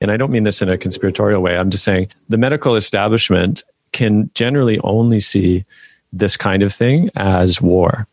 and 0.00 0.10
I 0.10 0.16
don't 0.16 0.30
mean 0.30 0.44
this 0.44 0.62
in 0.62 0.68
a 0.68 0.78
conspiratorial 0.78 1.42
way, 1.42 1.56
I'm 1.56 1.70
just 1.70 1.84
saying 1.84 2.08
the 2.28 2.38
medical 2.38 2.76
establishment 2.76 3.62
can 3.92 4.30
generally 4.34 4.78
only 4.80 5.20
see 5.20 5.64
this 6.12 6.36
kind 6.36 6.62
of 6.62 6.72
thing 6.72 7.10
as 7.16 7.60
war, 7.60 8.06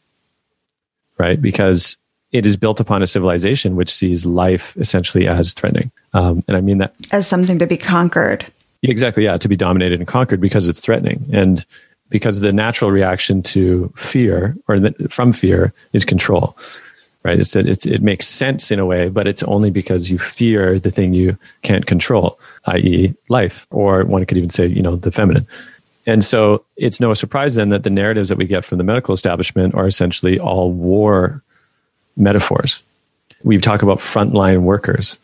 right? 1.17 1.41
Because 1.41 1.97
it 2.31 2.45
is 2.45 2.57
built 2.57 2.79
upon 2.79 3.01
a 3.01 3.07
civilization 3.07 3.75
which 3.75 3.93
sees 3.93 4.25
life 4.25 4.75
essentially 4.77 5.27
as 5.27 5.53
threatening. 5.53 5.91
Um, 6.13 6.43
and 6.47 6.57
I 6.57 6.61
mean 6.61 6.79
that 6.79 6.93
as 7.11 7.27
something 7.27 7.57
to 7.59 7.67
be 7.67 7.77
conquered. 7.77 8.45
Exactly, 8.83 9.23
yeah, 9.23 9.37
to 9.37 9.47
be 9.47 9.55
dominated 9.55 9.99
and 9.99 10.07
conquered 10.07 10.41
because 10.41 10.67
it's 10.67 10.81
threatening. 10.81 11.25
And 11.33 11.65
because 12.09 12.41
the 12.41 12.53
natural 12.53 12.91
reaction 12.91 13.41
to 13.43 13.91
fear 13.95 14.55
or 14.67 14.79
the, 14.79 14.91
from 15.09 15.33
fear 15.33 15.73
is 15.93 16.05
control 16.05 16.57
right? 17.23 17.39
It's, 17.39 17.55
it's 17.55 17.85
it 17.85 18.01
makes 18.01 18.27
sense 18.27 18.71
in 18.71 18.79
a 18.79 18.85
way 18.85 19.09
but 19.09 19.27
it's 19.27 19.43
only 19.43 19.69
because 19.69 20.09
you 20.09 20.17
fear 20.17 20.79
the 20.79 20.91
thing 20.91 21.13
you 21.13 21.37
can't 21.61 21.85
control 21.85 22.39
i.e 22.65 23.13
life 23.29 23.67
or 23.69 24.03
one 24.05 24.25
could 24.25 24.37
even 24.37 24.49
say 24.49 24.67
you 24.67 24.81
know 24.81 24.95
the 24.95 25.11
feminine. 25.11 25.45
And 26.05 26.23
so 26.23 26.63
it's 26.77 27.01
no 27.01 27.13
surprise 27.13 27.55
then 27.55 27.69
that 27.69 27.83
the 27.83 27.89
narratives 27.89 28.29
that 28.29 28.37
we 28.37 28.45
get 28.45 28.63
from 28.63 28.77
the 28.77 28.83
medical 28.85 29.13
establishment 29.13 29.75
are 29.75 29.87
essentially 29.87 30.39
all 30.39 30.71
war 30.71 31.43
metaphors. 32.15 32.79
We 33.43 33.57
talk 33.57 33.81
about 33.81 33.99
frontline 33.99 34.61
workers 34.61 35.17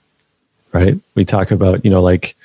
right? 0.73 0.99
We 1.15 1.23
talk 1.23 1.51
about 1.51 1.85
you 1.85 1.91
know 1.91 2.01
like 2.01 2.35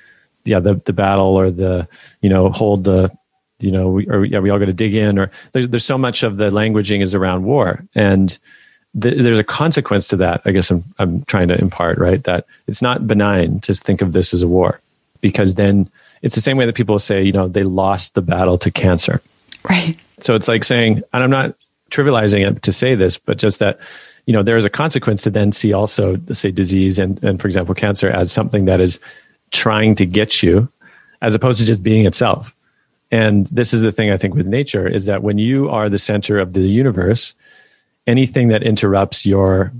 yeah 0.44 0.60
the, 0.60 0.74
the 0.74 0.92
battle 0.92 1.36
or 1.36 1.50
the 1.50 1.88
you 2.20 2.28
know 2.28 2.50
hold 2.50 2.84
the 2.84 3.10
you 3.60 3.72
know, 3.72 3.88
we, 3.88 4.08
or 4.08 4.24
yeah, 4.24 4.38
we 4.38 4.50
all 4.50 4.58
got 4.58 4.66
to 4.66 4.72
dig 4.72 4.94
in, 4.94 5.18
or 5.18 5.30
there's 5.52 5.68
there's 5.68 5.84
so 5.84 5.98
much 5.98 6.22
of 6.22 6.36
the 6.36 6.50
languaging 6.50 7.02
is 7.02 7.14
around 7.14 7.44
war, 7.44 7.84
and 7.94 8.38
th- 9.00 9.22
there's 9.22 9.38
a 9.38 9.44
consequence 9.44 10.08
to 10.08 10.16
that. 10.16 10.42
I 10.44 10.52
guess 10.52 10.70
I'm 10.70 10.84
I'm 10.98 11.22
trying 11.24 11.48
to 11.48 11.58
impart 11.58 11.98
right 11.98 12.22
that 12.24 12.46
it's 12.66 12.82
not 12.82 13.06
benign 13.06 13.60
to 13.60 13.74
think 13.74 14.02
of 14.02 14.12
this 14.12 14.34
as 14.34 14.42
a 14.42 14.48
war, 14.48 14.80
because 15.20 15.54
then 15.54 15.88
it's 16.22 16.34
the 16.34 16.40
same 16.40 16.56
way 16.56 16.66
that 16.66 16.74
people 16.74 16.98
say, 16.98 17.22
you 17.22 17.32
know, 17.32 17.48
they 17.48 17.62
lost 17.62 18.14
the 18.14 18.22
battle 18.22 18.58
to 18.58 18.70
cancer, 18.70 19.20
right? 19.68 19.96
So 20.20 20.34
it's 20.34 20.48
like 20.48 20.64
saying, 20.64 21.02
and 21.12 21.22
I'm 21.22 21.30
not 21.30 21.54
trivializing 21.90 22.48
it 22.48 22.62
to 22.62 22.72
say 22.72 22.94
this, 22.94 23.16
but 23.18 23.38
just 23.38 23.58
that 23.60 23.78
you 24.26 24.32
know 24.32 24.42
there 24.42 24.56
is 24.56 24.64
a 24.64 24.70
consequence 24.70 25.22
to 25.22 25.30
then 25.30 25.52
see 25.52 25.72
also 25.72 26.16
say 26.32 26.50
disease 26.50 26.98
and 26.98 27.22
and 27.24 27.40
for 27.40 27.48
example 27.48 27.74
cancer 27.74 28.08
as 28.08 28.30
something 28.32 28.66
that 28.66 28.80
is 28.80 29.00
trying 29.50 29.94
to 29.94 30.04
get 30.04 30.42
you 30.42 30.68
as 31.22 31.34
opposed 31.34 31.58
to 31.58 31.66
just 31.66 31.82
being 31.82 32.06
itself 32.06 32.54
and 33.10 33.46
this 33.46 33.72
is 33.72 33.80
the 33.80 33.92
thing 33.92 34.10
I 34.10 34.16
think 34.16 34.34
with 34.34 34.46
nature 34.46 34.86
is 34.86 35.06
that 35.06 35.22
when 35.22 35.38
you 35.38 35.68
are 35.70 35.88
the 35.88 35.98
center 35.98 36.38
of 36.38 36.52
the 36.52 36.60
universe, 36.60 37.34
anything 38.08 38.48
that 38.48 38.64
interrupts 38.64 39.24
your 39.24 39.70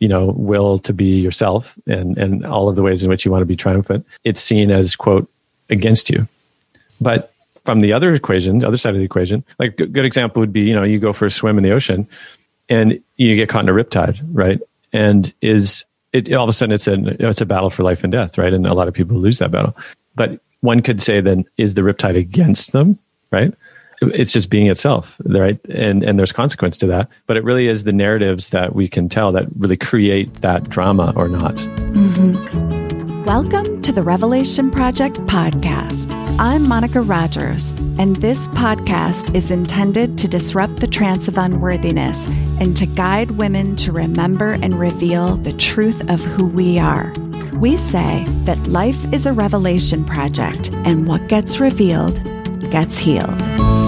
you 0.00 0.08
know 0.08 0.32
will 0.36 0.80
to 0.80 0.92
be 0.92 1.20
yourself 1.20 1.78
and 1.86 2.18
and 2.18 2.44
all 2.44 2.68
of 2.68 2.74
the 2.74 2.82
ways 2.82 3.04
in 3.04 3.10
which 3.10 3.24
you 3.24 3.30
want 3.30 3.42
to 3.42 3.46
be 3.46 3.54
triumphant 3.54 4.04
it's 4.24 4.40
seen 4.40 4.72
as 4.72 4.96
quote 4.96 5.30
against 5.70 6.10
you. 6.10 6.26
But 7.00 7.32
from 7.64 7.80
the 7.80 7.92
other 7.92 8.12
equation 8.12 8.58
the 8.58 8.66
other 8.66 8.76
side 8.76 8.94
of 8.94 8.98
the 8.98 9.04
equation 9.04 9.44
like 9.58 9.78
a 9.78 9.86
good 9.86 10.04
example 10.04 10.40
would 10.40 10.52
be 10.52 10.62
you 10.62 10.74
know 10.74 10.82
you 10.82 10.98
go 10.98 11.12
for 11.12 11.26
a 11.26 11.30
swim 11.30 11.58
in 11.58 11.62
the 11.62 11.70
ocean 11.70 12.08
and 12.68 13.00
you 13.16 13.36
get 13.36 13.48
caught 13.48 13.64
in 13.64 13.68
a 13.68 13.72
riptide 13.72 14.18
right? 14.32 14.60
And 14.92 15.32
is 15.42 15.84
it 16.12 16.32
all 16.32 16.44
of 16.44 16.48
a 16.48 16.52
sudden 16.52 16.74
it's 16.74 16.88
a 16.88 16.94
it's 17.28 17.40
a 17.40 17.46
battle 17.46 17.70
for 17.70 17.82
life 17.82 18.02
and 18.02 18.12
death 18.12 18.38
right? 18.38 18.52
And 18.52 18.66
a 18.66 18.74
lot 18.74 18.88
of 18.88 18.94
people 18.94 19.18
lose 19.18 19.38
that 19.38 19.50
battle. 19.50 19.76
But 20.16 20.40
one 20.60 20.80
could 20.80 21.02
say 21.02 21.20
then 21.20 21.44
is 21.58 21.74
the 21.74 21.82
riptide 21.82 22.16
against 22.16 22.72
them 22.72 22.98
right 23.30 23.52
it's 24.00 24.32
just 24.32 24.50
being 24.50 24.68
itself 24.68 25.20
right 25.24 25.58
and 25.68 26.02
and 26.02 26.18
there's 26.18 26.32
consequence 26.32 26.76
to 26.76 26.86
that 26.86 27.08
but 27.26 27.36
it 27.36 27.44
really 27.44 27.68
is 27.68 27.84
the 27.84 27.92
narratives 27.92 28.50
that 28.50 28.74
we 28.74 28.88
can 28.88 29.08
tell 29.08 29.32
that 29.32 29.46
really 29.58 29.76
create 29.76 30.32
that 30.36 30.68
drama 30.68 31.12
or 31.16 31.28
not 31.28 31.54
mm-hmm. 31.54 33.24
welcome 33.24 33.80
to 33.82 33.92
the 33.92 34.02
revelation 34.02 34.70
project 34.70 35.16
podcast 35.26 36.12
i'm 36.38 36.68
monica 36.68 37.00
rogers 37.00 37.70
and 37.98 38.16
this 38.16 38.48
podcast 38.48 39.34
is 39.34 39.50
intended 39.50 40.18
to 40.18 40.28
disrupt 40.28 40.76
the 40.76 40.86
trance 40.86 41.28
of 41.28 41.38
unworthiness 41.38 42.26
and 42.60 42.76
to 42.76 42.86
guide 42.86 43.32
women 43.32 43.76
to 43.76 43.92
remember 43.92 44.52
and 44.52 44.78
reveal 44.78 45.36
the 45.36 45.52
truth 45.54 46.08
of 46.10 46.20
who 46.20 46.44
we 46.46 46.78
are 46.78 47.12
we 47.54 47.76
say 47.76 48.26
that 48.44 48.66
life 48.66 49.10
is 49.12 49.26
a 49.26 49.32
revelation 49.32 50.04
project, 50.04 50.70
and 50.84 51.06
what 51.06 51.28
gets 51.28 51.60
revealed 51.60 52.20
gets 52.70 52.98
healed. 52.98 53.83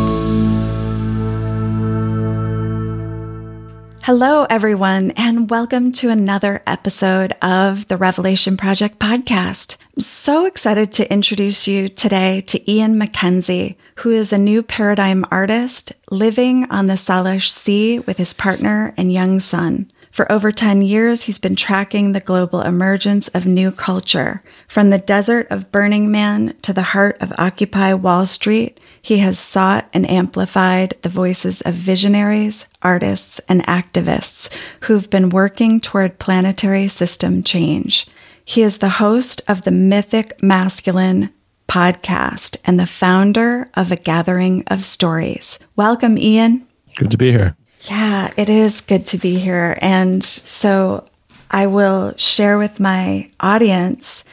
Hello, 4.06 4.46
everyone, 4.48 5.10
and 5.16 5.50
welcome 5.50 5.90
to 5.90 6.10
another 6.10 6.62
episode 6.64 7.32
of 7.42 7.88
the 7.88 7.96
Revelation 7.96 8.56
Project 8.56 9.00
podcast. 9.00 9.78
I'm 9.96 10.00
so 10.00 10.44
excited 10.44 10.92
to 10.92 11.12
introduce 11.12 11.66
you 11.66 11.88
today 11.88 12.40
to 12.42 12.70
Ian 12.70 13.00
MacKenzie, 13.00 13.74
who 13.96 14.10
is 14.10 14.32
a 14.32 14.38
new 14.38 14.62
paradigm 14.62 15.24
artist 15.32 15.90
living 16.08 16.70
on 16.70 16.86
the 16.86 16.94
Salish 16.94 17.50
Sea 17.50 17.98
with 17.98 18.16
his 18.16 18.32
partner 18.32 18.94
and 18.96 19.12
young 19.12 19.40
son. 19.40 19.90
For 20.16 20.32
over 20.32 20.50
10 20.50 20.80
years, 20.80 21.24
he's 21.24 21.38
been 21.38 21.56
tracking 21.56 22.12
the 22.12 22.20
global 22.20 22.62
emergence 22.62 23.28
of 23.28 23.44
new 23.44 23.70
culture. 23.70 24.42
From 24.66 24.88
the 24.88 24.96
desert 24.96 25.46
of 25.50 25.70
Burning 25.70 26.10
Man 26.10 26.56
to 26.62 26.72
the 26.72 26.80
heart 26.96 27.18
of 27.20 27.34
Occupy 27.36 27.92
Wall 27.92 28.24
Street, 28.24 28.80
he 29.02 29.18
has 29.18 29.38
sought 29.38 29.90
and 29.92 30.08
amplified 30.08 30.94
the 31.02 31.10
voices 31.10 31.60
of 31.60 31.74
visionaries, 31.74 32.64
artists, 32.80 33.42
and 33.46 33.62
activists 33.66 34.48
who've 34.84 35.10
been 35.10 35.28
working 35.28 35.82
toward 35.82 36.18
planetary 36.18 36.88
system 36.88 37.42
change. 37.42 38.06
He 38.42 38.62
is 38.62 38.78
the 38.78 38.88
host 38.88 39.42
of 39.46 39.64
the 39.64 39.70
Mythic 39.70 40.42
Masculine 40.42 41.28
podcast 41.68 42.56
and 42.64 42.80
the 42.80 42.86
founder 42.86 43.68
of 43.74 43.92
A 43.92 43.96
Gathering 43.96 44.64
of 44.68 44.86
Stories. 44.86 45.58
Welcome, 45.76 46.16
Ian. 46.16 46.66
Good 46.94 47.10
to 47.10 47.18
be 47.18 47.32
here. 47.32 47.54
Yeah, 47.88 48.30
it 48.36 48.48
is 48.48 48.80
good 48.80 49.06
to 49.06 49.18
be 49.18 49.38
here. 49.38 49.76
And 49.80 50.22
so 50.22 51.04
I 51.50 51.66
will 51.66 52.14
share 52.16 52.58
with 52.58 52.80
my 52.80 53.30
audience 53.38 54.24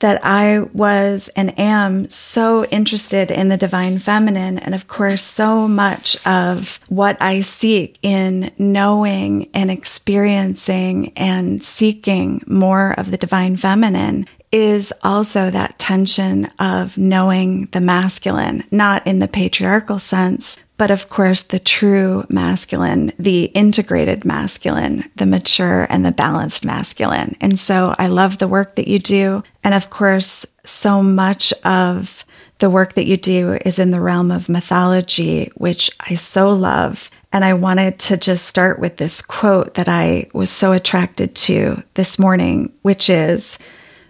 that 0.00 0.24
I 0.24 0.60
was 0.60 1.28
and 1.34 1.58
am 1.58 2.08
so 2.08 2.64
interested 2.66 3.30
in 3.30 3.48
the 3.48 3.56
divine 3.56 3.98
feminine. 3.98 4.58
And 4.58 4.74
of 4.74 4.86
course, 4.86 5.22
so 5.22 5.66
much 5.66 6.24
of 6.26 6.78
what 6.88 7.16
I 7.20 7.40
seek 7.40 7.98
in 8.02 8.52
knowing 8.58 9.50
and 9.54 9.70
experiencing 9.70 11.12
and 11.16 11.62
seeking 11.62 12.42
more 12.46 12.92
of 12.92 13.10
the 13.10 13.16
divine 13.16 13.56
feminine 13.56 14.26
is 14.52 14.92
also 15.02 15.50
that 15.50 15.78
tension 15.78 16.46
of 16.58 16.96
knowing 16.96 17.66
the 17.72 17.80
masculine, 17.80 18.64
not 18.70 19.06
in 19.06 19.18
the 19.18 19.28
patriarchal 19.28 19.98
sense, 19.98 20.56
but 20.78 20.92
of 20.92 21.10
course, 21.10 21.42
the 21.42 21.58
true 21.58 22.24
masculine, 22.28 23.12
the 23.18 23.46
integrated 23.46 24.24
masculine, 24.24 25.10
the 25.16 25.26
mature 25.26 25.86
and 25.90 26.06
the 26.06 26.12
balanced 26.12 26.64
masculine. 26.64 27.36
And 27.40 27.58
so 27.58 27.94
I 27.98 28.06
love 28.06 28.38
the 28.38 28.48
work 28.48 28.76
that 28.76 28.88
you 28.88 29.00
do. 29.00 29.42
And 29.64 29.74
of 29.74 29.90
course, 29.90 30.46
so 30.64 31.02
much 31.02 31.52
of 31.64 32.24
the 32.60 32.70
work 32.70 32.94
that 32.94 33.06
you 33.06 33.16
do 33.16 33.58
is 33.64 33.80
in 33.80 33.90
the 33.90 34.00
realm 34.00 34.30
of 34.30 34.48
mythology, 34.48 35.50
which 35.56 35.90
I 36.00 36.14
so 36.14 36.52
love. 36.52 37.10
And 37.32 37.44
I 37.44 37.54
wanted 37.54 37.98
to 38.00 38.16
just 38.16 38.46
start 38.46 38.78
with 38.78 38.96
this 38.96 39.20
quote 39.20 39.74
that 39.74 39.88
I 39.88 40.28
was 40.32 40.48
so 40.48 40.72
attracted 40.72 41.34
to 41.36 41.82
this 41.94 42.18
morning, 42.18 42.72
which 42.82 43.10
is 43.10 43.58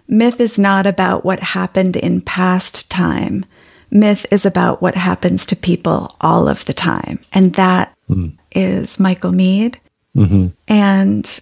Myth 0.07 0.39
is 0.39 0.57
not 0.57 0.85
about 0.85 1.25
what 1.25 1.39
happened 1.39 1.95
in 1.95 2.21
past 2.21 2.89
time 2.89 3.45
myth 3.91 4.25
is 4.31 4.45
about 4.45 4.81
what 4.81 4.95
happens 4.95 5.45
to 5.47 5.55
people 5.55 6.15
all 6.21 6.47
of 6.47 6.65
the 6.65 6.73
time. 6.73 7.19
And 7.33 7.53
that 7.53 7.95
mm. 8.09 8.35
is 8.51 8.99
Michael 8.99 9.31
Meade. 9.31 9.79
Mm-hmm. 10.15 10.47
And 10.67 11.41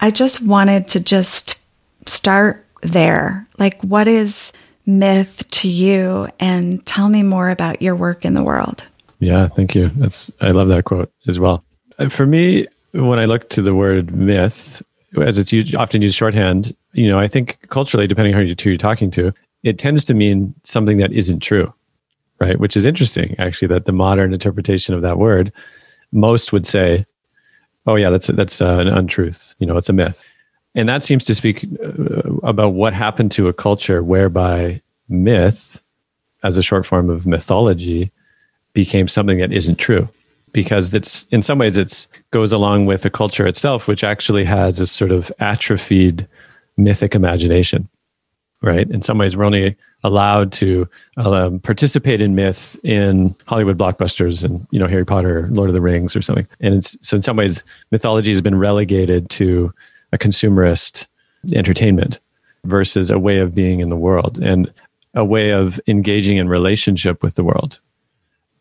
I 0.00 0.10
just 0.10 0.42
wanted 0.42 0.88
to 0.88 1.00
just 1.00 1.58
start 2.06 2.64
there. 2.82 3.46
Like, 3.58 3.80
what 3.82 4.08
is 4.08 4.52
myth 4.86 5.48
to 5.50 5.68
you? 5.68 6.28
And 6.38 6.84
tell 6.86 7.08
me 7.08 7.22
more 7.22 7.50
about 7.50 7.82
your 7.82 7.96
work 7.96 8.24
in 8.24 8.34
the 8.34 8.44
world. 8.44 8.84
Yeah, 9.20 9.48
thank 9.48 9.74
you. 9.74 9.88
That's 9.96 10.30
I 10.40 10.50
love 10.50 10.68
that 10.68 10.84
quote 10.84 11.12
as 11.26 11.40
well. 11.40 11.64
Uh, 11.98 12.08
for 12.08 12.26
me, 12.26 12.66
when 12.92 13.18
I 13.18 13.24
look 13.24 13.48
to 13.50 13.62
the 13.62 13.74
word 13.74 14.12
myth, 14.12 14.82
as 15.20 15.38
it's 15.38 15.52
used, 15.52 15.74
often 15.74 16.02
used 16.02 16.14
shorthand, 16.14 16.74
you 16.92 17.08
know, 17.08 17.18
I 17.18 17.26
think 17.26 17.58
culturally, 17.68 18.06
depending 18.06 18.34
on 18.34 18.46
who 18.46 18.54
you're 18.68 18.76
talking 18.76 19.10
to, 19.12 19.32
it 19.64 19.78
tends 19.78 20.04
to 20.04 20.14
mean 20.14 20.54
something 20.62 20.98
that 20.98 21.12
isn't 21.12 21.40
true 21.40 21.72
right? 22.40 22.58
Which 22.58 22.76
is 22.76 22.84
interesting, 22.84 23.34
actually, 23.38 23.68
that 23.68 23.84
the 23.84 23.92
modern 23.92 24.32
interpretation 24.32 24.94
of 24.94 25.02
that 25.02 25.18
word, 25.18 25.52
most 26.12 26.52
would 26.52 26.66
say, 26.66 27.04
"Oh 27.86 27.96
yeah, 27.96 28.10
that's 28.10 28.28
that's 28.28 28.60
uh, 28.60 28.78
an 28.78 28.88
untruth. 28.88 29.54
You 29.58 29.66
know, 29.66 29.76
it's 29.76 29.88
a 29.88 29.92
myth," 29.92 30.24
and 30.74 30.88
that 30.88 31.02
seems 31.02 31.24
to 31.24 31.34
speak 31.34 31.66
uh, 31.84 32.36
about 32.42 32.74
what 32.74 32.94
happened 32.94 33.32
to 33.32 33.48
a 33.48 33.52
culture 33.52 34.02
whereby 34.02 34.80
myth, 35.08 35.82
as 36.42 36.56
a 36.56 36.62
short 36.62 36.86
form 36.86 37.10
of 37.10 37.26
mythology, 37.26 38.10
became 38.72 39.08
something 39.08 39.38
that 39.38 39.52
isn't 39.52 39.76
true, 39.76 40.08
because 40.52 40.94
it's 40.94 41.24
in 41.24 41.42
some 41.42 41.58
ways 41.58 41.76
it's 41.76 42.08
goes 42.30 42.52
along 42.52 42.86
with 42.86 43.02
the 43.02 43.10
culture 43.10 43.46
itself, 43.46 43.88
which 43.88 44.04
actually 44.04 44.44
has 44.44 44.80
a 44.80 44.86
sort 44.86 45.12
of 45.12 45.32
atrophied 45.40 46.26
mythic 46.76 47.14
imagination. 47.14 47.88
right? 48.62 48.88
In 48.90 49.02
some 49.02 49.18
ways, 49.18 49.36
we're 49.36 49.44
only 49.44 49.76
allowed 50.04 50.52
to 50.52 50.88
um, 51.16 51.58
participate 51.60 52.22
in 52.22 52.34
myth 52.34 52.78
in 52.84 53.34
Hollywood 53.46 53.78
blockbusters 53.78 54.44
and 54.44 54.66
you 54.70 54.78
know 54.78 54.86
Harry 54.86 55.04
Potter, 55.04 55.48
Lord 55.50 55.70
of 55.70 55.74
the 55.74 55.80
Rings, 55.80 56.14
or 56.14 56.22
something. 56.22 56.46
And 56.60 56.74
it's 56.74 56.96
so 57.06 57.16
in 57.16 57.22
some 57.22 57.36
ways, 57.36 57.62
mythology 57.90 58.30
has 58.30 58.40
been 58.40 58.58
relegated 58.58 59.28
to 59.30 59.72
a 60.12 60.18
consumerist 60.18 61.06
entertainment 61.52 62.20
versus 62.64 63.10
a 63.10 63.18
way 63.18 63.38
of 63.38 63.54
being 63.54 63.80
in 63.80 63.88
the 63.88 63.96
world 63.96 64.38
and 64.38 64.72
a 65.14 65.24
way 65.24 65.52
of 65.52 65.80
engaging 65.86 66.36
in 66.36 66.48
relationship 66.48 67.22
with 67.22 67.34
the 67.34 67.44
world. 67.44 67.80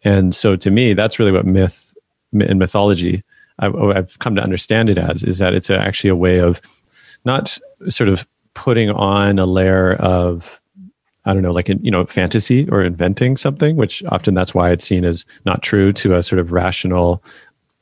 And 0.04 0.34
so, 0.34 0.56
to 0.56 0.72
me, 0.72 0.94
that's 0.94 1.20
really 1.20 1.32
what 1.32 1.46
myth 1.46 1.96
and 2.34 2.60
mythology 2.60 3.24
I've 3.60 4.20
come 4.20 4.36
to 4.36 4.44
understand 4.44 4.90
it 4.90 4.98
as 4.98 5.24
is 5.24 5.40
that 5.40 5.54
it's 5.54 5.70
actually 5.70 6.12
a 6.12 6.16
way 6.16 6.40
of 6.40 6.62
not 7.26 7.58
sort 7.90 8.10
of 8.10 8.28
putting 8.54 8.90
on 8.92 9.40
a 9.40 9.46
layer 9.46 9.94
of 9.96 10.62
I 11.28 11.34
don't 11.34 11.44
know, 11.44 11.52
like 11.52 11.70
in, 11.70 11.84
you 11.84 11.92
know, 11.92 12.06
fantasy 12.06 12.68
or 12.70 12.84
inventing 12.84 13.38
something, 13.38 13.76
which 13.76 14.04
often 14.06 14.34
that's 14.34 14.56
why 14.56 14.72
it's 14.72 14.86
seen 14.86 15.04
as 15.04 15.26
not 15.46 15.62
true 15.62 15.92
to 15.94 16.16
a 16.16 16.24
sort 16.24 16.40
of 16.40 16.52
rational, 16.52 17.22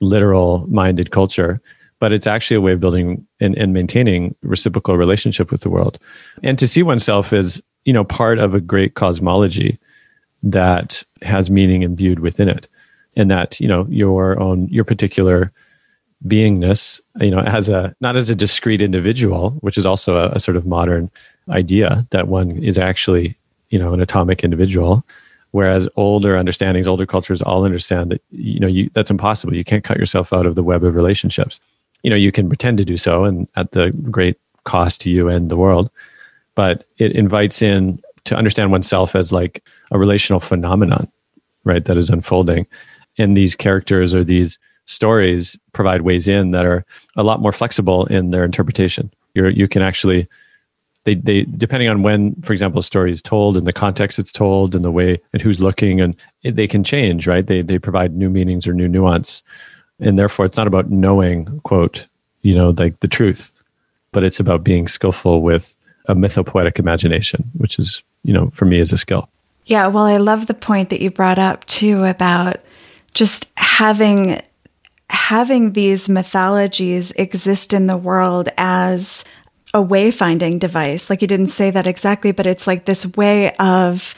literal 0.02 0.66
minded 0.68 1.12
culture. 1.12 1.62
But 2.00 2.12
it's 2.12 2.28
actually 2.28 2.58
a 2.58 2.62
way 2.62 2.74
of 2.74 2.80
building 2.80 3.26
and, 3.40 3.56
and 3.56 3.72
maintaining 3.72 4.36
reciprocal 4.42 4.98
relationship 4.98 5.52
with 5.52 5.62
the 5.62 5.70
world, 5.70 5.98
and 6.44 6.60
to 6.60 6.68
see 6.68 6.84
oneself 6.84 7.32
as 7.32 7.62
you 7.86 7.94
know 7.94 8.04
part 8.04 8.38
of 8.38 8.54
a 8.54 8.60
great 8.60 8.96
cosmology 8.96 9.80
that 10.44 11.04
has 11.22 11.50
meaning 11.50 11.84
imbued 11.84 12.20
within 12.20 12.50
it, 12.50 12.68
and 13.16 13.32
that 13.32 13.60
you 13.62 13.68
know 13.68 13.88
your 13.90 14.38
own 14.42 14.68
your 14.68 14.84
particular 14.84 15.54
beingness, 16.26 17.02
you 17.20 17.32
know, 17.32 17.40
as 17.40 17.70
a 17.70 17.96
not 18.02 18.16
as 18.16 18.30
a 18.30 18.36
discrete 18.36 18.82
individual, 18.82 19.52
which 19.62 19.78
is 19.78 19.86
also 19.86 20.16
a, 20.16 20.30
a, 20.30 20.40
sort 20.40 20.58
of 20.58 20.66
modern 20.66 21.10
idea 21.50 22.06
that 22.12 22.28
one 22.28 22.52
is 22.64 22.78
actually, 22.78 23.36
you 23.70 23.78
know, 23.78 23.94
an 23.94 24.02
atomic 24.02 24.44
individual. 24.44 25.04
Whereas 25.52 25.88
older 25.96 26.36
understandings, 26.36 26.88
older 26.88 27.06
cultures 27.06 27.42
all 27.42 27.64
understand 27.64 28.12
that, 28.12 28.22
you 28.32 28.60
know, 28.60 28.68
you, 28.68 28.90
that's 28.94 29.12
impossible. 29.12 29.56
You 29.56 29.64
can't 29.64 29.84
cut 29.84 29.98
yourself 29.98 30.34
out 30.34 30.46
of 30.46 30.56
the 30.56 30.64
web 30.64 30.84
of 30.84 30.96
relationships. 30.96 31.60
You 32.04 32.10
know, 32.10 32.16
you 32.16 32.32
can 32.32 32.50
pretend 32.50 32.78
to 32.80 32.86
do 32.86 32.98
so 32.98 33.24
and 33.24 33.48
at 33.56 33.72
the 33.72 33.92
great 34.12 34.38
cost 34.66 35.00
to 35.02 35.12
you 35.12 35.30
and 35.30 35.50
the 35.50 35.58
world, 35.58 35.90
but 36.56 36.86
it 36.98 37.14
invites 37.14 37.62
in 37.62 38.02
to 38.26 38.36
understand 38.36 38.72
oneself 38.72 39.16
as 39.16 39.32
like 39.32 39.64
a 39.92 39.98
relational 39.98 40.40
phenomenon, 40.40 41.08
right? 41.64 41.86
That 41.86 41.98
is 41.98 42.10
unfolding. 42.10 42.68
And 43.18 43.38
these 43.38 43.56
characters 43.56 44.14
or 44.14 44.24
these 44.24 44.60
stories 44.86 45.58
provide 45.74 46.02
ways 46.02 46.28
in 46.28 46.52
that 46.52 46.66
are 46.66 46.86
a 47.16 47.24
lot 47.24 47.42
more 47.42 47.52
flexible 47.52 48.06
in 48.06 48.32
their 48.32 48.44
interpretation. 48.44 49.12
You're, 49.34 49.50
you 49.50 49.68
can 49.68 49.82
actually, 49.82 50.28
they, 51.04 51.16
they, 51.16 51.44
depending 51.44 51.90
on 51.90 52.04
when, 52.04 52.36
for 52.42 52.54
example, 52.54 52.80
a 52.80 52.84
story 52.84 53.12
is 53.12 53.22
told 53.22 53.58
and 53.58 53.68
the 53.68 53.74
context 53.74 54.20
it's 54.20 54.32
told 54.32 54.76
and 54.76 54.84
the 54.84 54.92
way 54.92 55.20
and 55.34 55.42
who's 55.42 55.60
looking, 55.60 56.02
and 56.02 56.16
it, 56.44 56.56
they 56.56 56.68
can 56.68 56.84
change, 56.84 57.28
right? 57.28 57.46
They, 57.46 57.62
they 57.62 57.80
provide 57.80 58.16
new 58.16 58.30
meanings 58.30 58.68
or 58.68 58.74
new 58.74 58.88
nuance. 58.88 59.44
And 60.00 60.20
therefore, 60.20 60.46
it's 60.46 60.58
not 60.58 60.68
about 60.68 60.90
knowing, 60.90 61.60
quote, 61.62 62.06
you 62.42 62.56
know, 62.56 62.70
like 62.70 63.00
the 63.00 63.08
truth, 63.08 63.52
but 64.12 64.24
it's 64.24 64.40
about 64.40 64.64
being 64.64 64.88
skillful 64.88 65.42
with 65.42 65.76
a 66.08 66.16
mythopoetic 66.16 66.80
imagination, 66.80 67.50
which 67.58 67.80
is, 67.80 68.04
you 68.24 68.34
know, 68.34 68.50
for 68.52 68.66
me 68.66 68.80
is 68.80 68.94
a 68.94 68.98
skill. 68.98 69.30
Yeah. 69.66 69.88
Well, 69.88 70.06
I 70.06 70.18
love 70.18 70.48
the 70.48 70.54
point 70.54 70.90
that 70.90 71.02
you 71.02 71.10
brought 71.10 71.40
up 71.40 71.66
too 71.66 72.04
about 72.04 72.58
just 73.14 73.50
having 73.56 74.42
having 75.16 75.72
these 75.72 76.08
mythologies 76.08 77.12
exist 77.12 77.74
in 77.74 77.88
the 77.88 77.98
world 77.98 78.50
as 78.58 79.26
a 79.74 79.84
wayfinding 79.84 80.60
device. 80.60 81.10
Like 81.10 81.22
you 81.22 81.28
didn't 81.28 81.48
say 81.48 81.72
that 81.72 81.88
exactly, 81.88 82.32
but 82.32 82.46
it's 82.46 82.68
like 82.68 82.86
this 82.86 83.06
way 83.18 83.54
of 83.56 84.16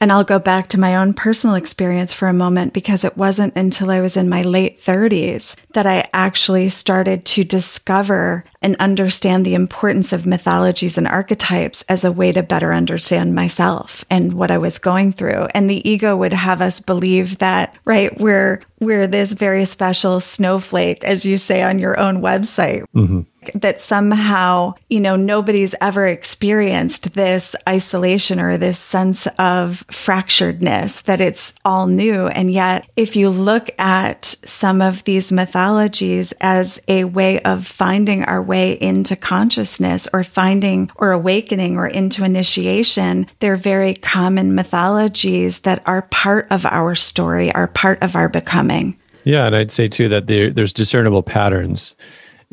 and 0.00 0.12
I'll 0.12 0.24
go 0.24 0.38
back 0.38 0.68
to 0.68 0.80
my 0.80 0.96
own 0.96 1.14
personal 1.14 1.56
experience 1.56 2.12
for 2.12 2.28
a 2.28 2.34
moment 2.34 2.74
because 2.74 3.04
it 3.04 3.16
wasn't 3.16 3.56
until 3.56 3.90
I 3.90 4.02
was 4.02 4.18
in 4.18 4.28
my 4.28 4.42
late 4.42 4.78
30s 4.78 5.56
that 5.72 5.86
I 5.86 6.08
actually 6.12 6.68
started 6.68 7.24
to 7.26 7.44
discover 7.44 8.44
and 8.64 8.76
understand 8.76 9.44
the 9.44 9.54
importance 9.54 10.10
of 10.10 10.24
mythologies 10.24 10.96
and 10.96 11.06
archetypes 11.06 11.82
as 11.82 12.02
a 12.02 12.10
way 12.10 12.32
to 12.32 12.42
better 12.42 12.72
understand 12.72 13.34
myself 13.34 14.06
and 14.08 14.32
what 14.32 14.50
I 14.50 14.56
was 14.56 14.78
going 14.78 15.12
through. 15.12 15.48
And 15.54 15.68
the 15.68 15.86
ego 15.88 16.16
would 16.16 16.32
have 16.32 16.62
us 16.62 16.80
believe 16.80 17.38
that, 17.38 17.76
right, 17.84 18.18
we're 18.18 18.62
we're 18.80 19.06
this 19.06 19.32
very 19.32 19.64
special 19.64 20.20
snowflake, 20.20 21.04
as 21.04 21.24
you 21.24 21.36
say 21.36 21.62
on 21.62 21.78
your 21.78 21.98
own 21.98 22.22
website. 22.22 22.84
Mm-hmm 22.94 23.20
that 23.54 23.80
somehow, 23.80 24.74
you 24.88 25.00
know, 25.00 25.16
nobody's 25.16 25.74
ever 25.80 26.06
experienced 26.06 27.12
this 27.14 27.54
isolation 27.68 28.40
or 28.40 28.56
this 28.56 28.78
sense 28.78 29.26
of 29.38 29.84
fracturedness, 29.88 31.02
that 31.02 31.20
it's 31.20 31.52
all 31.64 31.86
new. 31.86 32.26
And 32.28 32.50
yet, 32.50 32.88
if 32.96 33.16
you 33.16 33.28
look 33.28 33.70
at 33.78 34.24
some 34.24 34.80
of 34.80 35.04
these 35.04 35.30
mythologies 35.30 36.32
as 36.40 36.80
a 36.88 37.04
way 37.04 37.40
of 37.40 37.66
finding 37.66 38.24
our 38.24 38.42
way 38.42 38.53
into 38.54 39.16
consciousness 39.16 40.08
or 40.12 40.24
finding 40.24 40.90
or 40.96 41.12
awakening 41.12 41.76
or 41.76 41.86
into 41.86 42.24
initiation, 42.24 43.26
they're 43.40 43.56
very 43.56 43.94
common 43.94 44.54
mythologies 44.54 45.60
that 45.60 45.82
are 45.86 46.02
part 46.02 46.46
of 46.50 46.64
our 46.66 46.94
story, 46.94 47.52
are 47.52 47.68
part 47.68 48.02
of 48.02 48.16
our 48.16 48.28
becoming. 48.28 48.96
Yeah, 49.24 49.46
and 49.46 49.56
I'd 49.56 49.70
say 49.70 49.88
too 49.88 50.08
that 50.08 50.26
there, 50.26 50.50
there's 50.50 50.72
discernible 50.72 51.22
patterns 51.22 51.94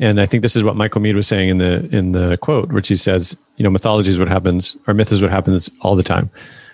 and 0.02 0.20
I 0.20 0.26
think 0.26 0.42
this 0.42 0.56
is 0.56 0.64
what 0.64 0.74
Michael 0.74 1.00
Meade 1.00 1.14
was 1.14 1.28
saying 1.28 1.48
in 1.48 1.58
the 1.58 1.88
in 1.94 2.10
the 2.10 2.36
quote, 2.38 2.72
which 2.72 2.88
he 2.88 2.96
says, 2.96 3.36
you 3.56 3.62
know, 3.62 3.70
mythology 3.70 4.10
is 4.10 4.18
what 4.18 4.28
happens, 4.28 4.76
or 4.88 4.94
myth 4.94 5.12
is 5.12 5.22
what 5.22 5.30
happens 5.30 5.70
all 5.80 5.94
the 5.94 6.02
time, 6.02 6.28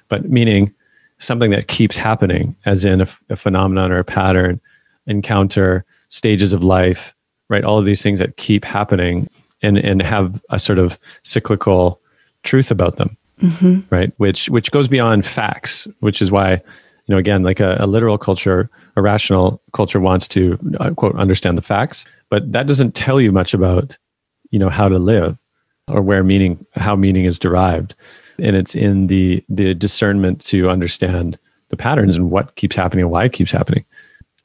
but 0.08 0.30
meaning 0.30 0.72
something 1.19 1.50
that 1.50 1.69
keeps 1.69 1.94
happening, 1.94 2.56
as 2.64 2.86
in 2.86 3.02
a, 3.02 3.08
a 3.28 3.36
phenomenon 3.36 3.92
or 3.92 3.98
a 3.98 4.04
pattern, 4.04 4.60
encounter, 5.06 5.84
stages 6.08 6.54
of 6.54 6.64
life, 6.64 7.14
right? 7.49 7.65
All 7.65 7.79
of 7.79 7.85
these 7.85 8.03
things 8.03 8.19
that 8.19 8.37
keep 8.37 8.65
happening 8.65 9.29
and 9.62 9.79
and 9.79 10.03
have 10.03 10.43
a 10.50 10.59
sort 10.59 10.79
of 10.79 10.99
cyclical 11.23 12.00
truth 12.43 12.71
about 12.71 12.97
them, 12.97 13.17
mm-hmm. 13.41 13.81
right? 13.95 14.12
Which 14.19 14.49
which 14.49 14.71
goes 14.71 14.89
beyond 14.89 15.27
facts, 15.27 15.89
which 16.00 16.23
is 16.23 16.31
why 16.31 16.62
you 17.09 17.15
know 17.15 17.19
again 17.19 17.43
like 17.43 17.61
a, 17.61 17.77
a, 17.81 17.87
literal 17.87 18.19
culture 18.19 18.71
a 18.97 19.03
rational 19.03 19.61
culture 19.73 19.99
wants 19.99 20.29
to 20.29 20.59
uh, 20.79 20.91
quote 20.95 21.17
understand 21.17 21.59
the 21.59 21.62
facts 21.62 22.05
but 22.31 22.53
that 22.53 22.67
doesn't 22.67 22.95
tell 22.95 23.21
you 23.21 23.33
much 23.33 23.55
about 23.55 23.97
you 24.50 24.59
know 24.59 24.69
how 24.69 24.89
to 24.89 24.99
live 24.99 25.39
or 25.89 26.03
where 26.03 26.23
meaning 26.23 26.65
how 26.75 26.95
meaning 26.95 27.25
is 27.25 27.39
derived 27.39 27.95
and 28.39 28.55
it's 28.55 28.75
in 28.75 29.09
the 29.09 29.43
the 29.49 29.75
discernment 29.75 30.41
to 30.41 30.69
understand 30.69 31.38
the 31.71 31.76
patterns 31.76 32.14
and 32.14 32.31
what 32.31 32.55
keeps 32.57 32.76
happening 32.76 33.02
and 33.02 33.11
why 33.11 33.25
it 33.25 33.33
keeps 33.33 33.50
happening 33.50 33.85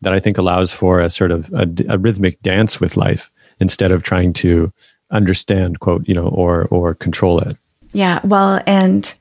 that 0.03 0.13
i 0.13 0.19
think 0.19 0.37
allows 0.37 0.71
for 0.71 0.99
a 0.99 1.09
sort 1.09 1.31
of 1.31 1.51
a, 1.53 1.67
a 1.89 1.97
rhythmic 1.97 2.41
dance 2.41 2.79
with 2.79 2.95
life 2.95 3.31
instead 3.59 3.91
of 3.91 4.03
trying 4.03 4.33
to 4.33 4.71
understand 5.11 5.79
quote 5.79 6.07
you 6.07 6.13
know 6.13 6.27
or 6.27 6.67
or 6.69 6.93
control 6.93 7.39
it 7.39 7.57
yeah 7.93 8.19
well 8.23 8.61
and 8.65 9.15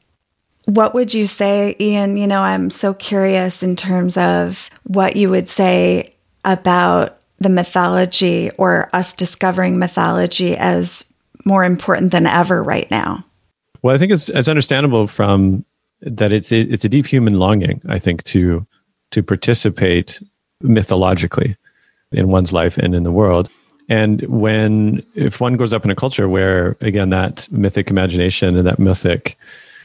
what 0.64 0.94
would 0.94 1.12
you 1.12 1.26
say, 1.26 1.76
Ian? 1.80 2.16
You 2.16 2.26
know, 2.26 2.40
I'm 2.40 2.70
so 2.70 2.94
curious 2.94 3.62
in 3.62 3.76
terms 3.76 4.16
of 4.16 4.70
what 4.84 5.16
you 5.16 5.30
would 5.30 5.48
say 5.48 6.14
about 6.44 7.18
the 7.38 7.48
mythology 7.48 8.50
or 8.58 8.88
us 8.92 9.14
discovering 9.14 9.78
mythology 9.78 10.56
as 10.56 11.06
more 11.44 11.64
important 11.64 12.12
than 12.12 12.26
ever 12.26 12.62
right 12.62 12.88
now. 12.90 13.24
Well, 13.82 13.94
I 13.94 13.98
think 13.98 14.12
it's 14.12 14.28
it's 14.28 14.48
understandable 14.48 15.08
from 15.08 15.64
that 16.02 16.32
it's 16.32 16.52
it's 16.52 16.84
a 16.84 16.88
deep 16.88 17.06
human 17.06 17.34
longing, 17.34 17.82
I 17.88 17.98
think, 17.98 18.22
to 18.24 18.64
to 19.10 19.22
participate 19.22 20.20
mythologically 20.62 21.56
in 22.12 22.28
one's 22.28 22.52
life 22.52 22.78
and 22.78 22.94
in 22.94 23.02
the 23.02 23.12
world. 23.12 23.48
And 23.88 24.22
when 24.22 25.02
if 25.14 25.40
one 25.40 25.56
grows 25.56 25.72
up 25.72 25.84
in 25.84 25.90
a 25.90 25.94
culture 25.94 26.28
where 26.28 26.76
again 26.80 27.10
that 27.10 27.48
mythic 27.50 27.90
imagination 27.90 28.56
and 28.56 28.66
that 28.66 28.78
mythic 28.78 29.36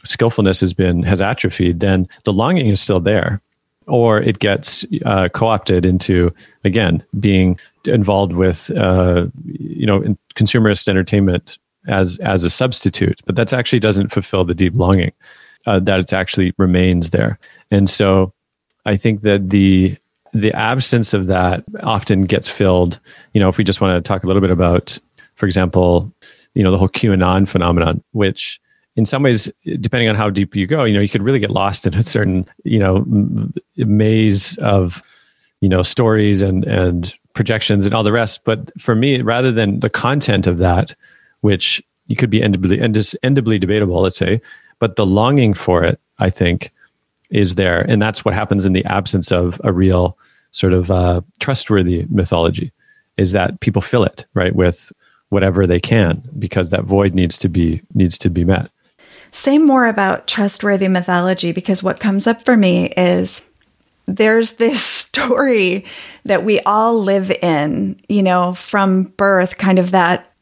skillfulness 0.04 0.60
has 0.60 0.72
been 0.72 1.02
has 1.02 1.20
atrophied, 1.20 1.80
then 1.80 2.08
the 2.24 2.32
longing 2.32 2.68
is 2.68 2.80
still 2.80 3.00
there, 3.00 3.40
or 3.86 4.22
it 4.22 4.38
gets 4.38 4.84
uh, 5.04 5.28
co-opted 5.28 5.84
into 5.84 6.32
again 6.64 7.02
being 7.18 7.58
involved 7.84 8.32
with 8.32 8.70
uh, 8.76 9.26
you 9.44 9.86
know 9.86 10.00
consumerist 10.36 10.88
entertainment 10.88 11.58
as 11.88 12.18
as 12.18 12.44
a 12.44 12.50
substitute. 12.50 13.20
But 13.26 13.36
that 13.36 13.52
actually 13.52 13.80
doesn't 13.80 14.12
fulfill 14.12 14.44
the 14.44 14.54
deep 14.54 14.74
longing 14.74 15.12
uh, 15.66 15.80
that 15.80 16.00
it 16.00 16.12
actually 16.12 16.54
remains 16.56 17.10
there. 17.10 17.38
And 17.70 17.90
so 17.90 18.32
I 18.86 18.96
think 18.96 19.22
that 19.22 19.50
the 19.50 19.96
the 20.32 20.52
absence 20.54 21.14
of 21.14 21.26
that 21.26 21.64
often 21.82 22.24
gets 22.24 22.48
filled. 22.48 23.00
You 23.32 23.40
know, 23.40 23.48
if 23.48 23.58
we 23.58 23.64
just 23.64 23.80
want 23.80 24.02
to 24.02 24.06
talk 24.06 24.24
a 24.24 24.26
little 24.26 24.42
bit 24.42 24.50
about, 24.50 24.98
for 25.34 25.46
example, 25.46 26.12
you 26.54 26.62
know, 26.62 26.70
the 26.70 26.78
whole 26.78 26.88
QAnon 26.88 27.48
phenomenon, 27.48 28.02
which 28.12 28.60
in 28.96 29.06
some 29.06 29.22
ways, 29.22 29.50
depending 29.80 30.08
on 30.08 30.16
how 30.16 30.28
deep 30.28 30.56
you 30.56 30.66
go, 30.66 30.84
you 30.84 30.94
know, 30.94 31.00
you 31.00 31.08
could 31.08 31.22
really 31.22 31.38
get 31.38 31.50
lost 31.50 31.86
in 31.86 31.94
a 31.94 32.02
certain, 32.02 32.46
you 32.64 32.78
know, 32.78 33.04
maze 33.76 34.56
of, 34.58 35.02
you 35.60 35.68
know, 35.68 35.82
stories 35.82 36.42
and 36.42 36.64
and 36.64 37.14
projections 37.32 37.86
and 37.86 37.94
all 37.94 38.02
the 38.02 38.12
rest. 38.12 38.42
But 38.44 38.72
for 38.80 38.96
me, 38.96 39.22
rather 39.22 39.52
than 39.52 39.78
the 39.78 39.88
content 39.88 40.48
of 40.48 40.58
that, 40.58 40.96
which 41.42 41.80
you 42.08 42.16
could 42.16 42.30
be 42.30 42.40
endably, 42.40 42.80
endably 43.22 43.60
debatable, 43.60 44.00
let's 44.00 44.16
say, 44.16 44.40
but 44.80 44.96
the 44.96 45.06
longing 45.06 45.54
for 45.54 45.84
it, 45.84 46.00
I 46.18 46.30
think, 46.30 46.72
is 47.30 47.56
there, 47.56 47.82
and 47.88 48.00
that's 48.00 48.24
what 48.24 48.34
happens 48.34 48.64
in 48.64 48.72
the 48.72 48.84
absence 48.84 49.30
of 49.32 49.60
a 49.64 49.72
real 49.72 50.16
sort 50.52 50.72
of 50.72 50.90
uh, 50.90 51.20
trustworthy 51.40 52.06
mythology. 52.10 52.72
Is 53.16 53.32
that 53.32 53.60
people 53.60 53.82
fill 53.82 54.04
it 54.04 54.26
right 54.34 54.54
with 54.54 54.92
whatever 55.30 55.66
they 55.66 55.80
can 55.80 56.22
because 56.38 56.70
that 56.70 56.84
void 56.84 57.14
needs 57.14 57.38
to 57.38 57.48
be 57.48 57.82
needs 57.94 58.18
to 58.18 58.30
be 58.30 58.44
met. 58.44 58.70
Say 59.30 59.58
more 59.58 59.86
about 59.86 60.26
trustworthy 60.26 60.88
mythology 60.88 61.52
because 61.52 61.82
what 61.82 62.00
comes 62.00 62.26
up 62.26 62.44
for 62.44 62.56
me 62.56 62.86
is 62.96 63.42
there's 64.06 64.52
this 64.52 64.82
story 65.08 65.84
that 66.24 66.44
we 66.44 66.60
all 66.60 66.98
live 66.98 67.30
in, 67.30 68.00
you 68.08 68.22
know, 68.22 68.54
from 68.54 69.04
birth, 69.04 69.58
kind 69.58 69.78
of 69.78 69.90
that 69.90 70.32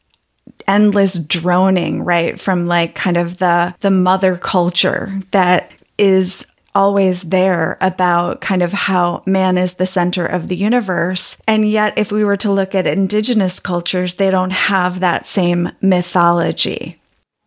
endless 0.67 1.19
droning, 1.19 2.03
right? 2.03 2.39
From 2.39 2.67
like 2.67 2.95
kind 2.95 3.17
of 3.17 3.37
the 3.37 3.75
the 3.81 3.91
mother 3.91 4.37
culture 4.37 5.21
that 5.31 5.71
is 5.97 6.45
always 6.77 7.23
there 7.23 7.75
about 7.81 8.39
kind 8.39 8.61
of 8.61 8.71
how 8.71 9.23
man 9.25 9.57
is 9.57 9.73
the 9.73 9.87
center 9.87 10.27
of 10.27 10.47
the 10.47 10.55
universe. 10.55 11.35
And 11.47 11.67
yet 11.67 11.97
if 11.97 12.11
we 12.11 12.23
were 12.23 12.37
to 12.37 12.51
look 12.51 12.75
at 12.75 12.85
indigenous 12.85 13.59
cultures, 13.59 14.15
they 14.15 14.29
don't 14.29 14.51
have 14.51 14.99
that 14.99 15.25
same 15.25 15.71
mythology. 15.81 17.01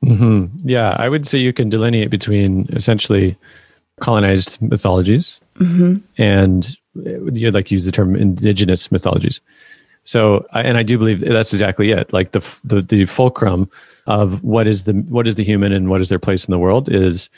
Mm-hmm. 0.04 0.68
Yeah, 0.68 0.96
I 0.98 1.08
would 1.08 1.26
say 1.26 1.38
you 1.38 1.52
can 1.52 1.68
delineate 1.68 2.10
between 2.10 2.66
essentially 2.72 3.36
colonized 4.00 4.60
mythologies 4.60 5.40
mm-hmm. 5.60 5.98
and 6.18 6.76
you'd 6.94 7.54
like 7.54 7.66
to 7.66 7.74
use 7.74 7.86
the 7.86 7.92
term 7.92 8.16
indigenous 8.16 8.90
mythologies. 8.90 9.40
So, 10.02 10.44
and 10.54 10.76
I 10.76 10.82
do 10.82 10.98
believe 10.98 11.20
that's 11.20 11.52
exactly 11.52 11.92
it. 11.92 12.12
Like 12.12 12.32
the, 12.32 12.40
the 12.64 12.80
the 12.80 13.04
fulcrum 13.04 13.70
of 14.06 14.42
what 14.42 14.66
is 14.66 14.84
the 14.84 14.94
what 15.08 15.28
is 15.28 15.34
the 15.36 15.44
human 15.44 15.72
and 15.72 15.88
what 15.88 16.00
is 16.00 16.08
their 16.08 16.18
place 16.18 16.48
in 16.48 16.52
the 16.52 16.58
world 16.58 16.88
is 16.90 17.28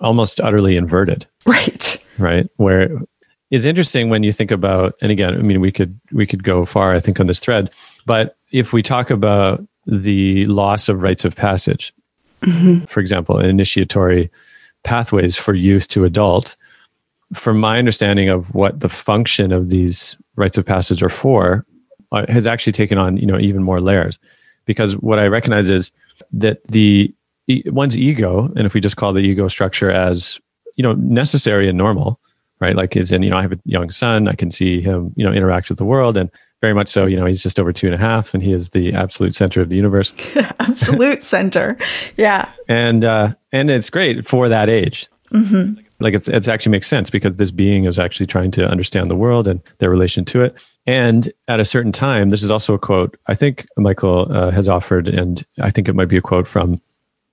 almost 0.00 0.40
utterly 0.40 0.76
inverted. 0.76 1.26
Right. 1.46 2.04
Right. 2.18 2.48
Where 2.56 2.90
is 3.50 3.66
interesting 3.66 4.08
when 4.08 4.22
you 4.22 4.32
think 4.32 4.50
about, 4.50 4.94
and 5.00 5.12
again, 5.12 5.34
I 5.34 5.38
mean, 5.38 5.60
we 5.60 5.70
could 5.70 5.98
we 6.12 6.26
could 6.26 6.42
go 6.42 6.64
far, 6.64 6.94
I 6.94 7.00
think, 7.00 7.20
on 7.20 7.26
this 7.26 7.40
thread, 7.40 7.70
but 8.04 8.36
if 8.52 8.72
we 8.72 8.82
talk 8.82 9.10
about 9.10 9.64
the 9.86 10.46
loss 10.46 10.88
of 10.88 11.02
rites 11.02 11.24
of 11.24 11.36
passage, 11.36 11.92
mm-hmm. 12.42 12.84
for 12.86 13.00
example, 13.00 13.38
initiatory 13.38 14.30
pathways 14.82 15.36
for 15.36 15.54
youth 15.54 15.88
to 15.88 16.04
adult, 16.04 16.56
from 17.34 17.58
my 17.58 17.78
understanding 17.78 18.28
of 18.28 18.54
what 18.54 18.80
the 18.80 18.88
function 18.88 19.52
of 19.52 19.68
these 19.68 20.16
rites 20.36 20.58
of 20.58 20.64
passage 20.64 21.02
are 21.02 21.08
for, 21.08 21.64
uh, 22.12 22.24
has 22.28 22.46
actually 22.46 22.72
taken 22.72 22.98
on 22.98 23.16
you 23.16 23.26
know 23.26 23.38
even 23.38 23.62
more 23.62 23.80
layers, 23.80 24.18
because 24.64 24.96
what 24.96 25.18
I 25.18 25.26
recognize 25.26 25.70
is 25.70 25.92
that 26.32 26.64
the 26.68 27.14
one's 27.66 27.98
ego, 27.98 28.52
and 28.56 28.66
if 28.66 28.74
we 28.74 28.80
just 28.80 28.96
call 28.96 29.12
the 29.12 29.20
ego 29.20 29.48
structure 29.48 29.90
as 29.90 30.40
you 30.76 30.82
know 30.82 30.94
necessary 30.94 31.68
and 31.68 31.78
normal, 31.78 32.20
right? 32.60 32.74
Like 32.74 32.96
is 32.96 33.12
in 33.12 33.22
you 33.22 33.30
know 33.30 33.36
I 33.36 33.42
have 33.42 33.52
a 33.52 33.60
young 33.64 33.90
son, 33.90 34.28
I 34.28 34.34
can 34.34 34.50
see 34.50 34.80
him 34.80 35.12
you 35.16 35.24
know 35.24 35.32
interact 35.32 35.68
with 35.68 35.78
the 35.78 35.84
world, 35.84 36.16
and 36.16 36.30
very 36.60 36.74
much 36.74 36.88
so. 36.88 37.06
You 37.06 37.16
know, 37.16 37.26
he's 37.26 37.42
just 37.42 37.60
over 37.60 37.72
two 37.72 37.86
and 37.86 37.94
a 37.94 37.98
half, 37.98 38.34
and 38.34 38.42
he 38.42 38.52
is 38.52 38.70
the 38.70 38.92
absolute 38.92 39.34
center 39.34 39.60
of 39.60 39.68
the 39.68 39.76
universe. 39.76 40.12
absolute 40.58 41.22
center, 41.22 41.76
yeah. 42.16 42.50
And 42.68 43.04
uh, 43.04 43.34
and 43.52 43.70
it's 43.70 43.90
great 43.90 44.26
for 44.26 44.48
that 44.48 44.68
age. 44.68 45.08
Mm-hmm. 45.30 45.80
Like 46.00 46.14
it's 46.14 46.28
it's 46.28 46.48
actually 46.48 46.72
makes 46.72 46.86
sense 46.86 47.10
because 47.10 47.36
this 47.36 47.50
being 47.50 47.84
is 47.84 47.98
actually 47.98 48.26
trying 48.26 48.50
to 48.52 48.68
understand 48.68 49.10
the 49.10 49.16
world 49.16 49.48
and 49.48 49.60
their 49.78 49.90
relation 49.90 50.24
to 50.26 50.42
it. 50.42 50.56
And 50.86 51.32
at 51.48 51.58
a 51.58 51.64
certain 51.64 51.92
time, 51.92 52.30
this 52.30 52.42
is 52.42 52.50
also 52.50 52.74
a 52.74 52.78
quote 52.78 53.18
I 53.26 53.34
think 53.34 53.66
Michael 53.76 54.30
uh, 54.30 54.50
has 54.50 54.68
offered, 54.68 55.08
and 55.08 55.44
I 55.60 55.70
think 55.70 55.88
it 55.88 55.94
might 55.94 56.08
be 56.08 56.16
a 56.16 56.22
quote 56.22 56.46
from 56.46 56.80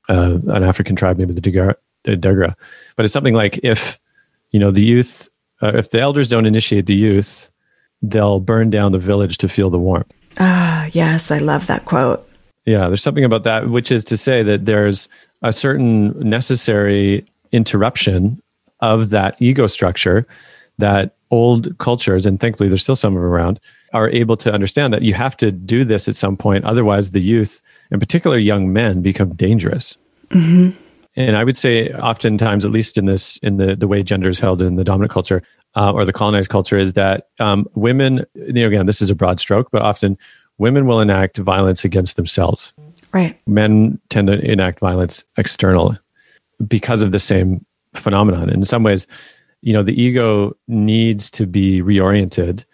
uh, 0.10 0.38
an 0.48 0.64
African 0.64 0.96
tribe, 0.96 1.18
maybe 1.18 1.34
the 1.34 1.42
Dagra, 1.42 2.56
but 2.96 3.06
it's 3.06 3.14
something 3.14 3.34
like 3.34 3.60
if 3.64 4.00
you 4.52 4.60
know 4.60 4.72
the 4.72 4.84
youth, 4.84 5.30
uh, 5.62 5.72
if 5.76 5.90
the 5.90 6.00
elders 6.00 6.28
don't 6.28 6.46
initiate 6.46 6.86
the 6.86 6.96
youth, 6.96 7.52
they'll 8.02 8.40
burn 8.40 8.70
down 8.70 8.92
the 8.92 9.00
village 9.00 9.38
to 9.40 9.50
feel 9.50 9.70
the 9.70 9.80
warmth. 9.80 10.12
Ah, 10.40 10.90
yes, 10.92 11.32
I 11.32 11.38
love 11.38 11.68
that 11.68 11.86
quote. 11.86 12.28
Yeah, 12.66 12.88
there's 12.88 13.04
something 13.04 13.26
about 13.26 13.44
that, 13.44 13.70
which 13.70 13.92
is 13.92 14.04
to 14.06 14.18
say 14.18 14.44
that 14.44 14.66
there's 14.66 15.08
a 15.42 15.52
certain 15.52 16.18
necessary 16.20 17.26
interruption 17.52 18.42
of 18.80 19.10
that 19.10 19.42
ego 19.42 19.68
structure 19.68 20.26
that 20.78 21.16
old 21.32 21.78
cultures, 21.78 22.26
and 22.26 22.40
thankfully 22.40 22.70
there's 22.70 22.84
still 22.84 22.96
some 22.96 23.16
of 23.16 23.22
them 23.22 23.30
around, 23.30 23.60
are 23.94 24.10
able 24.10 24.38
to 24.38 24.52
understand 24.52 24.94
that 24.94 25.02
you 25.02 25.14
have 25.14 25.36
to 25.38 25.52
do 25.52 25.84
this 25.84 26.08
at 26.08 26.16
some 26.16 26.36
point. 26.38 26.64
Otherwise, 26.66 27.12
the 27.12 27.20
youth, 27.20 27.62
in 27.94 28.00
particular 28.00 28.38
young 28.38 28.74
men, 28.74 29.02
become 29.02 29.34
dangerous. 29.36 29.98
Mm-hmm. 30.30 30.72
And 31.16 31.38
I 31.38 31.44
would 31.44 31.56
say, 31.56 31.94
oftentimes, 31.94 32.66
at 32.66 32.72
least 32.72 32.98
in 32.98 33.06
this, 33.06 33.38
in 33.38 33.58
the 33.58 33.76
the 33.76 33.88
way 33.88 34.02
gender 34.02 34.30
is 34.30 34.40
held 34.40 34.64
in 34.64 34.76
the 34.76 34.84
dominant 34.84 35.12
culture, 35.12 35.44
uh, 35.76 35.94
or 35.94 36.04
the 36.06 36.12
colonized 36.12 36.50
culture 36.50 36.78
is 36.78 36.94
that 36.94 37.30
um, 37.40 37.68
women, 37.76 38.26
you 38.34 38.54
know, 38.54 38.68
again, 38.68 38.88
this 38.88 39.02
is 39.02 39.12
a 39.12 39.16
broad 39.16 39.40
stroke, 39.40 39.70
but 39.72 39.84
often 39.84 40.18
women 40.58 40.88
will 40.88 41.00
enact 41.00 41.38
violence 41.38 41.86
against 41.86 42.16
themselves. 42.16 42.74
Right. 43.12 43.40
Men 43.48 44.00
tend 44.10 44.28
to 44.28 44.40
enact 44.40 44.80
violence 44.80 45.24
external 45.38 45.96
because 46.68 47.04
of 47.04 47.12
the 47.12 47.20
same 47.20 47.64
phenomenon. 47.94 48.50
In 48.50 48.64
some 48.64 48.82
ways, 48.82 49.06
you 49.62 49.72
know, 49.72 49.84
the 49.84 50.00
ego 50.02 50.58
needs 50.68 51.30
to 51.32 51.46
be 51.46 51.82
reoriented, 51.82 52.66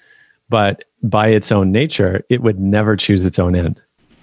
but 0.48 0.86
by 1.04 1.28
its 1.28 1.52
own 1.52 1.74
nature, 1.74 2.24
it 2.30 2.42
would 2.42 2.58
never 2.58 2.96
choose 2.96 3.26
its 3.26 3.38
own 3.38 3.54
end. 3.54 3.82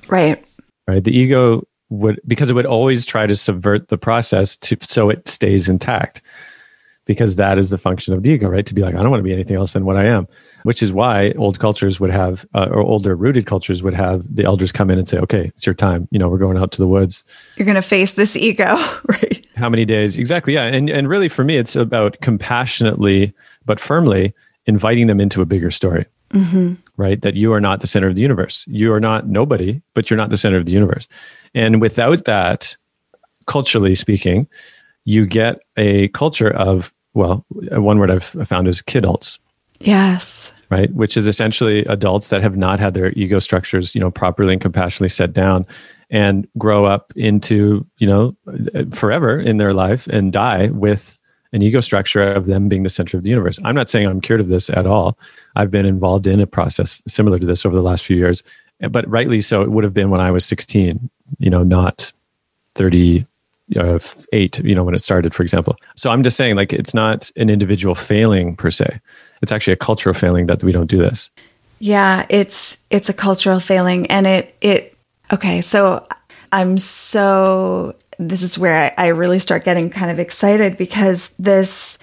Right. 0.09 0.43
Right. 0.87 1.03
The 1.03 1.17
ego 1.17 1.67
would, 1.89 2.21
because 2.27 2.51
it 2.51 2.55
would 2.55 2.67
always 2.67 3.05
try 3.05 3.27
to 3.27 3.37
subvert 3.37 3.89
the 3.89 3.99
process 3.99 4.57
to 4.59 4.77
so 4.81 5.11
it 5.11 5.27
stays 5.29 5.69
intact 5.69 6.23
because 7.07 7.37
that 7.37 7.57
is 7.57 7.71
the 7.71 7.79
function 7.79 8.13
of 8.13 8.23
the 8.23 8.31
ego, 8.31 8.49
right? 8.49 8.67
To 8.67 8.75
be 8.75 8.83
like, 8.83 8.95
I 8.95 8.99
don't 8.99 9.11
want 9.11 9.21
to 9.21 9.25
be 9.25 9.33
anything 9.33 9.57
else 9.57 9.73
than 9.73 9.85
what 9.85 9.97
I 9.97 10.05
am, 10.05 10.27
which 10.65 10.83
is 10.83 10.93
why 10.93 11.33
old 11.39 11.59
cultures 11.59 11.99
would 12.01 12.11
have, 12.11 12.45
uh, 12.55 12.67
or 12.71 12.81
older 12.81 13.15
rooted 13.15 13.47
cultures 13.47 13.83
would 13.83 13.95
have 13.95 14.23
the 14.35 14.45
elders 14.45 14.73
come 14.73 14.91
in 14.91 14.99
and 14.99 15.09
say, 15.09 15.19
okay, 15.19 15.53
it's 15.55 15.65
your 15.65 15.75
time. 15.75 16.09
You 16.11 16.19
know, 16.19 16.29
we're 16.29 16.39
going 16.39 16.59
out 16.59 16.73
to 16.73 16.79
the 16.79 16.89
woods. 16.89 17.25
You're 17.57 17.65
going 17.65 17.77
to 17.77 17.83
face 17.83 18.15
this 18.15 18.37
ego, 18.37 18.77
right? 19.07 19.47
How 19.55 19.71
many 19.71 19.85
days? 19.85 20.19
Exactly. 20.19 20.55
Yeah. 20.55 20.65
And, 20.65 20.91
and 20.91 21.09
really 21.09 21.29
for 21.29 21.45
me, 21.45 21.57
it's 21.57 21.77
about 21.77 22.21
compassionately, 22.21 23.33
but 23.65 23.81
firmly 23.81 24.35
inviting 24.67 25.07
them 25.07 25.21
into 25.21 25.41
a 25.41 25.47
bigger 25.47 25.71
story. 25.71 26.07
Mm-hmm. 26.31 26.75
Right? 26.97 27.21
That 27.21 27.35
you 27.35 27.53
are 27.53 27.61
not 27.61 27.81
the 27.81 27.87
center 27.87 28.09
of 28.09 28.15
the 28.15 28.23
universe. 28.23 28.65
You 28.67 28.93
are 28.93 29.01
not 29.01 29.29
nobody, 29.29 29.83
but 29.95 30.11
you're 30.11 30.17
not 30.17 30.31
the 30.31 30.37
center 30.37 30.57
of 30.57 30.65
the 30.65 30.73
universe. 30.73 31.09
And 31.55 31.81
without 31.81 32.25
that, 32.25 32.77
culturally 33.47 33.95
speaking, 33.95 34.47
you 35.05 35.27
get 35.27 35.61
a 35.77 36.09
culture 36.09 36.53
of 36.55 36.93
well, 37.17 37.45
one 37.49 37.99
word 37.99 38.11
I've 38.11 38.25
found 38.25 38.69
is 38.69 38.83
kidults. 38.83 39.39
Yes. 39.81 40.53
Right, 40.69 40.93
which 40.95 41.17
is 41.17 41.27
essentially 41.27 41.85
adults 41.85 42.29
that 42.29 42.43
have 42.43 42.57
not 42.57 42.81
had 42.81 42.95
their 42.95 43.13
ego 43.13 43.39
structures, 43.39 43.95
you 43.95 44.01
know, 44.01 44.11
properly 44.11 44.53
and 44.53 44.61
compassionately 44.61 45.09
set 45.09 45.33
down, 45.33 45.65
and 46.11 46.47
grow 46.59 46.85
up 46.85 47.13
into, 47.17 47.87
you 47.99 48.07
know, 48.07 48.37
forever 48.93 49.39
in 49.39 49.57
their 49.59 49.73
life 49.73 50.07
and 50.09 50.33
die 50.33 50.69
with 50.69 51.19
an 51.53 51.63
ego 51.63 51.81
structure 51.81 52.23
of 52.23 52.47
them 52.47 52.69
being 52.69 52.83
the 52.83 52.91
center 52.91 53.17
of 53.17 53.23
the 53.23 53.31
universe. 53.31 53.59
I'm 53.65 53.75
not 53.75 53.89
saying 53.89 54.07
I'm 54.07 54.21
cured 54.21 54.41
of 54.41 54.49
this 54.49 54.71
at 54.71 54.87
all. 54.87 55.19
I've 55.55 55.71
been 55.71 55.87
involved 55.87 56.27
in 56.27 56.41
a 56.41 56.47
process 56.47 57.03
similar 57.07 57.39
to 57.39 57.47
this 57.47 57.65
over 57.65 57.77
the 57.77 57.83
last 57.83 58.05
few 58.05 58.17
years, 58.17 58.43
but 58.91 59.09
rightly 59.09 59.41
so. 59.41 59.63
It 59.63 59.71
would 59.71 59.85
have 59.85 59.95
been 59.95 60.11
when 60.11 60.21
I 60.21 60.31
was 60.31 60.45
16, 60.45 61.09
you 61.39 61.51
know, 61.51 61.63
not 61.63 62.13
30 62.75 63.27
uh, 63.75 63.99
you 64.33 64.75
know, 64.75 64.85
when 64.85 64.95
it 64.95 65.03
started, 65.03 65.35
for 65.35 65.43
example. 65.43 65.77
So 65.97 66.11
I'm 66.11 66.23
just 66.23 66.37
saying, 66.37 66.55
like, 66.55 66.73
it's 66.73 66.95
not 66.95 67.31
an 67.37 67.51
individual 67.51 67.97
failing 67.97 68.55
per 68.55 68.71
se. 68.71 69.01
It's 69.43 69.51
actually 69.51 69.73
a 69.73 69.77
cultural 69.77 70.15
failing 70.15 70.47
that 70.47 70.63
we 70.63 70.71
don't 70.71 70.87
do 70.87 70.99
this. 70.99 71.31
Yeah, 71.81 72.27
it's 72.29 72.79
it's 72.91 73.09
a 73.09 73.13
cultural 73.13 73.61
failing, 73.61 74.07
and 74.07 74.27
it 74.27 74.57
it 74.61 74.97
okay. 75.33 75.61
So 75.61 76.07
I'm 76.53 76.79
so 76.79 77.95
this 78.19 78.43
is 78.43 78.59
where 78.59 78.95
I, 78.99 79.07
I 79.07 79.07
really 79.09 79.39
start 79.39 79.65
getting 79.65 79.91
kind 79.91 80.11
of 80.11 80.19
excited 80.19 80.77
because 80.77 81.31
this 81.39 81.99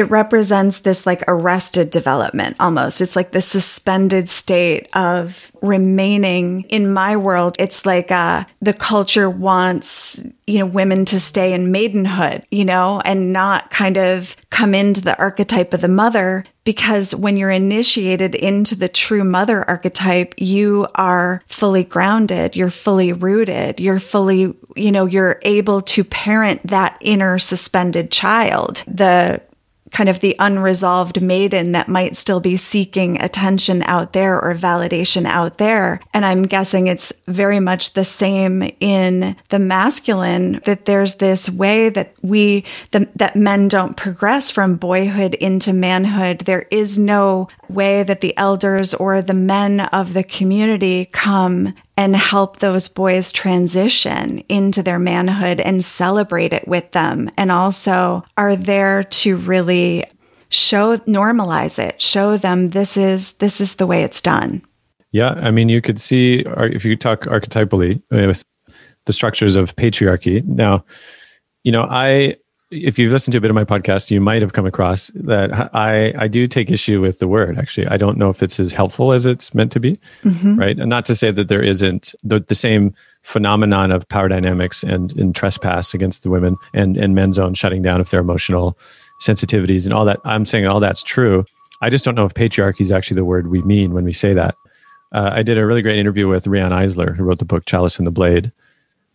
it 0.00 0.10
represents 0.10 0.80
this 0.80 1.04
like 1.04 1.22
arrested 1.28 1.90
development 1.90 2.56
almost. 2.58 3.00
It's 3.00 3.14
like 3.14 3.32
the 3.32 3.42
suspended 3.42 4.28
state 4.28 4.88
of 4.94 5.52
remaining 5.60 6.62
in 6.62 6.92
my 6.92 7.18
world. 7.18 7.54
It's 7.58 7.84
like 7.84 8.10
uh, 8.10 8.44
the 8.62 8.72
culture 8.72 9.28
wants, 9.28 10.24
you 10.46 10.58
know, 10.58 10.66
women 10.66 11.04
to 11.04 11.20
stay 11.20 11.52
in 11.52 11.70
maidenhood, 11.70 12.46
you 12.50 12.64
know, 12.64 13.02
and 13.04 13.32
not 13.32 13.70
kind 13.70 13.98
of 13.98 14.34
come 14.48 14.74
into 14.74 15.02
the 15.02 15.18
archetype 15.18 15.74
of 15.74 15.82
the 15.82 15.88
mother. 15.88 16.44
Because 16.64 17.14
when 17.14 17.36
you're 17.36 17.50
initiated 17.50 18.34
into 18.34 18.74
the 18.74 18.88
true 18.88 19.24
mother 19.24 19.68
archetype, 19.68 20.34
you 20.38 20.86
are 20.94 21.42
fully 21.46 21.84
grounded, 21.84 22.56
you're 22.56 22.70
fully 22.70 23.12
rooted, 23.12 23.80
you're 23.80 23.98
fully, 23.98 24.54
you 24.76 24.92
know, 24.92 25.04
you're 25.04 25.40
able 25.42 25.82
to 25.82 26.04
parent 26.04 26.66
that 26.66 26.96
inner 27.00 27.38
suspended 27.38 28.10
child. 28.10 28.82
The 28.86 29.42
kind 29.90 30.08
of 30.08 30.20
the 30.20 30.36
unresolved 30.38 31.20
maiden 31.20 31.72
that 31.72 31.88
might 31.88 32.16
still 32.16 32.40
be 32.40 32.56
seeking 32.56 33.20
attention 33.20 33.82
out 33.84 34.12
there 34.12 34.40
or 34.40 34.54
validation 34.54 35.26
out 35.26 35.58
there. 35.58 36.00
And 36.14 36.24
I'm 36.24 36.44
guessing 36.44 36.86
it's 36.86 37.12
very 37.26 37.60
much 37.60 37.94
the 37.94 38.04
same 38.04 38.70
in 38.80 39.36
the 39.48 39.58
masculine 39.58 40.60
that 40.64 40.84
there's 40.84 41.14
this 41.14 41.48
way 41.48 41.88
that 41.90 42.14
we, 42.22 42.64
the, 42.92 43.08
that 43.16 43.36
men 43.36 43.68
don't 43.68 43.96
progress 43.96 44.50
from 44.50 44.76
boyhood 44.76 45.34
into 45.34 45.72
manhood. 45.72 46.40
There 46.40 46.66
is 46.70 46.98
no 46.98 47.48
way 47.68 48.02
that 48.02 48.20
the 48.20 48.36
elders 48.36 48.94
or 48.94 49.22
the 49.22 49.34
men 49.34 49.80
of 49.80 50.12
the 50.12 50.24
community 50.24 51.06
come 51.06 51.74
and 52.00 52.16
help 52.16 52.60
those 52.60 52.88
boys 52.88 53.30
transition 53.30 54.38
into 54.48 54.82
their 54.82 54.98
manhood 54.98 55.60
and 55.60 55.84
celebrate 55.84 56.50
it 56.54 56.66
with 56.66 56.90
them. 56.92 57.30
And 57.36 57.52
also 57.52 58.24
are 58.38 58.56
there 58.56 59.04
to 59.04 59.36
really 59.36 60.04
show, 60.48 60.96
normalize 61.00 61.78
it, 61.78 62.00
show 62.00 62.38
them 62.38 62.70
this 62.70 62.96
is, 62.96 63.32
this 63.32 63.60
is 63.60 63.74
the 63.74 63.86
way 63.86 64.02
it's 64.02 64.22
done. 64.22 64.62
Yeah. 65.12 65.32
I 65.32 65.50
mean, 65.50 65.68
you 65.68 65.82
could 65.82 66.00
see 66.00 66.42
if 66.46 66.86
you 66.86 66.96
talk 66.96 67.24
archetypally 67.24 68.02
uh, 68.10 68.28
with 68.28 68.46
the 69.04 69.12
structures 69.12 69.54
of 69.54 69.76
patriarchy. 69.76 70.42
Now, 70.46 70.82
you 71.64 71.72
know, 71.72 71.82
I, 71.82 72.36
if 72.70 72.98
you've 72.98 73.12
listened 73.12 73.32
to 73.32 73.38
a 73.38 73.40
bit 73.40 73.50
of 73.50 73.54
my 73.54 73.64
podcast, 73.64 74.10
you 74.10 74.20
might 74.20 74.42
have 74.42 74.52
come 74.52 74.66
across 74.66 75.08
that 75.14 75.74
I, 75.74 76.14
I 76.16 76.28
do 76.28 76.46
take 76.46 76.70
issue 76.70 77.00
with 77.00 77.18
the 77.18 77.26
word. 77.26 77.58
Actually, 77.58 77.88
I 77.88 77.96
don't 77.96 78.16
know 78.16 78.30
if 78.30 78.42
it's 78.42 78.60
as 78.60 78.72
helpful 78.72 79.12
as 79.12 79.26
it's 79.26 79.54
meant 79.54 79.72
to 79.72 79.80
be, 79.80 79.98
mm-hmm. 80.22 80.56
right? 80.56 80.78
And 80.78 80.88
not 80.88 81.04
to 81.06 81.16
say 81.16 81.32
that 81.32 81.48
there 81.48 81.62
isn't 81.62 82.14
the, 82.22 82.40
the 82.40 82.54
same 82.54 82.94
phenomenon 83.22 83.90
of 83.90 84.08
power 84.08 84.28
dynamics 84.28 84.84
and, 84.84 85.12
and 85.18 85.34
trespass 85.34 85.94
against 85.94 86.22
the 86.22 86.30
women 86.30 86.56
and, 86.72 86.96
and 86.96 87.14
men's 87.14 87.38
own 87.38 87.54
shutting 87.54 87.82
down 87.82 88.00
of 88.00 88.08
they're 88.10 88.20
emotional 88.20 88.78
sensitivities 89.20 89.84
and 89.84 89.92
all 89.92 90.04
that. 90.04 90.20
I'm 90.24 90.44
saying 90.44 90.66
all 90.66 90.80
that's 90.80 91.02
true. 91.02 91.44
I 91.82 91.90
just 91.90 92.04
don't 92.04 92.14
know 92.14 92.24
if 92.24 92.34
patriarchy 92.34 92.82
is 92.82 92.92
actually 92.92 93.16
the 93.16 93.24
word 93.24 93.48
we 93.48 93.62
mean 93.62 93.94
when 93.94 94.04
we 94.04 94.12
say 94.12 94.32
that. 94.34 94.54
Uh, 95.12 95.30
I 95.34 95.42
did 95.42 95.58
a 95.58 95.66
really 95.66 95.82
great 95.82 95.98
interview 95.98 96.28
with 96.28 96.46
Riane 96.46 96.70
Eisler, 96.70 97.16
who 97.16 97.24
wrote 97.24 97.40
the 97.40 97.44
book 97.44 97.66
Chalice 97.66 97.98
and 97.98 98.06
the 98.06 98.12
Blade 98.12 98.52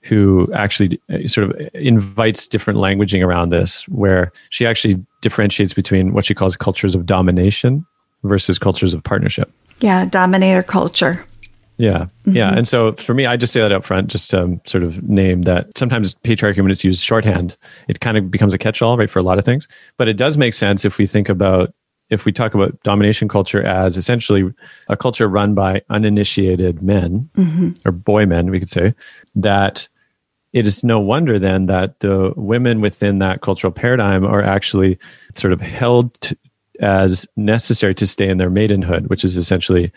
who 0.05 0.47
actually 0.53 0.99
uh, 1.11 1.27
sort 1.27 1.49
of 1.49 1.69
invites 1.73 2.47
different 2.47 2.79
languaging 2.79 3.25
around 3.25 3.49
this, 3.49 3.87
where 3.89 4.31
she 4.49 4.65
actually 4.65 5.03
differentiates 5.21 5.73
between 5.73 6.13
what 6.13 6.25
she 6.25 6.33
calls 6.33 6.55
cultures 6.55 6.95
of 6.95 7.05
domination 7.05 7.85
versus 8.23 8.59
cultures 8.59 8.93
of 8.93 9.03
partnership. 9.03 9.51
Yeah, 9.81 10.05
dominator 10.05 10.63
culture. 10.63 11.25
Yeah, 11.77 12.05
mm-hmm. 12.25 12.35
yeah. 12.35 12.55
And 12.55 12.67
so 12.67 12.93
for 12.93 13.13
me, 13.13 13.25
I 13.25 13.35
just 13.35 13.51
say 13.51 13.59
that 13.59 13.71
up 13.71 13.83
front, 13.83 14.07
just 14.07 14.29
to 14.29 14.43
um, 14.43 14.61
sort 14.65 14.83
of 14.83 15.03
name 15.03 15.41
that 15.41 15.77
sometimes 15.77 16.15
patriarchy, 16.15 16.61
when 16.61 16.71
it's 16.71 16.83
used 16.83 17.03
shorthand, 17.03 17.57
it 17.87 17.99
kind 17.99 18.17
of 18.17 18.31
becomes 18.31 18.53
a 18.53 18.57
catch 18.57 18.81
all, 18.81 18.97
right, 18.97 19.09
for 19.09 19.19
a 19.19 19.23
lot 19.23 19.37
of 19.37 19.43
things. 19.43 19.67
But 19.97 20.07
it 20.07 20.15
does 20.15 20.37
make 20.37 20.53
sense 20.53 20.85
if 20.85 20.97
we 20.97 21.05
think 21.05 21.27
about 21.27 21.73
if 22.09 22.23
we 22.23 22.31
talk 22.31 22.53
about 22.53 22.79
domination 22.83 23.27
culture 23.27 23.63
as 23.63 23.97
essentially 23.97 24.53
a 24.89 24.95
culture 24.95 25.27
run 25.27 25.55
by 25.55 25.81
uninitiated 25.89 26.83
men 26.83 27.27
mm-hmm. 27.35 27.71
or 27.83 27.91
boy 27.91 28.27
men, 28.27 28.51
we 28.51 28.59
could 28.59 28.69
say, 28.69 28.93
that 29.33 29.89
it 30.55 30.65
is 30.65 30.85
no 30.85 31.01
wonder 31.01 31.37
then 31.37 31.65
that 31.65 31.99
the 31.99 32.31
women 32.37 32.79
within 32.79 33.19
that 33.19 33.41
cultural 33.41 33.73
paradigm 33.73 34.25
are 34.25 34.41
actually 34.41 34.97
sort 35.35 35.51
of 35.51 35.59
held 35.59 36.13
to, 36.21 36.37
as 36.79 37.27
necessary 37.35 37.93
to 37.93 38.07
stay 38.07 38.29
in 38.29 38.37
their 38.37 38.49
maidenhood, 38.49 39.07
which 39.07 39.25
is 39.25 39.35
essentially, 39.35 39.91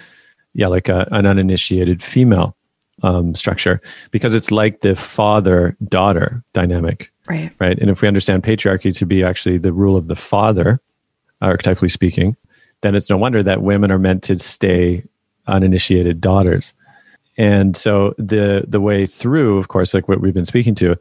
yeah, 0.54 0.66
like 0.66 0.88
a, 0.88 1.06
an 1.12 1.26
uninitiated 1.26 2.02
female 2.02 2.56
um, 3.04 3.36
structure, 3.36 3.80
because 4.10 4.34
it's 4.34 4.50
like 4.50 4.80
the 4.80 4.96
father 4.96 5.76
daughter 5.88 6.42
dynamic. 6.54 7.12
Right. 7.28 7.52
Right. 7.60 7.78
And 7.78 7.88
if 7.88 8.02
we 8.02 8.08
understand 8.08 8.42
patriarchy 8.42 8.92
to 8.96 9.06
be 9.06 9.22
actually 9.22 9.58
the 9.58 9.72
rule 9.72 9.96
of 9.96 10.08
the 10.08 10.16
father, 10.16 10.80
archetypally 11.40 11.90
speaking, 11.90 12.36
then 12.80 12.96
it's 12.96 13.08
no 13.08 13.16
wonder 13.16 13.44
that 13.44 13.62
women 13.62 13.92
are 13.92 13.98
meant 13.98 14.24
to 14.24 14.40
stay 14.40 15.04
uninitiated 15.46 16.20
daughters. 16.20 16.74
And 17.38 17.76
so 17.76 18.14
the 18.18 18.64
the 18.68 18.80
way 18.80 19.06
through, 19.06 19.58
of 19.58 19.68
course, 19.68 19.94
like 19.94 20.08
what 20.08 20.20
we've 20.20 20.34
been 20.34 20.44
speaking 20.44 20.74
to, 20.76 20.96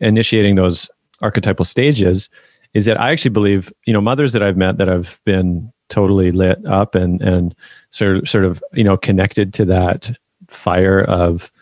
initiating 0.00 0.54
those 0.54 0.88
archetypal 1.20 1.64
stages 1.64 2.30
is 2.72 2.86
that 2.86 2.98
I 2.98 3.10
actually 3.10 3.30
believe, 3.30 3.72
you 3.84 3.92
know, 3.92 4.00
mothers 4.00 4.32
that 4.32 4.42
I've 4.42 4.56
met 4.56 4.78
that 4.78 4.88
have 4.88 5.20
been 5.24 5.70
totally 5.92 6.32
lit 6.32 6.64
up 6.66 6.94
and 6.94 7.20
and 7.20 7.54
sort 7.90 8.16
of, 8.16 8.28
sort 8.28 8.44
of 8.44 8.62
you 8.72 8.84
know 8.84 8.96
connected 8.96 9.52
to 9.54 9.64
that 9.66 10.10
fire 10.48 11.02
of 11.02 11.52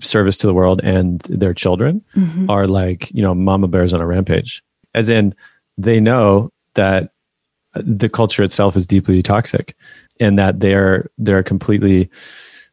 service 0.00 0.36
to 0.38 0.46
the 0.46 0.54
world 0.54 0.80
and 0.84 1.20
their 1.22 1.54
children 1.54 2.04
mm-hmm. 2.14 2.48
are 2.50 2.66
like 2.66 3.10
you 3.12 3.22
know 3.22 3.34
mama 3.34 3.68
bears 3.68 3.94
on 3.94 4.00
a 4.00 4.06
rampage 4.06 4.62
as 4.94 5.08
in 5.08 5.34
they 5.78 6.00
know 6.00 6.50
that 6.74 7.12
the 7.74 8.08
culture 8.08 8.42
itself 8.42 8.76
is 8.76 8.86
deeply 8.86 9.22
toxic 9.22 9.74
and 10.20 10.38
that 10.38 10.60
they're 10.60 11.10
they're 11.16 11.42
completely 11.42 12.10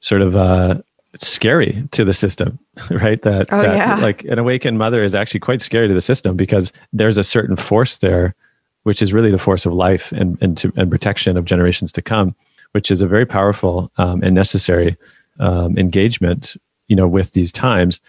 sort 0.01 0.21
of 0.21 0.35
uh, 0.35 0.81
scary 1.17 1.87
to 1.91 2.05
the 2.05 2.13
system, 2.13 2.59
right? 2.89 3.21
That, 3.21 3.47
oh, 3.51 3.61
that 3.61 3.75
yeah. 3.75 3.95
like 3.97 4.23
an 4.25 4.39
awakened 4.39 4.77
mother 4.77 5.03
is 5.03 5.15
actually 5.15 5.39
quite 5.39 5.61
scary 5.61 5.87
to 5.87 5.93
the 5.93 6.01
system 6.01 6.35
because 6.35 6.71
there's 6.93 7.17
a 7.17 7.23
certain 7.23 7.55
force 7.55 7.97
there, 7.97 8.35
which 8.83 9.01
is 9.01 9.13
really 9.13 9.31
the 9.31 9.39
force 9.39 9.65
of 9.65 9.73
life 9.73 10.11
and 10.11 10.37
and, 10.41 10.57
to, 10.57 10.71
and 10.75 10.89
protection 10.89 11.37
of 11.37 11.45
generations 11.45 11.91
to 11.93 12.01
come, 12.01 12.35
which 12.71 12.91
is 12.91 13.01
a 13.01 13.07
very 13.07 13.25
powerful 13.25 13.91
um, 13.97 14.21
and 14.23 14.35
necessary 14.35 14.97
um, 15.39 15.77
engagement, 15.77 16.55
you 16.87 16.95
know, 16.95 17.07
with 17.07 17.33
these 17.33 17.51
times. 17.51 18.01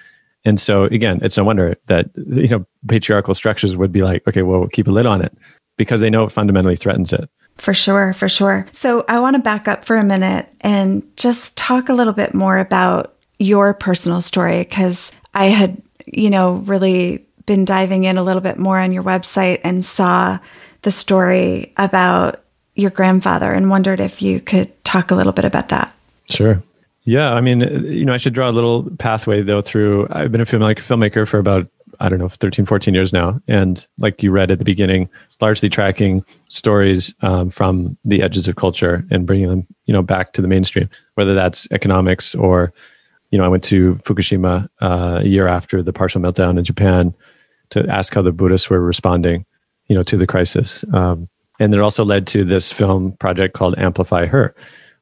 And 0.45 0.59
so 0.59 0.85
again, 0.85 1.21
it's 1.23 1.37
no 1.37 1.45
wonder 1.45 1.77
that 1.87 2.11
you 2.17 2.49
know 2.49 2.67
patriarchal 2.89 3.35
structures 3.35 3.77
would 3.77 3.93
be 3.93 4.03
like, 4.03 4.27
okay, 4.27 4.43
well, 4.43 4.61
we'll 4.61 4.69
keep 4.69 4.89
a 4.89 4.93
lid 4.93 5.07
on 5.07 5.23
it 5.23 5.37
because 5.77 6.01
they 6.01 6.11
know 6.11 6.25
it 6.25 6.33
fundamentally 6.33 6.77
threatens 6.77 7.13
it. 7.13 7.29
For 7.61 7.75
sure, 7.75 8.15
for 8.15 8.29
sure. 8.29 8.67
So 8.73 9.05
I 9.07 9.21
want 9.21 9.37
to 9.37 9.43
back 9.43 9.69
up 9.69 9.85
for 9.85 9.97
a 9.97 10.03
minute 10.03 10.49
and 10.63 11.03
just 11.19 11.59
talk 11.59 11.91
a 11.91 11.93
little 11.93 12.15
bit 12.15 12.33
more 12.33 12.59
about 12.59 13.15
your 13.39 13.75
personal 13.75 14.23
story 14.23 14.61
because 14.61 15.13
I 15.35 15.47
had, 15.47 15.81
you 16.07 16.31
know, 16.31 16.55
really 16.55 17.27
been 17.45 17.67
diving 17.67 18.05
in 18.05 18.17
a 18.17 18.23
little 18.23 18.41
bit 18.41 18.57
more 18.57 18.79
on 18.79 18.93
your 18.93 19.03
website 19.03 19.61
and 19.63 19.85
saw 19.85 20.39
the 20.83 20.91
story 20.91 21.75
about 21.77 22.43
your 22.77 22.91
grandfather 22.91 23.53
and 23.53 23.69
wondered 23.69 24.01
if 24.01 24.23
you 24.23 24.41
could 24.41 24.83
talk 24.83 25.11
a 25.11 25.15
little 25.15 25.33
bit 25.33 25.45
about 25.45 25.69
that. 25.69 25.95
Sure. 26.31 26.63
Yeah, 27.05 27.35
I 27.35 27.43
mean, 27.43 27.61
you 27.61 28.07
know, 28.07 28.15
I 28.15 28.19
should 28.19 28.33
draw 28.33 28.49
a 28.49 28.53
little 28.53 28.89
pathway 28.99 29.43
though 29.43 29.61
through 29.61 30.09
I've 30.11 30.33
been 30.33 30.41
a 30.41 30.47
filmmaker 30.47 31.29
for 31.29 31.39
about 31.39 31.69
I 31.99 32.09
don't 32.09 32.19
know, 32.19 32.29
13, 32.29 32.65
14 32.65 32.95
years 32.95 33.13
now. 33.13 33.41
And 33.47 33.87
like 33.99 34.23
you 34.23 34.31
read 34.31 34.51
at 34.51 34.59
the 34.59 34.65
beginning, 34.65 35.11
largely 35.41 35.69
tracking 35.69 36.25
stories 36.49 37.15
um, 37.23 37.51
from 37.51 37.97
the 38.05 38.23
edges 38.23 38.49
of 38.49 38.57
culture 38.57 39.05
and 39.11 39.27
bringing 39.27 39.49
them, 39.49 39.67
you 39.87 39.93
know, 39.93 40.03
back 40.03 40.33
to 40.33 40.43
the 40.43 40.49
mainstream, 40.49 40.89
whether 41.15 41.35
that's 41.35 41.67
economics 41.71 42.35
or, 42.35 42.73
you 43.31 43.39
know, 43.39 43.45
I 43.45 43.49
went 43.49 43.65
to 43.65 43.95
Fukushima 43.97 44.69
uh, 44.81 45.21
a 45.23 45.27
year 45.27 45.47
after 45.47 45.83
the 45.83 45.93
partial 45.93 46.21
meltdown 46.21 46.59
in 46.59 46.65
Japan 46.65 47.15
to 47.71 47.89
ask 47.89 48.15
how 48.15 48.23
the 48.23 48.33
Buddhists 48.33 48.69
were 48.69 48.81
responding, 48.81 49.47
you 49.87 49.95
know, 49.95 50.03
to 50.03 50.17
the 50.17 50.27
crisis. 50.27 50.85
Um, 50.93 51.29
and 51.59 51.75
it 51.75 51.81
also 51.81 52.05
led 52.05 52.27
to 52.29 52.45
this 52.45 52.73
film 52.73 53.13
project 53.13 53.55
called 53.55 53.79
Amplify 53.79 54.27
Her, 54.27 54.55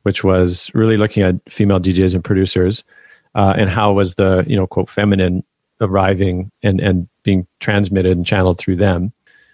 which 0.02 0.24
was 0.24 0.70
really 0.74 0.96
looking 0.96 1.22
at 1.22 1.36
female 1.48 1.80
DJs 1.80 2.14
and 2.14 2.24
producers 2.24 2.84
uh, 3.34 3.54
and 3.56 3.70
how 3.70 3.92
was 3.92 4.14
the, 4.14 4.44
you 4.46 4.56
know, 4.56 4.66
quote, 4.66 4.90
feminine 4.90 5.44
arriving 5.80 6.50
and, 6.62 6.80
and 6.80 7.08
being 7.22 7.46
transmitted 7.60 8.16
and 8.16 8.26
channeled 8.26 8.58
through 8.58 8.76
them 8.76 9.12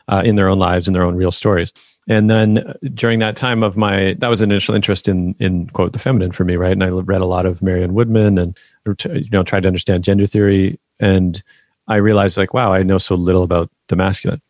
uh, 0.09 0.23
in 0.25 0.37
their 0.37 0.49
own 0.49 0.59
lives 0.59 0.87
and 0.87 0.95
their 0.95 1.03
own 1.03 1.17
real 1.17 1.33
stories. 1.33 1.73
And 2.07 2.29
then 2.29 2.75
during 2.93 3.21
that 3.21 3.37
time 3.37 3.63
of 3.63 3.77
my, 3.77 4.15
that 4.19 4.29
was 4.29 4.43
an 4.43 4.51
initial 4.51 4.75
interest 4.75 5.09
in, 5.09 5.35
in 5.39 5.69
quote, 5.69 5.95
the 5.95 5.99
feminine 5.99 6.33
for 6.33 6.45
me, 6.45 6.57
right? 6.57 6.73
And 6.73 6.85
I 6.85 6.89
read 6.89 7.23
a 7.23 7.27
lot 7.27 7.47
of 7.47 7.63
Marion 7.63 7.95
Woodman 7.95 8.37
and, 8.37 8.59
you 8.87 9.31
know, 9.31 9.43
tried 9.43 9.63
to 9.63 9.69
understand 9.69 10.05
gender 10.05 10.27
theory. 10.27 10.79
And 11.01 11.43
I 11.89 11.97
realized 11.97 12.37
like, 12.37 12.53
wow, 12.53 12.73
I 12.73 12.83
know 12.83 12.99
so 12.99 13.15
little 13.15 13.43
about 13.43 13.71
the 13.89 13.97
masculine, 13.97 14.43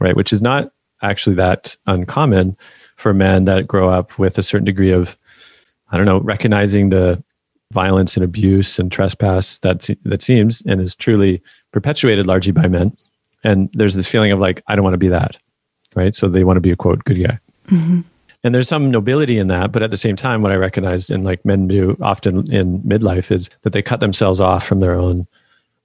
right? 0.00 0.16
Which 0.16 0.32
is 0.32 0.40
not 0.40 0.72
actually 1.02 1.36
that 1.36 1.76
uncommon 1.86 2.56
for 2.96 3.12
men 3.12 3.44
that 3.44 3.66
grow 3.66 3.90
up 3.90 4.18
with 4.18 4.38
a 4.38 4.42
certain 4.42 4.64
degree 4.64 4.90
of, 4.90 5.18
I 5.90 5.98
don't 5.98 6.06
know, 6.06 6.20
recognizing 6.20 6.88
the 6.88 7.22
violence 7.72 8.16
and 8.16 8.24
abuse 8.24 8.78
and 8.78 8.90
trespass 8.90 9.58
that 9.58 9.90
that 10.04 10.22
seems 10.22 10.62
and 10.66 10.80
is 10.80 10.94
truly 10.94 11.42
perpetuated 11.72 12.26
largely 12.26 12.52
by 12.52 12.68
men. 12.68 12.96
And 13.44 13.70
there's 13.72 13.94
this 13.94 14.08
feeling 14.08 14.32
of 14.32 14.40
like, 14.40 14.62
I 14.66 14.74
don't 14.74 14.84
want 14.84 14.94
to 14.94 14.98
be 14.98 15.08
that, 15.08 15.38
right? 15.94 16.14
So 16.14 16.28
they 16.28 16.44
want 16.44 16.56
to 16.56 16.62
be 16.62 16.70
a 16.70 16.76
quote 16.76 17.04
good 17.04 17.22
guy. 17.22 17.38
Mm-hmm. 17.68 18.00
And 18.42 18.54
there's 18.54 18.68
some 18.68 18.90
nobility 18.90 19.38
in 19.38 19.48
that, 19.48 19.72
but 19.72 19.82
at 19.82 19.90
the 19.90 19.96
same 19.96 20.16
time, 20.16 20.42
what 20.42 20.52
I 20.52 20.56
recognized 20.56 21.10
and 21.10 21.24
like 21.24 21.44
men 21.44 21.66
do 21.66 21.96
often 22.02 22.50
in 22.52 22.80
midlife 22.82 23.30
is 23.30 23.48
that 23.62 23.72
they 23.72 23.80
cut 23.80 24.00
themselves 24.00 24.40
off 24.40 24.66
from 24.66 24.80
their 24.80 24.94
own 24.94 25.26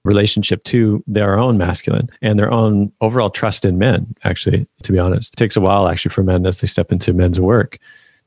relationship 0.04 0.63
to 0.63 1.04
their 1.08 1.38
own 1.38 1.58
masculine 1.58 2.10
and 2.22 2.39
their 2.39 2.52
own 2.52 2.91
overall 3.02 3.30
trust 3.30 3.65
in 3.65 3.78
men 3.78 4.15
actually 4.24 4.65
to 4.82 4.93
be 4.93 5.00
honest 5.00 5.34
it 5.34 5.36
takes 5.36 5.58
a 5.58 5.62
while 5.62 5.89
actually 5.89 6.10
for 6.10 6.24
men 6.24 6.45
as 6.45 6.62
they 6.62 6.67
step 6.67 6.91
into 6.91 7.12
men's 7.12 7.39
work 7.39 7.78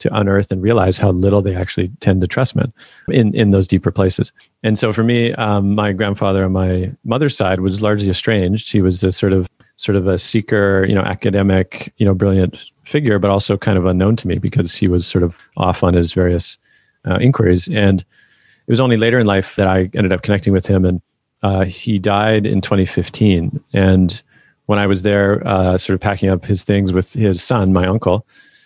to 0.02 0.14
unearth 0.14 0.52
and 0.52 0.62
realize 0.62 0.98
how 0.98 1.10
little 1.10 1.42
they 1.42 1.54
actually 1.54 1.90
tend 2.00 2.20
to 2.20 2.26
trust 2.26 2.54
men 2.54 2.72
in, 3.08 3.34
in 3.34 3.50
those 3.50 3.66
deeper 3.66 3.90
places. 3.90 4.32
And 4.62 4.78
so 4.78 4.92
for 4.92 5.02
me, 5.02 5.32
um, 5.34 5.74
my 5.74 5.92
grandfather 5.92 6.44
on 6.44 6.52
my 6.52 6.92
mother's 7.04 7.36
side 7.36 7.60
was 7.60 7.82
largely 7.82 8.10
estranged. 8.10 8.70
He 8.70 8.82
was 8.82 9.02
a 9.02 9.12
sort 9.12 9.32
of 9.32 9.48
sort 9.76 9.96
of 9.96 10.06
a 10.06 10.18
seeker, 10.18 10.86
you 10.88 10.94
know, 10.94 11.02
academic, 11.02 11.92
you 11.96 12.06
know, 12.06 12.14
brilliant 12.14 12.66
figure, 12.84 13.18
but 13.18 13.30
also 13.30 13.56
kind 13.56 13.76
of 13.76 13.86
unknown 13.86 14.14
to 14.16 14.28
me 14.28 14.38
because 14.38 14.76
he 14.76 14.86
was 14.86 15.06
sort 15.06 15.24
of 15.24 15.36
off 15.56 15.82
on 15.82 15.94
his 15.94 16.12
various 16.12 16.58
uh, 17.04 17.18
inquiries. 17.20 17.68
And 17.68 18.00
it 18.00 18.70
was 18.70 18.80
only 18.80 18.96
later 18.96 19.18
in 19.18 19.26
life 19.26 19.56
that 19.56 19.66
I 19.66 19.90
ended 19.94 20.12
up 20.12 20.22
connecting 20.22 20.52
with 20.52 20.66
him. 20.66 20.84
And 20.84 21.02
uh, 21.42 21.64
he 21.64 21.98
died 21.98 22.46
in 22.46 22.60
2015. 22.60 23.58
And 23.72 24.22
when 24.66 24.78
I 24.78 24.86
was 24.86 25.02
there, 25.02 25.46
uh, 25.46 25.76
sort 25.78 25.94
of 25.94 26.00
packing 26.00 26.28
up 26.28 26.44
his 26.44 26.62
things 26.62 26.92
with 26.92 27.12
his 27.12 27.42
son, 27.42 27.72
my 27.72 27.86
uncle, 27.86 28.24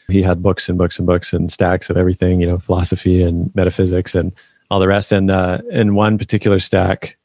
he 0.08 0.22
had 0.22 0.42
books 0.42 0.68
and 0.68 0.78
books 0.78 0.98
and 0.98 1.06
books 1.06 1.32
and 1.32 1.52
stacks 1.52 1.90
of 1.90 1.96
everything, 1.96 2.40
you 2.40 2.46
know, 2.46 2.58
philosophy 2.58 3.22
and 3.22 3.54
metaphysics 3.54 4.14
and 4.14 4.32
all 4.70 4.80
the 4.80 4.88
rest. 4.88 5.12
And 5.12 5.30
uh, 5.30 5.58
in 5.70 5.94
one 5.94 6.18
particular 6.18 6.58
stack, 6.58 7.16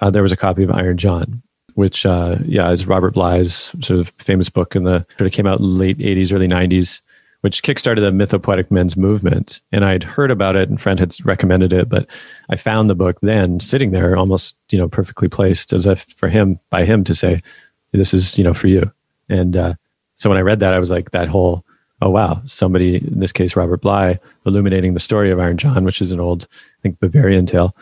uh, 0.00 0.10
there 0.10 0.22
was 0.22 0.32
a 0.32 0.36
copy 0.36 0.62
of 0.62 0.70
Iron 0.70 0.98
John, 0.98 1.42
which, 1.74 2.04
uh, 2.04 2.36
yeah, 2.44 2.70
is 2.70 2.86
Robert 2.86 3.14
Bly's 3.14 3.54
sort 3.54 4.00
of 4.00 4.08
famous 4.18 4.48
book 4.48 4.74
in 4.76 4.84
the 4.84 5.06
sort 5.18 5.26
of 5.26 5.32
came 5.32 5.46
out 5.46 5.60
late 5.60 5.98
80s, 5.98 6.32
early 6.32 6.48
90s, 6.48 7.00
which 7.42 7.62
kickstarted 7.62 8.00
the 8.00 8.10
mythopoetic 8.10 8.70
men's 8.70 8.96
movement. 8.96 9.60
And 9.72 9.84
I'd 9.84 10.02
heard 10.02 10.30
about 10.30 10.56
it 10.56 10.68
and 10.68 10.80
friend 10.80 10.98
had 10.98 11.14
recommended 11.24 11.72
it, 11.72 11.88
but 11.88 12.06
I 12.50 12.56
found 12.56 12.88
the 12.88 12.94
book 12.94 13.18
then 13.20 13.60
sitting 13.60 13.90
there 13.90 14.16
almost, 14.16 14.56
you 14.70 14.78
know, 14.78 14.88
perfectly 14.88 15.28
placed 15.28 15.72
as 15.72 15.86
if 15.86 16.02
for 16.02 16.28
him, 16.28 16.58
by 16.70 16.84
him 16.84 17.04
to 17.04 17.14
say, 17.14 17.40
this 17.92 18.14
is, 18.14 18.38
you 18.38 18.44
know, 18.44 18.54
for 18.54 18.68
you. 18.68 18.90
And 19.28 19.56
uh, 19.56 19.74
so 20.16 20.30
when 20.30 20.38
I 20.38 20.42
read 20.42 20.60
that, 20.60 20.74
I 20.74 20.78
was 20.78 20.90
like, 20.90 21.10
that 21.10 21.28
whole, 21.28 21.64
oh, 22.02 22.10
wow, 22.10 22.42
somebody, 22.46 22.96
in 22.96 23.20
this 23.20 23.32
case, 23.32 23.56
Robert 23.56 23.80
Bly, 23.80 24.18
illuminating 24.44 24.94
the 24.94 25.00
story 25.00 25.30
of 25.30 25.38
Iron 25.38 25.56
John, 25.56 25.84
which 25.84 26.02
is 26.02 26.12
an 26.12 26.20
old, 26.20 26.48
I 26.52 26.80
think, 26.82 26.98
Bavarian 27.00 27.46
tale 27.46 27.74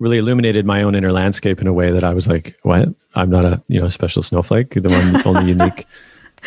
really 0.00 0.18
illuminated 0.18 0.66
my 0.66 0.82
own 0.82 0.94
inner 0.94 1.12
landscape 1.12 1.60
in 1.60 1.66
a 1.66 1.72
way 1.72 1.92
that 1.92 2.02
I 2.02 2.12
was 2.12 2.26
like, 2.26 2.56
what? 2.62 2.88
I'm 3.14 3.30
not 3.30 3.44
a, 3.44 3.62
you 3.68 3.80
know, 3.80 3.88
special 3.88 4.22
snowflake, 4.22 4.70
the 4.70 4.88
one 4.88 5.26
only 5.26 5.48
unique 5.48 5.86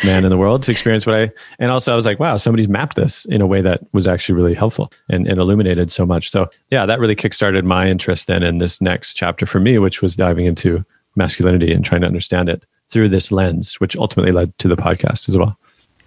man 0.04 0.24
in 0.24 0.30
the 0.30 0.36
world 0.36 0.64
to 0.64 0.72
experience 0.72 1.06
what 1.06 1.14
I, 1.14 1.30
and 1.60 1.70
also 1.70 1.92
I 1.92 1.96
was 1.96 2.04
like, 2.04 2.18
wow, 2.18 2.36
somebody's 2.36 2.68
mapped 2.68 2.96
this 2.96 3.24
in 3.26 3.40
a 3.40 3.46
way 3.46 3.62
that 3.62 3.80
was 3.92 4.08
actually 4.08 4.34
really 4.34 4.54
helpful 4.54 4.92
and, 5.08 5.26
and 5.28 5.38
illuminated 5.38 5.90
so 5.90 6.04
much. 6.04 6.30
So 6.30 6.50
yeah, 6.70 6.84
that 6.84 6.98
really 6.98 7.14
kickstarted 7.14 7.62
my 7.62 7.88
interest 7.88 8.26
then 8.26 8.42
in 8.42 8.58
this 8.58 8.80
next 8.80 9.14
chapter 9.14 9.46
for 9.46 9.60
me, 9.60 9.78
which 9.78 10.02
was 10.02 10.16
diving 10.16 10.46
into 10.46 10.84
masculinity 11.14 11.72
and 11.72 11.84
trying 11.84 12.00
to 12.00 12.08
understand 12.08 12.48
it 12.48 12.64
through 12.88 13.08
this 13.08 13.30
lens, 13.30 13.80
which 13.80 13.96
ultimately 13.96 14.32
led 14.32 14.56
to 14.58 14.66
the 14.66 14.76
podcast 14.76 15.28
as 15.28 15.38
well. 15.38 15.56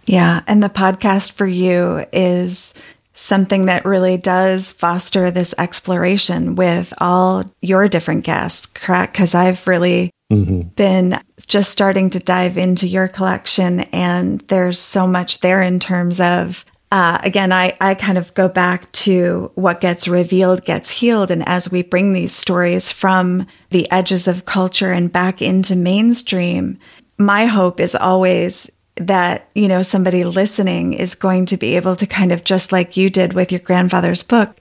Yeah. 0.08 0.42
And 0.48 0.64
the 0.64 0.70
podcast 0.70 1.34
for 1.34 1.46
you 1.46 2.06
is 2.12 2.74
something 3.18 3.66
that 3.66 3.84
really 3.86 4.16
does 4.18 4.72
foster 4.72 5.32
this 5.32 5.54
exploration 5.58 6.56
with 6.56 6.94
all 7.00 7.44
your 7.62 7.88
different 7.88 8.24
guests, 8.24 8.68
correct? 8.68 9.14
Because 9.14 9.36
I've 9.36 9.68
really 9.68 10.12
mm-hmm. 10.32 10.62
been 10.76 11.20
just 11.48 11.72
starting 11.72 12.12
to 12.12 12.20
dive 12.20 12.58
into 12.58 12.88
your 12.88 13.08
collection, 13.08 13.82
and 13.92 14.42
there's 14.42 14.80
so 14.80 15.08
much 15.08 15.40
there 15.40 15.62
in 15.62 15.80
terms 15.80 16.20
of. 16.20 16.64
Uh, 16.90 17.18
again, 17.22 17.52
I, 17.52 17.76
I 17.82 17.96
kind 17.96 18.18
of 18.18 18.34
go 18.34 18.48
back 18.48 18.90
to 18.94 19.52
what 19.56 19.82
gets 19.82 20.08
revealed 20.08 20.64
gets 20.64 20.90
healed. 20.90 21.32
And 21.32 21.46
as 21.46 21.70
we 21.70 21.82
bring 21.82 22.14
these 22.14 22.32
stories 22.32 22.94
from 22.94 23.46
the 23.72 23.92
edges 23.92 24.26
of 24.26 24.46
culture 24.46 24.94
and 24.94 25.12
back 25.12 25.42
into 25.42 25.76
mainstream, 25.76 26.80
my 27.18 27.46
hope 27.46 27.82
is 27.82 27.94
always 27.94 28.72
that, 29.00 29.50
you 29.56 29.68
know, 29.68 29.82
somebody 29.82 30.24
listening 30.24 30.94
is 30.94 31.16
going 31.16 31.46
to 31.48 31.58
be 31.58 31.76
able 31.76 31.96
to 31.96 32.06
kind 32.06 32.32
of 32.32 32.44
just 32.44 32.72
like 32.72 32.98
you 32.98 33.10
did 33.10 33.34
with 33.34 33.52
your 33.52 33.60
grandfather's 33.60 34.24
book, 34.24 34.60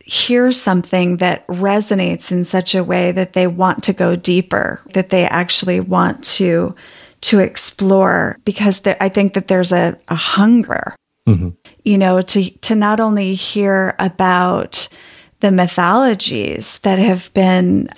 hear 0.00 0.52
something 0.52 1.16
that 1.16 1.46
resonates 1.48 2.30
in 2.30 2.44
such 2.44 2.74
a 2.74 2.84
way 2.84 3.12
that 3.12 3.32
they 3.32 3.46
want 3.46 3.82
to 3.84 3.92
go 3.92 4.14
deeper, 4.14 4.80
that 4.92 5.10
they 5.10 5.24
actually 5.24 5.80
want 5.80 6.22
to 6.24 6.74
to 7.22 7.40
explore 7.40 8.38
because 8.44 8.80
there, 8.80 8.96
I 9.00 9.08
think 9.08 9.34
that 9.34 9.48
there's 9.48 9.72
a, 9.72 9.98
a 10.08 10.14
hunger, 10.14 10.94
mm-hmm. 11.26 11.50
you 11.82 11.98
know, 11.98 12.20
to 12.20 12.50
to 12.50 12.74
not 12.74 13.00
only 13.00 13.34
hear 13.34 13.96
about 13.98 14.88
the 15.40 15.50
mythologies 15.50 16.78
that 16.78 16.98
have 16.98 17.32
been 17.34 17.88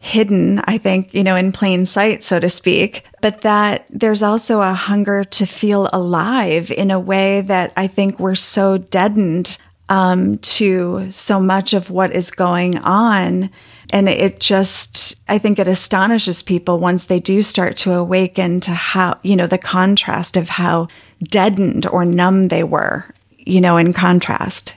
hidden, 0.00 0.60
I 0.64 0.78
think, 0.78 1.12
you 1.12 1.22
know, 1.22 1.36
in 1.36 1.52
plain 1.52 1.84
sight, 1.84 2.22
so 2.22 2.40
to 2.40 2.48
speak, 2.48 3.04
but 3.20 3.42
that 3.42 3.86
there's 3.90 4.22
also 4.22 4.62
a 4.62 4.72
hunger 4.72 5.24
to 5.24 5.46
feel 5.46 5.90
alive 5.92 6.70
in 6.70 6.90
a 6.90 6.98
way 6.98 7.42
that 7.42 7.72
I 7.76 7.86
think 7.86 8.18
we're 8.18 8.34
so 8.34 8.78
deadened 8.78 9.58
um, 9.90 10.38
to 10.38 11.08
so 11.10 11.38
much 11.38 11.74
of 11.74 11.90
what 11.90 12.14
is 12.14 12.30
going 12.30 12.78
on. 12.78 13.50
And 13.92 14.08
it 14.08 14.40
just, 14.40 15.16
I 15.28 15.36
think 15.36 15.58
it 15.58 15.68
astonishes 15.68 16.42
people 16.42 16.78
once 16.78 17.04
they 17.04 17.20
do 17.20 17.42
start 17.42 17.76
to 17.78 17.92
awaken 17.92 18.60
to 18.60 18.70
how, 18.70 19.18
you 19.22 19.36
know, 19.36 19.48
the 19.48 19.58
contrast 19.58 20.36
of 20.36 20.48
how 20.48 20.88
deadened 21.24 21.86
or 21.86 22.06
numb 22.06 22.48
they 22.48 22.64
were, 22.64 23.04
you 23.36 23.60
know, 23.60 23.76
in 23.76 23.92
contrast. 23.92 24.76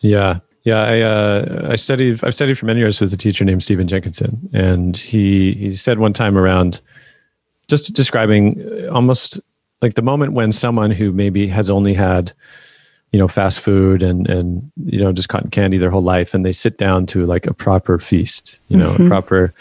Yeah. 0.00 0.40
Yeah, 0.68 0.82
I 0.82 1.00
uh, 1.00 1.68
I 1.70 1.76
studied 1.76 2.22
I've 2.22 2.34
studied 2.34 2.58
for 2.58 2.66
many 2.66 2.80
years 2.80 3.00
with 3.00 3.10
a 3.14 3.16
teacher 3.16 3.42
named 3.42 3.62
Stephen 3.62 3.88
Jenkinson, 3.88 4.50
and 4.52 4.94
he 4.98 5.54
he 5.54 5.74
said 5.74 5.98
one 5.98 6.12
time 6.12 6.36
around 6.36 6.82
just 7.68 7.94
describing 7.94 8.60
uh, 8.60 8.92
almost 8.92 9.40
like 9.80 9.94
the 9.94 10.02
moment 10.02 10.34
when 10.34 10.52
someone 10.52 10.90
who 10.90 11.10
maybe 11.10 11.48
has 11.48 11.70
only 11.70 11.94
had 11.94 12.34
you 13.12 13.18
know 13.18 13.28
fast 13.28 13.60
food 13.60 14.02
and 14.02 14.28
and 14.28 14.70
you 14.84 15.00
know 15.00 15.10
just 15.10 15.30
cotton 15.30 15.48
candy 15.48 15.78
their 15.78 15.88
whole 15.88 16.02
life 16.02 16.34
and 16.34 16.44
they 16.44 16.52
sit 16.52 16.76
down 16.76 17.06
to 17.06 17.24
like 17.24 17.46
a 17.46 17.54
proper 17.54 17.98
feast 17.98 18.60
you 18.68 18.76
know 18.76 18.90
mm-hmm. 18.90 19.06
a 19.06 19.08
proper 19.08 19.54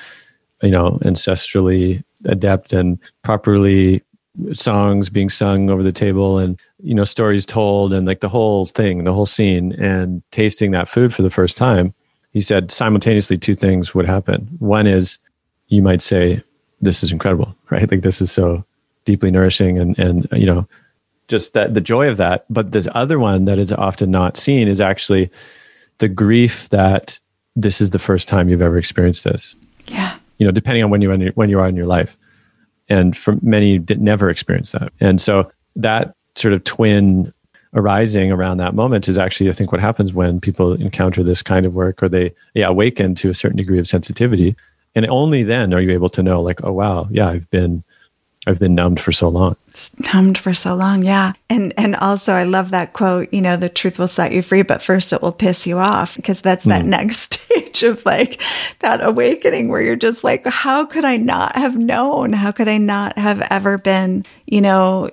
you 0.62 0.72
know 0.72 1.00
ancestrally 1.04 2.04
adept 2.26 2.74
and 2.74 3.00
properly 3.24 4.04
songs 4.54 5.10
being 5.10 5.30
sung 5.30 5.70
over 5.70 5.82
the 5.82 5.92
table 5.92 6.38
and 6.38 6.60
you 6.84 6.94
know 6.94 7.04
stories 7.04 7.46
told 7.46 7.92
and 7.92 8.06
like 8.06 8.20
the 8.20 8.30
whole 8.30 8.66
thing 8.68 9.04
the 9.04 9.14
whole 9.14 9.26
scene 9.26 9.74
and 9.74 10.22
tasting 10.32 10.72
that 10.72 10.88
food 10.88 11.14
for 11.14 11.24
the 11.24 11.30
first 11.30 11.58
time 11.58 11.94
he 12.38 12.42
said 12.42 12.72
simultaneously 12.72 13.36
two 13.36 13.56
things 13.56 13.96
would 13.96 14.06
happen. 14.06 14.48
One 14.60 14.86
is 14.86 15.18
you 15.70 15.82
might 15.82 16.04
say 16.04 16.42
this 16.82 17.02
is 17.02 17.12
incredible 17.12 17.56
right? 17.72 17.90
Like 17.90 18.02
this 18.02 18.22
is 18.22 18.32
so 18.32 18.64
deeply 19.06 19.32
nourishing 19.32 19.80
and 19.80 19.98
and 19.98 20.28
you 20.34 20.46
know 20.46 20.68
just 21.28 21.54
that 21.54 21.74
the 21.74 21.82
joy 21.82 22.08
of 22.08 22.18
that. 22.18 22.46
But 22.48 22.74
this 22.74 22.88
other 22.94 23.18
one 23.18 23.46
that 23.46 23.58
is 23.58 23.74
often 23.74 24.12
not 24.12 24.38
seen 24.38 24.68
is 24.68 24.80
actually 24.80 25.32
the 25.98 26.08
grief 26.08 26.70
that 26.70 27.20
this 27.56 27.82
is 27.82 27.90
the 27.90 27.98
first 27.98 28.28
time 28.28 28.50
you've 28.50 28.62
ever 28.62 28.78
experienced 28.78 29.24
this. 29.24 29.56
Yeah. 29.88 30.16
You 30.38 30.46
know 30.46 30.52
depending 30.52 30.84
on 30.84 30.92
when 30.92 31.02
you 31.02 31.32
when 31.34 31.50
you 31.50 31.60
are 31.60 31.68
in 31.68 31.76
your 31.76 31.88
life 31.88 32.18
and 32.90 33.16
for 33.18 33.38
many 33.42 33.78
did 33.80 34.02
never 34.02 34.30
experience 34.30 34.72
that. 34.72 34.92
And 35.00 35.20
so 35.20 35.52
that 35.76 36.16
sort 36.36 36.54
of 36.54 36.64
twin 36.64 37.34
arising 37.74 38.32
around 38.32 38.58
that 38.58 38.74
moment 38.74 39.10
is 39.10 39.18
actually 39.18 39.50
i 39.50 39.54
think 39.54 39.72
what 39.72 39.82
happens 39.82 40.14
when 40.14 40.40
people 40.40 40.74
encounter 40.74 41.22
this 41.22 41.44
kind 41.44 41.66
of 41.66 41.76
work 41.76 42.02
or 42.02 42.08
they 42.08 42.34
yeah 42.54 42.68
awaken 42.68 43.14
to 43.14 43.30
a 43.30 43.34
certain 43.34 43.58
degree 43.58 43.80
of 43.80 43.88
sensitivity. 43.88 44.56
And 44.96 45.06
only 45.10 45.44
then 45.44 45.76
are 45.76 45.82
you 45.82 45.92
able 45.92 46.10
to 46.10 46.24
know 46.24 46.42
like 46.42 46.64
oh 46.64 46.72
wow 46.72 47.08
yeah 47.12 47.28
i've 47.28 47.50
been 47.52 47.84
I've 48.48 48.60
been 48.60 48.76
numbed 48.76 49.02
for 49.02 49.12
so 49.12 49.28
long. 49.28 49.58
It's 49.68 50.00
numbed 50.14 50.38
for 50.38 50.54
so 50.54 50.74
long, 50.74 51.04
yeah. 51.04 51.34
And 51.50 51.74
and 51.78 51.98
also 51.98 52.32
I 52.32 52.44
love 52.44 52.72
that 52.72 52.94
quote, 52.94 53.32
you 53.34 53.42
know, 53.42 53.58
the 53.58 53.68
truth 53.68 54.00
will 54.00 54.08
set 54.08 54.32
you 54.32 54.42
free, 54.42 54.62
but 54.62 54.82
first 54.82 55.12
it 55.12 55.22
will 55.22 55.34
piss 55.34 55.68
you 55.68 55.80
off 55.80 56.16
because 56.16 56.40
that's 56.40 56.64
that 56.64 56.84
mm. 56.84 56.88
next 56.88 57.34
stage 57.44 57.84
of 57.84 58.06
like 58.06 58.42
that 58.80 59.04
awakening 59.06 59.68
where 59.68 59.82
you're 59.82 59.98
just 59.98 60.24
like, 60.24 60.48
how 60.48 60.86
could 60.86 61.04
I 61.04 61.18
not 61.18 61.58
have 61.58 61.76
known? 61.76 62.32
How 62.32 62.52
could 62.52 62.70
I 62.70 62.78
not 62.78 63.18
have 63.18 63.42
ever 63.50 63.78
been, 63.78 64.26
you 64.46 64.62
know, 64.62 65.10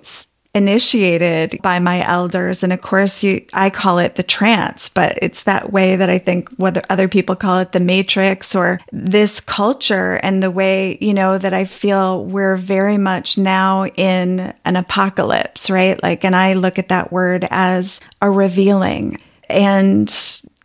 initiated 0.55 1.61
by 1.62 1.81
my 1.81 2.07
elders. 2.07 2.62
And 2.62 2.73
of 2.73 2.81
course, 2.81 3.23
you, 3.25 3.45
I 3.53 3.71
call 3.71 3.99
it 3.99 4.14
the 4.14 4.23
trance, 4.23 4.88
but 4.88 5.19
it's 5.21 5.43
that 5.43 5.73
way 5.73 5.97
that 5.97 6.09
I 6.09 6.19
think 6.19 6.49
whether 6.57 6.83
other 6.88 7.09
people 7.09 7.35
call 7.35 7.59
it 7.59 7.73
the 7.73 7.81
matrix 7.81 8.55
or 8.55 8.81
this 8.93 9.40
culture 9.40 10.14
and 10.23 10.43
the 10.43 10.53
way, 10.53 10.97
you 11.01 11.12
know, 11.12 11.38
that 11.38 11.53
I 11.53 11.64
feel 11.64 12.25
we're 12.25 12.57
very 12.57 12.99
much 12.99 13.37
now 13.37 13.87
in 13.87 14.55
an 14.64 14.77
apocalypse, 14.77 15.69
right? 15.69 16.01
Like, 16.03 16.25
and 16.25 16.37
I 16.37 16.53
look 16.53 16.79
at 16.79 16.88
that 16.88 17.11
word 17.11 17.49
as 17.51 18.01
a 18.23 18.31
revealing 18.31 19.19
and 19.49 20.09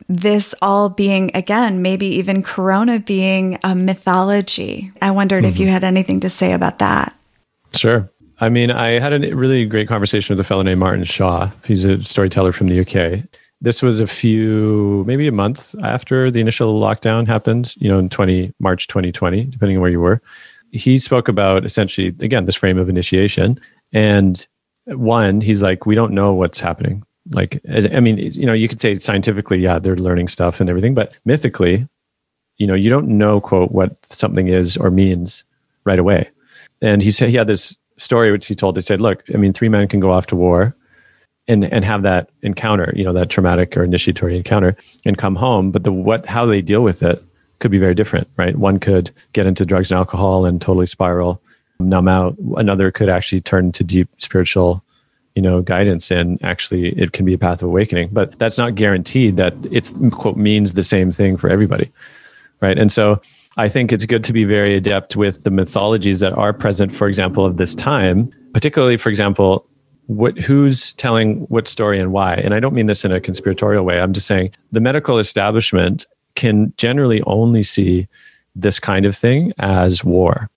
this 0.08 0.56
all 0.62 0.90
being 0.90 1.30
again 1.36 1.84
maybe 1.84 2.08
even 2.08 2.42
corona 2.42 3.00
being 3.00 3.60
a 3.64 3.76
mythology 3.76 4.92
i 5.02 5.12
wondered 5.12 5.44
mm-hmm. 5.44 5.54
if 5.54 5.60
you 5.60 5.68
had 5.68 5.84
anything 5.84 6.20
to 6.20 6.30
say 6.30 6.52
about 6.52 6.80
that 6.80 7.16
sure 7.76 8.10
I 8.42 8.50
mean, 8.50 8.72
I 8.72 9.00
had 9.00 9.14
a 9.14 9.36
really 9.36 9.66
great 9.66 9.88
conversation 9.88 10.34
with 10.34 10.40
a 10.40 10.48
fellow 10.48 10.62
named 10.62 10.80
Martin 10.80 11.04
Shaw. 11.04 11.52
He's 11.66 11.84
a 11.84 12.02
storyteller 12.02 12.54
from 12.54 12.68
the 12.68 12.80
UK. 12.80 13.26
This 13.62 13.84
was 13.84 14.00
a 14.00 14.08
few, 14.08 15.04
maybe 15.06 15.28
a 15.28 15.34
month 15.34 15.76
after 15.84 16.32
the 16.32 16.40
initial 16.40 16.80
lockdown 16.80 17.28
happened, 17.28 17.76
you 17.76 17.90
know, 17.90 18.00
in 18.00 18.08
20, 18.08 18.54
March 18.60 18.88
2020, 18.88 19.44
depending 19.44 19.76
on 19.76 19.82
where 19.82 19.92
you 19.92 20.00
were. 20.00 20.22
He 20.72 20.98
spoke 21.00 21.28
about 21.28 21.66
essentially, 21.66 22.08
again, 22.20 22.46
this 22.46 22.56
frame 22.56 22.78
of 22.78 22.88
initiation. 22.88 23.60
And 23.92 24.46
one, 24.86 25.42
he's 25.42 25.62
like, 25.62 25.86
we 25.86 25.96
don't 25.96 26.14
know 26.14 26.34
what's 26.34 26.62
happening. 26.62 27.04
Like, 27.32 27.60
as, 27.66 27.86
I 27.88 28.00
mean, 28.00 28.18
you 28.18 28.46
know, 28.46 28.54
you 28.54 28.70
could 28.70 28.80
say 28.80 28.96
scientifically, 28.96 29.60
yeah, 29.60 29.80
they're 29.80 29.98
learning 29.98 30.30
stuff 30.30 30.62
and 30.62 30.70
everything, 30.70 30.94
but 30.94 31.18
mythically, 31.26 31.86
you 32.58 32.68
know, 32.68 32.74
you 32.76 32.90
don't 32.90 33.10
know, 33.10 33.42
quote, 33.42 33.72
what 33.72 33.98
something 34.06 34.48
is 34.48 34.78
or 34.78 34.90
means 34.90 35.44
right 35.84 36.00
away. 36.00 36.30
And 36.82 37.02
he 37.02 37.12
said 37.12 37.30
he 37.30 37.36
had 37.36 37.48
this 37.48 37.76
story 38.00 38.32
which 38.32 38.48
he 38.48 38.56
told, 38.56 38.76
they 38.76 38.82
said, 38.82 39.02
look, 39.02 39.24
I 39.34 39.38
mean, 39.38 39.54
three 39.54 39.70
men 39.70 39.88
can 39.88 40.00
go 40.00 40.12
off 40.12 40.28
to 40.28 40.36
war 40.36 40.76
and 41.48 41.66
and 41.66 41.84
have 41.84 42.04
that 42.04 42.30
encounter, 42.44 42.94
you 42.96 43.04
know, 43.04 43.12
that 43.14 43.30
traumatic 43.30 43.76
or 43.76 43.84
initiatory 43.84 44.38
encounter, 44.38 44.78
and 45.04 45.18
come 45.18 45.36
home. 45.36 45.72
But 45.72 45.84
the 45.84 45.92
what 45.92 46.26
how 46.26 46.46
they 46.46 46.62
deal 46.62 46.84
with 46.84 47.04
it 47.04 47.22
could 47.60 47.72
be 47.72 47.80
very 47.80 47.96
different, 47.96 48.28
right? 48.38 48.56
One 48.56 48.80
could 48.80 49.12
get 49.34 49.48
into 49.48 49.66
drugs 49.66 49.92
and 49.92 49.98
alcohol 49.98 50.46
and 50.46 50.62
totally 50.62 50.86
spiral, 50.86 51.42
numb 51.80 52.08
out. 52.08 52.38
Another 52.56 52.92
could 52.92 53.10
actually 53.10 53.42
turn 53.42 53.72
to 53.74 53.84
deep 53.84 54.08
spiritual, 54.20 54.84
you 55.36 55.42
know, 55.42 55.62
guidance, 55.62 56.12
and 56.12 56.42
actually 56.44 56.90
it 56.90 57.12
can 57.12 57.26
be 57.26 57.34
a 57.34 57.38
path 57.38 57.64
of 57.64 57.70
awakening. 57.70 58.10
But 58.12 58.38
that's 58.38 58.60
not 58.60 58.76
guaranteed 58.76 59.38
that 59.38 59.54
it's 59.72 59.92
quote 60.12 60.38
means 60.38 60.74
the 60.74 60.84
same 60.84 61.12
thing 61.12 61.36
for 61.36 61.50
everybody, 61.50 61.92
right? 62.62 62.78
And 62.78 62.92
so. 62.92 63.22
I 63.60 63.68
think 63.68 63.92
it's 63.92 64.06
good 64.06 64.24
to 64.24 64.32
be 64.32 64.46
very 64.46 64.76
adept 64.78 65.18
with 65.18 65.44
the 65.44 65.52
mythologies 65.52 66.22
that 66.22 66.32
are 66.32 66.54
present, 66.54 66.96
for 66.96 67.10
example, 67.10 67.46
of 67.46 67.58
this 67.58 67.76
time, 67.76 68.32
particularly, 68.54 68.96
for 68.96 69.10
example, 69.10 69.68
what 70.08 70.38
who's 70.38 70.94
telling 70.94 71.42
what 71.50 71.68
story 71.68 72.00
and 72.00 72.14
why? 72.14 72.36
And 72.36 72.54
i 72.54 72.60
don't 72.60 72.74
mean 72.74 72.86
this 72.86 73.04
in 73.04 73.12
a 73.12 73.20
conspiratorial 73.20 73.84
way. 73.84 74.00
I'm 74.00 74.14
just 74.14 74.28
saying 74.28 74.52
the 74.72 74.80
medical 74.80 75.20
establishment 75.20 76.08
can 76.36 76.74
generally 76.78 77.22
only 77.24 77.62
see 77.62 78.08
this 78.56 78.80
kind 78.80 79.06
of 79.06 79.16
thing 79.16 79.52
as 79.60 80.04
war 80.04 80.50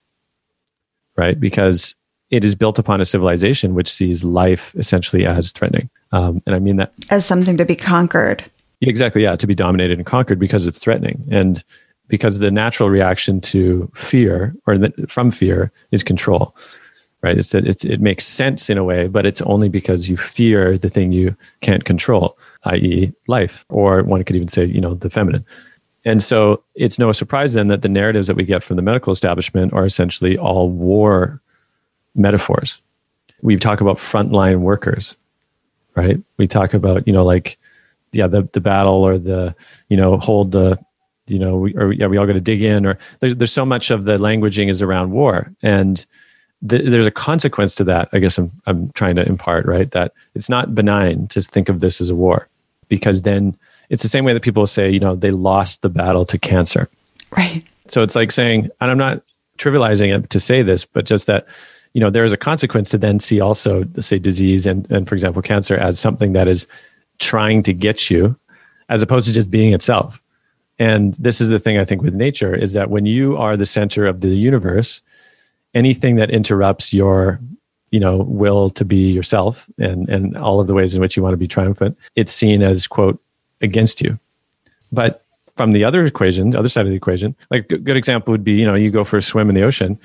right? 1.15 1.39
Because 1.39 1.95
it 2.29 2.43
is 2.43 2.55
built 2.55 2.79
upon 2.79 2.99
a 3.01 3.05
civilization 3.05 3.75
which 3.75 3.91
sees 3.91 4.23
life 4.23 4.73
essentially 4.75 5.25
as 5.25 5.51
threatening. 5.51 5.89
Um, 6.11 6.41
and 6.45 6.55
i 6.55 6.59
mean 6.59 6.77
that 6.77 6.93
as 7.09 7.25
something 7.25 7.57
to 7.57 7.65
be 7.65 7.75
conquered. 7.75 8.49
Exactly 8.81 9.23
yeah 9.23 9.35
to 9.35 9.45
be 9.45 9.55
dominated 9.55 9.97
and 9.97 10.05
conquered 10.05 10.39
because 10.39 10.65
it's 10.67 10.79
threatening. 10.79 11.23
And 11.31 11.63
because 12.07 12.39
the 12.39 12.51
natural 12.51 12.89
reaction 12.89 13.41
to 13.41 13.91
fear 13.95 14.55
or 14.67 14.77
the, 14.77 14.91
from 15.07 15.31
fear 15.31 15.71
is 15.91 16.03
control 16.03 16.55
right? 17.23 17.37
It's 17.37 17.51
that 17.51 17.65
it's, 17.65 17.85
it 17.85 18.01
makes 18.01 18.25
sense 18.25 18.69
in 18.69 18.77
a 18.77 18.83
way, 18.83 19.07
but 19.07 19.25
it's 19.25 19.41
only 19.43 19.69
because 19.69 20.09
you 20.09 20.17
fear 20.17 20.77
the 20.77 20.89
thing 20.89 21.11
you 21.11 21.35
can't 21.61 21.85
control, 21.85 22.37
i.e., 22.65 23.11
life, 23.27 23.65
or 23.69 24.03
one 24.03 24.23
could 24.23 24.35
even 24.35 24.49
say, 24.49 24.65
you 24.65 24.81
know, 24.81 24.93
the 24.93 25.09
feminine. 25.09 25.45
And 26.05 26.21
so 26.21 26.61
it's 26.75 26.99
no 26.99 27.11
surprise 27.13 27.53
then 27.53 27.67
that 27.69 27.81
the 27.81 27.89
narratives 27.89 28.27
that 28.27 28.35
we 28.35 28.43
get 28.43 28.61
from 28.61 28.75
the 28.75 28.81
medical 28.81 29.13
establishment 29.13 29.71
are 29.71 29.85
essentially 29.85 30.37
all 30.37 30.69
war 30.69 31.41
metaphors. 32.13 32.77
We 33.41 33.55
talk 33.55 33.79
about 33.79 33.97
frontline 33.97 34.59
workers, 34.59 35.15
right? 35.95 36.21
We 36.37 36.45
talk 36.45 36.73
about, 36.73 37.07
you 37.07 37.13
know, 37.13 37.23
like, 37.23 37.57
yeah, 38.11 38.27
the, 38.27 38.47
the 38.51 38.59
battle 38.59 38.95
or 38.95 39.17
the, 39.17 39.55
you 39.87 39.95
know, 39.95 40.17
hold 40.17 40.51
the, 40.51 40.77
you 41.27 41.39
know, 41.39 41.57
we, 41.57 41.75
or 41.75 41.91
yeah, 41.93 42.07
we 42.07 42.17
all 42.17 42.25
got 42.25 42.33
to 42.33 42.41
dig 42.41 42.61
in, 42.61 42.85
or 42.85 42.97
there's, 43.19 43.35
there's 43.35 43.53
so 43.53 43.65
much 43.65 43.91
of 43.91 44.03
the 44.03 44.17
languaging 44.17 44.69
is 44.69 44.81
around 44.81 45.11
war. 45.11 45.51
And, 45.61 46.05
th- 46.67 46.89
there's 46.89 47.05
a 47.05 47.11
consequence 47.11 47.75
to 47.75 47.83
that. 47.85 48.09
I 48.13 48.19
guess 48.19 48.37
I'm 48.37 48.51
I'm 48.65 48.91
trying 48.91 49.15
to 49.15 49.25
impart 49.25 49.65
right 49.65 49.89
that 49.91 50.13
it's 50.35 50.49
not 50.49 50.73
benign 50.75 51.27
to 51.27 51.41
think 51.41 51.69
of 51.69 51.79
this 51.79 52.01
as 52.01 52.09
a 52.09 52.15
war, 52.15 52.47
because 52.89 53.23
then 53.23 53.55
it's 53.89 54.03
the 54.03 54.09
same 54.09 54.25
way 54.25 54.33
that 54.33 54.43
people 54.43 54.65
say 54.67 54.89
you 54.89 54.99
know 54.99 55.15
they 55.15 55.31
lost 55.31 55.81
the 55.81 55.89
battle 55.89 56.25
to 56.25 56.37
cancer. 56.37 56.89
Right. 57.35 57.63
So 57.87 58.01
it's 58.03 58.15
like 58.15 58.31
saying, 58.31 58.69
and 58.79 58.91
I'm 58.91 58.97
not 58.97 59.21
trivializing 59.57 60.15
it 60.15 60.29
to 60.29 60.39
say 60.39 60.61
this, 60.61 60.85
but 60.85 61.05
just 61.05 61.27
that 61.27 61.45
you 61.93 62.01
know 62.01 62.09
there 62.09 62.23
is 62.23 62.33
a 62.33 62.37
consequence 62.37 62.89
to 62.89 62.97
then 62.97 63.19
see 63.19 63.39
also 63.39 63.83
say 63.99 64.19
disease 64.19 64.65
and 64.65 64.89
and 64.91 65.07
for 65.07 65.15
example 65.15 65.41
cancer 65.41 65.75
as 65.75 65.99
something 65.99 66.33
that 66.33 66.47
is 66.47 66.67
trying 67.19 67.63
to 67.63 67.73
get 67.73 68.09
you 68.09 68.35
as 68.89 69.01
opposed 69.01 69.27
to 69.27 69.33
just 69.33 69.49
being 69.51 69.73
itself 69.73 70.22
and 70.79 71.15
this 71.19 71.39
is 71.39 71.49
the 71.49 71.59
thing 71.59 71.77
i 71.77 71.85
think 71.85 72.01
with 72.01 72.13
nature 72.13 72.55
is 72.55 72.73
that 72.73 72.89
when 72.89 73.05
you 73.05 73.37
are 73.37 73.55
the 73.55 73.65
center 73.65 74.05
of 74.05 74.21
the 74.21 74.35
universe 74.35 75.01
anything 75.73 76.15
that 76.15 76.29
interrupts 76.29 76.93
your 76.93 77.39
you 77.91 77.99
know 77.99 78.17
will 78.17 78.69
to 78.71 78.83
be 78.83 79.11
yourself 79.11 79.67
and 79.77 80.09
and 80.09 80.35
all 80.35 80.59
of 80.59 80.67
the 80.67 80.73
ways 80.73 80.95
in 80.95 81.01
which 81.01 81.15
you 81.15 81.23
want 81.23 81.33
to 81.33 81.37
be 81.37 81.47
triumphant 81.47 81.97
it's 82.15 82.33
seen 82.33 82.61
as 82.61 82.87
quote 82.87 83.19
against 83.61 84.01
you. 84.01 84.19
But 84.91 85.23
from 85.55 85.71
the 85.71 85.83
other 85.83 86.03
equation 86.03 86.49
the 86.49 86.59
other 86.59 86.69
side 86.69 86.85
of 86.85 86.89
the 86.89 86.95
equation 86.97 87.35
like 87.51 87.71
a 87.71 87.77
good 87.77 87.95
example 87.95 88.31
would 88.31 88.43
be 88.43 88.53
you 88.53 88.65
know 88.65 88.73
you 88.73 88.91
go 88.91 89.03
for 89.03 89.17
a 89.17 89.21
swim 89.21 89.47
in 89.47 89.55
the 89.55 89.63
ocean 89.63 89.99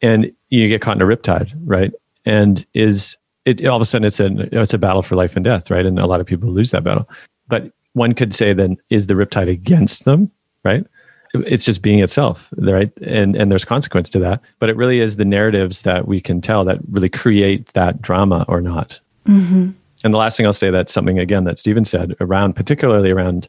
and 0.00 0.32
you 0.48 0.68
get 0.68 0.80
caught 0.80 0.96
in 0.96 1.02
a 1.02 1.04
riptide 1.04 1.52
right? 1.64 1.92
And 2.24 2.64
is 2.72 3.16
it 3.44 3.66
all 3.66 3.76
of 3.76 3.82
a 3.82 3.84
sudden 3.84 4.06
it's 4.06 4.20
a 4.20 4.28
it's 4.58 4.74
a 4.74 4.78
battle 4.78 5.02
for 5.02 5.16
life 5.16 5.36
and 5.36 5.44
death 5.44 5.70
right? 5.70 5.84
And 5.84 5.98
a 5.98 6.06
lot 6.06 6.20
of 6.20 6.26
people 6.26 6.50
lose 6.50 6.70
that 6.70 6.84
battle. 6.84 7.08
But 7.48 7.72
one 7.94 8.12
could 8.12 8.34
say 8.34 8.52
then 8.52 8.76
is 8.90 9.06
the 9.06 9.14
riptide 9.14 9.50
against 9.50 10.04
them 10.04 10.30
right? 10.62 10.86
It's 11.34 11.64
just 11.64 11.82
being 11.82 11.98
itself 11.98 12.48
right? 12.58 12.92
And 13.02 13.34
and 13.34 13.50
there's 13.50 13.64
consequence 13.64 14.08
to 14.10 14.18
that 14.20 14.40
but 14.60 14.68
it 14.68 14.76
really 14.76 15.00
is 15.00 15.16
the 15.16 15.24
narratives 15.24 15.82
that 15.82 16.06
we 16.06 16.20
can 16.20 16.40
tell 16.40 16.64
that 16.64 16.78
really 16.90 17.08
create 17.08 17.68
that 17.68 18.00
drama 18.02 18.44
or 18.48 18.60
not. 18.60 19.00
Mm-hmm. 19.26 19.70
and 20.04 20.12
the 20.12 20.18
last 20.18 20.36
thing 20.36 20.44
i'll 20.44 20.52
say 20.52 20.70
that's 20.70 20.92
something 20.92 21.18
again 21.18 21.44
that 21.44 21.58
stephen 21.58 21.86
said 21.86 22.14
around 22.20 22.52
particularly 22.52 23.10
around 23.10 23.48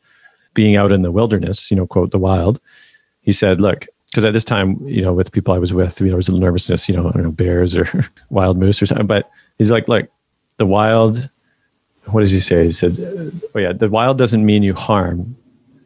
being 0.53 0.77
out 0.77 0.93
in 0.93 1.01
the 1.01 1.11
wilderness 1.11 1.69
you 1.69 1.75
know 1.75 1.85
quote 1.85 2.11
the 2.11 2.17
wild 2.17 2.61
he 3.19 3.33
said 3.33 3.59
look 3.59 3.87
because 4.09 4.23
at 4.23 4.31
this 4.31 4.45
time 4.45 4.79
you 4.87 5.01
know 5.01 5.11
with 5.11 5.33
people 5.33 5.53
i 5.53 5.57
was 5.57 5.73
with 5.73 5.99
you 5.99 6.05
know 6.05 6.11
there 6.11 6.15
was 6.15 6.29
a 6.29 6.31
little 6.31 6.45
nervousness 6.47 6.87
you 6.87 6.95
know 6.95 7.09
i 7.09 7.11
don't 7.11 7.23
know 7.23 7.31
bears 7.31 7.75
or 7.75 7.89
wild 8.29 8.57
moose 8.57 8.81
or 8.81 8.85
something 8.85 9.05
but 9.05 9.29
he's 9.57 9.69
like 9.69 9.89
look 9.89 10.07
the 10.55 10.65
wild 10.65 11.29
what 12.07 12.21
does 12.21 12.31
he 12.31 12.39
say 12.39 12.65
he 12.65 12.71
said 12.71 12.95
oh 13.55 13.59
yeah 13.59 13.73
the 13.73 13.89
wild 13.89 14.17
doesn't 14.17 14.45
mean 14.45 14.63
you 14.63 14.73
harm 14.73 15.35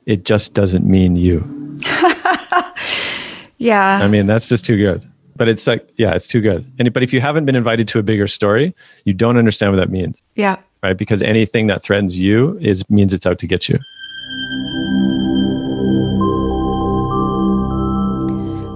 it 0.05 0.25
just 0.25 0.53
doesn't 0.53 0.85
mean 0.85 1.15
you 1.15 1.43
yeah. 3.57 3.99
I 4.01 4.07
mean, 4.07 4.25
that's 4.25 4.49
just 4.49 4.65
too 4.65 4.77
good. 4.77 5.05
But 5.35 5.47
it's 5.47 5.65
like, 5.67 5.87
yeah, 5.95 6.13
it's 6.13 6.27
too 6.27 6.41
good. 6.41 6.69
And 6.79 6.91
but 6.91 7.03
if 7.03 7.13
you 7.13 7.21
haven't 7.21 7.45
been 7.45 7.55
invited 7.55 7.87
to 7.89 7.99
a 7.99 8.03
bigger 8.03 8.27
story, 8.27 8.75
you 9.05 9.13
don't 9.13 9.37
understand 9.37 9.71
what 9.71 9.77
that 9.77 9.89
means. 9.89 10.21
Yeah. 10.35 10.57
Right? 10.83 10.97
Because 10.97 11.21
anything 11.21 11.67
that 11.67 11.81
threatens 11.81 12.19
you 12.19 12.57
is 12.61 12.89
means 12.89 13.13
it's 13.13 13.25
out 13.25 13.39
to 13.39 13.47
get 13.47 13.69
you. 13.69 13.79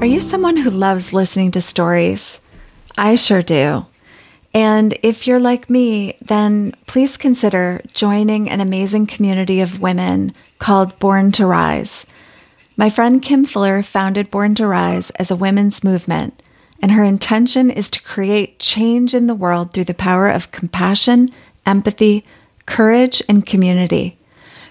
Are 0.02 0.06
you 0.06 0.20
someone 0.20 0.58
who 0.58 0.70
loves 0.70 1.14
listening 1.14 1.52
to 1.52 1.62
stories? 1.62 2.40
I 2.98 3.16
sure 3.16 3.42
do. 3.42 3.86
And 4.54 4.98
if 5.02 5.26
you're 5.26 5.40
like 5.40 5.70
me, 5.70 6.16
then 6.22 6.76
please 6.86 7.18
consider 7.18 7.82
joining 7.94 8.50
an 8.50 8.62
amazing 8.62 9.08
community 9.08 9.62
of 9.62 9.82
women 9.82 10.32
called 10.60 10.98
Born 11.00 11.32
to 11.34 11.46
Rise. 11.48 12.06
My 12.78 12.90
friend 12.90 13.22
Kim 13.22 13.46
Fuller 13.46 13.82
founded 13.82 14.30
Born 14.30 14.54
to 14.56 14.68
Rise 14.68 15.10
as 15.12 15.32
a 15.32 15.36
women's 15.36 15.84
movement, 15.84 16.42
and 16.82 16.92
her 16.92 17.04
intention 17.04 17.72
is 17.72 17.90
to 17.92 18.02
create 18.04 18.60
change 18.60 19.16
in 19.16 19.28
the 19.28 19.36
world 19.36 19.74
through 19.74 19.86
the 19.86 19.94
power 19.94 20.30
of 20.30 20.52
compassion, 20.52 21.30
empathy, 21.66 22.24
courage, 22.66 23.24
and 23.28 23.46
community. 23.46 24.18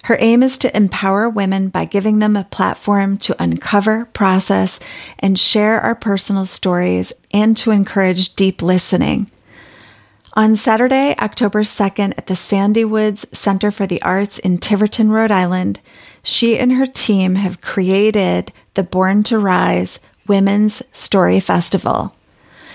Her 0.05 0.17
aim 0.19 0.43
is 0.43 0.59
to 0.59 0.77
empower 0.77 1.29
women 1.29 1.69
by 1.69 1.85
giving 1.85 2.19
them 2.19 2.37
a 2.37 2.45
platform 2.45 3.19
to 3.19 3.41
uncover, 3.41 4.07
process, 4.07 4.81
and 5.21 5.39
share 5.39 5.81
our 5.81 5.95
personal 5.95 6.45
stories 6.47 7.13
and 7.33 7.57
to 7.59 7.71
encourage 7.71 8.35
deep 8.35 8.63
listening. 8.63 9.31
On 10.35 10.57
Saturday, 10.57 11.15
October 11.19 11.61
2nd, 11.61 12.15
at 12.17 12.27
the 12.27 12.33
Sandywoods 12.33 13.27
Center 13.37 13.71
for 13.71 13.87
the 13.87 14.01
Arts 14.01 14.39
in 14.39 14.57
Tiverton, 14.57 15.11
Rhode 15.11 15.31
Island, 15.31 15.79
she 16.23 16.59
and 16.59 16.73
her 16.73 16.87
team 16.87 17.35
have 17.35 17.61
created 17.61 18.51
the 18.73 18.83
Born 18.83 19.25
to 19.25 19.39
Rise 19.39 20.01
Women's 20.27 20.83
Story 20.91 21.39
Festival. 21.39 22.17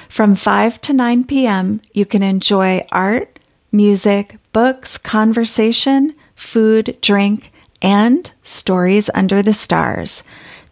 From 0.07 0.35
5 0.35 0.79
to 0.81 0.93
9 0.93 1.23
p.m., 1.23 1.81
you 1.93 2.05
can 2.05 2.21
enjoy 2.21 2.85
art, 2.91 3.39
music, 3.71 4.37
books, 4.53 4.99
conversation, 4.99 6.13
food, 6.35 6.95
drink, 7.01 7.51
and 7.81 8.31
stories 8.43 9.09
under 9.15 9.41
the 9.41 9.53
stars. 9.53 10.21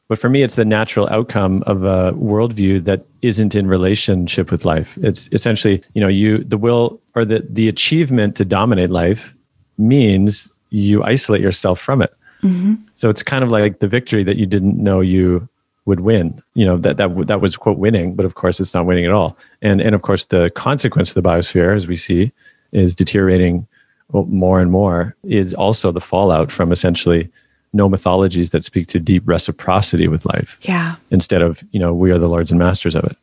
but 0.08 0.18
for 0.18 0.28
me, 0.28 0.42
it's 0.42 0.56
the 0.56 0.64
natural 0.64 1.08
outcome 1.10 1.62
of 1.66 1.84
a 1.84 2.12
worldview 2.14 2.82
that 2.84 3.06
isn't 3.22 3.54
in 3.54 3.68
relationship 3.68 4.50
with 4.50 4.64
life. 4.64 4.98
It's 5.02 5.28
essentially, 5.32 5.82
you 5.94 6.00
know, 6.00 6.08
you 6.08 6.44
the 6.44 6.58
will 6.58 7.00
or 7.14 7.24
the 7.24 7.46
the 7.48 7.68
achievement 7.68 8.36
to 8.36 8.44
dominate 8.44 8.90
life 8.90 9.34
means 9.78 10.50
you 10.70 11.02
isolate 11.02 11.40
yourself 11.40 11.80
from 11.80 12.02
it. 12.02 12.12
Mm-hmm. 12.42 12.74
So 12.94 13.10
it's 13.10 13.22
kind 13.22 13.44
of 13.44 13.50
like 13.50 13.80
the 13.80 13.88
victory 13.88 14.24
that 14.24 14.36
you 14.36 14.46
didn't 14.46 14.76
know 14.82 15.00
you 15.00 15.48
would 15.86 16.00
win. 16.00 16.42
You 16.54 16.64
know 16.64 16.76
that 16.78 16.96
that 16.96 17.26
that 17.26 17.40
was 17.40 17.56
quote 17.56 17.78
winning, 17.78 18.14
but 18.14 18.24
of 18.24 18.34
course 18.34 18.60
it's 18.60 18.74
not 18.74 18.86
winning 18.86 19.04
at 19.04 19.12
all. 19.12 19.36
And 19.62 19.80
and 19.80 19.94
of 19.94 20.02
course 20.02 20.26
the 20.26 20.50
consequence 20.50 21.10
of 21.14 21.22
the 21.22 21.28
biosphere, 21.28 21.74
as 21.74 21.86
we 21.86 21.96
see, 21.96 22.32
is 22.72 22.94
deteriorating 22.94 23.66
more 24.12 24.60
and 24.60 24.70
more. 24.70 25.16
Is 25.24 25.54
also 25.54 25.92
the 25.92 26.00
fallout 26.00 26.50
from 26.50 26.72
essentially 26.72 27.30
no 27.72 27.88
mythologies 27.88 28.50
that 28.50 28.64
speak 28.64 28.88
to 28.88 28.98
deep 28.98 29.22
reciprocity 29.26 30.08
with 30.08 30.26
life. 30.26 30.58
Yeah. 30.62 30.96
Instead 31.10 31.42
of 31.42 31.62
you 31.72 31.80
know 31.80 31.94
we 31.94 32.10
are 32.10 32.18
the 32.18 32.28
lords 32.28 32.50
and 32.50 32.58
masters 32.58 32.94
of 32.94 33.04
it. 33.04 33.16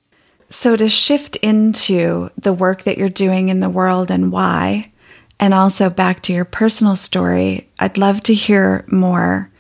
So 0.50 0.78
to 0.78 0.88
shift 0.88 1.36
into 1.38 2.30
the 2.38 2.54
work 2.54 2.84
that 2.84 2.98
you're 2.98 3.10
doing 3.10 3.50
in 3.50 3.60
the 3.60 3.70
world 3.70 4.10
and 4.10 4.32
why, 4.32 4.92
and 5.40 5.54
also 5.54 5.90
back 5.90 6.22
to 6.24 6.34
your 6.34 6.46
personal 6.46 6.96
story, 6.96 7.70
I'd 7.80 7.98
love 7.98 8.24
to 8.24 8.34
hear 8.34 8.86
more 8.88 9.52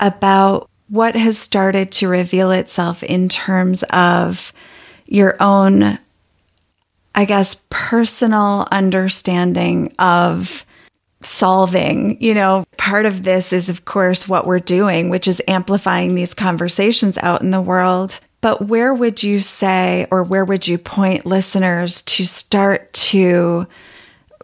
about 0.00 0.68
what 0.88 1.14
has 1.14 1.38
started 1.38 1.92
to 1.92 2.08
reveal 2.08 2.50
itself 2.50 3.02
in 3.02 3.28
terms 3.28 3.82
of 3.84 4.52
your 5.06 5.36
own, 5.40 5.98
I 7.14 7.24
guess, 7.24 7.62
personal 7.70 8.66
understanding 8.70 9.94
of 9.98 10.64
solving. 11.22 12.20
You 12.20 12.34
know, 12.34 12.64
part 12.76 13.06
of 13.06 13.22
this 13.22 13.52
is, 13.52 13.70
of 13.70 13.84
course, 13.84 14.28
what 14.28 14.46
we're 14.46 14.58
doing, 14.58 15.08
which 15.08 15.28
is 15.28 15.42
amplifying 15.46 16.14
these 16.14 16.34
conversations 16.34 17.16
out 17.18 17.42
in 17.42 17.52
the 17.52 17.62
world. 17.62 18.20
But 18.40 18.66
where 18.66 18.92
would 18.92 19.22
you 19.22 19.40
say, 19.40 20.08
or 20.10 20.24
where 20.24 20.44
would 20.44 20.66
you 20.66 20.76
point 20.76 21.24
listeners 21.24 22.02
to 22.02 22.24
start 22.24 22.92
to 22.94 23.68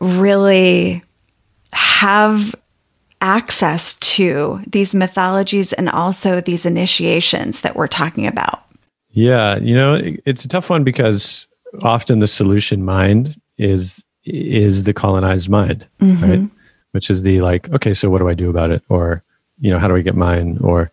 really 0.01 1.03
have 1.73 2.55
access 3.21 3.95
to 3.95 4.63
these 4.67 4.95
mythologies 4.95 5.73
and 5.73 5.89
also 5.89 6.41
these 6.41 6.65
initiations 6.65 7.61
that 7.63 7.77
we're 7.77 7.89
talking 7.89 8.27
about? 8.27 8.65
Yeah, 9.11 9.57
you 9.59 9.75
know, 9.75 10.01
it's 10.25 10.45
a 10.45 10.49
tough 10.49 10.71
one 10.71 10.85
because 10.85 11.47
often 11.83 12.21
the 12.21 12.27
solution 12.27 12.85
mind 12.85 13.41
is 13.57 14.05
is 14.25 14.85
the 14.85 14.93
colonized 14.93 15.49
mind, 15.49 15.87
mm-hmm. 16.01 16.25
right? 16.25 16.51
Which 16.93 17.11
is 17.11 17.23
the 17.23 17.41
like, 17.41 17.71
okay, 17.73 17.95
so 17.95 18.11
what 18.11 18.19
do 18.19 18.29
I 18.29 18.35
do 18.35 18.51
about 18.51 18.71
it? 18.71 18.83
Or, 18.89 19.23
you 19.61 19.71
know, 19.71 19.79
how 19.79 19.89
do 19.89 19.97
I 19.97 20.03
get 20.03 20.17
mine? 20.17 20.59
Or 20.61 20.91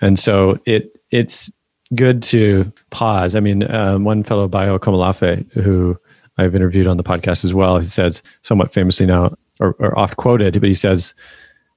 and 0.00 0.18
so 0.18 0.60
it 0.66 1.00
it's 1.10 1.50
good 1.94 2.22
to 2.24 2.70
pause. 2.90 3.34
I 3.34 3.40
mean, 3.40 3.68
um, 3.70 4.04
one 4.04 4.22
fellow 4.22 4.48
Bayo 4.48 4.78
Akomolafe, 4.78 5.50
who 5.52 5.98
I've 6.38 6.54
interviewed 6.54 6.86
on 6.86 6.96
the 6.96 7.04
podcast 7.04 7.44
as 7.44 7.54
well. 7.54 7.78
He 7.78 7.86
says, 7.86 8.22
somewhat 8.42 8.72
famously 8.72 9.06
now, 9.06 9.36
or, 9.60 9.74
or 9.78 9.98
oft 9.98 10.16
quoted, 10.16 10.60
but 10.60 10.68
he 10.68 10.74
says, 10.74 11.14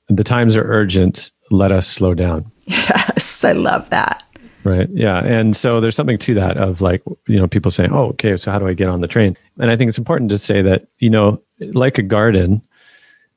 The 0.09 0.23
times 0.23 0.57
are 0.57 0.63
urgent. 0.63 1.31
Let 1.51 1.71
us 1.71 1.87
slow 1.87 2.13
down. 2.13 2.51
Yes, 2.65 3.43
I 3.43 3.53
love 3.53 3.89
that. 3.89 4.23
Right. 4.63 4.89
Yeah. 4.91 5.23
And 5.23 5.55
so 5.55 5.79
there's 5.79 5.95
something 5.95 6.17
to 6.19 6.33
that 6.35 6.57
of 6.57 6.81
like, 6.81 7.01
you 7.27 7.37
know, 7.37 7.47
people 7.47 7.71
saying, 7.71 7.91
oh, 7.93 8.09
okay, 8.09 8.35
so 8.37 8.51
how 8.51 8.59
do 8.59 8.67
I 8.67 8.73
get 8.73 8.89
on 8.89 9.01
the 9.01 9.07
train? 9.07 9.37
And 9.57 9.71
I 9.71 9.77
think 9.77 9.87
it's 9.87 9.97
important 9.97 10.29
to 10.31 10.37
say 10.37 10.61
that, 10.61 10.85
you 10.99 11.09
know, 11.09 11.41
like 11.59 11.97
a 11.97 12.03
garden, 12.03 12.61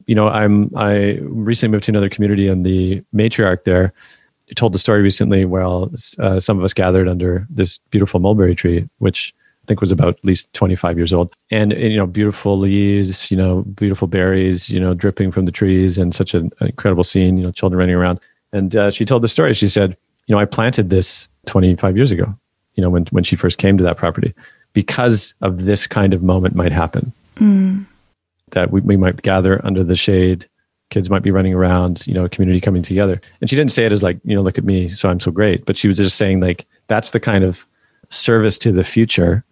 you 0.07 0.15
know, 0.15 0.29
I'm, 0.29 0.71
I 0.77 1.21
recently 1.23 1.73
moved 1.73 1.85
to 1.85 1.93
another 1.93 2.09
community 2.09 2.49
and 2.49 2.67
the 2.67 3.05
matriarch 3.15 3.65
there 3.65 3.93
told 4.57 4.75
the 4.75 4.79
story 4.79 5.01
recently 5.01 5.45
where 5.45 5.65
uh, 5.65 6.41
some 6.41 6.59
of 6.59 6.65
us 6.65 6.75
gathered 6.75 7.09
under 7.09 7.47
this 7.49 7.79
beautiful 7.91 8.21
mulberry 8.21 8.55
tree, 8.55 8.89
which 8.99 9.35
I 9.62 9.66
think 9.66 9.81
was 9.81 9.92
about 9.92 10.09
at 10.09 10.25
least 10.25 10.53
25 10.55 10.96
years 10.96 11.12
old. 11.12 11.35
And, 11.51 11.72
and, 11.72 11.92
you 11.92 11.96
know, 11.96 12.07
beautiful 12.07 12.59
leaves, 12.59 13.31
you 13.31 13.37
know, 13.37 13.62
beautiful 13.62 14.09
berries, 14.09 14.68
you 14.68 14.81
know, 14.81 14.92
dripping 14.92 15.31
from 15.31 15.44
the 15.44 15.53
trees 15.53 15.98
and 15.98 16.14
such 16.14 16.35
an 16.35 16.51
incredible 16.61 17.05
scene, 17.05 17.37
you 17.37 17.44
know, 17.44 17.53
children 17.53 17.79
running 17.79 17.94
around. 17.94 18.18
And 18.53 18.75
uh, 18.75 18.90
she 18.90 19.05
told 19.05 19.22
the 19.22 19.29
story. 19.29 19.55
She 19.55 19.68
said, 19.68 19.96
you 20.27 20.35
know, 20.35 20.40
I 20.40 20.46
planted 20.46 20.90
this 20.90 21.29
25 21.46 21.96
years 21.96 22.11
ago, 22.11 22.35
you 22.75 22.83
know, 22.83 22.90
when, 22.90 23.07
when 23.11 23.22
she 23.22 23.37
first 23.37 23.59
came 23.59 23.79
to 23.79 23.85
that 23.85 23.96
property 23.96 24.35
because 24.72 25.35
of 25.42 25.64
this 25.64 25.87
kind 25.87 26.12
of 26.12 26.22
moment 26.22 26.55
might 26.55 26.72
happen. 26.72 27.12
Mm. 27.37 27.87
That 28.51 28.70
we, 28.72 28.81
we 28.81 28.96
might 28.96 29.22
gather 29.22 29.64
under 29.64 29.85
the 29.85 29.96
shade, 29.96 30.48
kids 30.90 31.09
might 31.09 31.22
be 31.22 31.31
running 31.31 31.55
around, 31.55 32.07
you 32.07 32.14
know, 32.14 32.29
community 32.29 32.61
coming 32.61 32.83
together. 32.83 33.20
And 33.40 33.48
she 33.48 33.57
didn't 33.57 33.70
say 33.70 33.85
it 33.85 33.92
as 33.92 34.03
like, 34.03 34.18
you 34.25 34.35
know, 34.35 34.42
look 34.42 34.59
at 34.59 34.64
me, 34.64 34.88
so 34.88 35.09
I'm 35.09 35.20
so 35.20 35.31
great. 35.31 35.64
But 35.66 35.77
she 35.77 35.88
was 35.88 35.98
just 35.98 36.16
saying 36.16 36.40
like, 36.40 36.66
that's 36.88 37.11
the 37.11 37.20
kind 37.20 37.44
of 37.44 37.64
service 38.11 38.59
to 38.59 38.72
the 38.72 38.85
future 38.85 39.44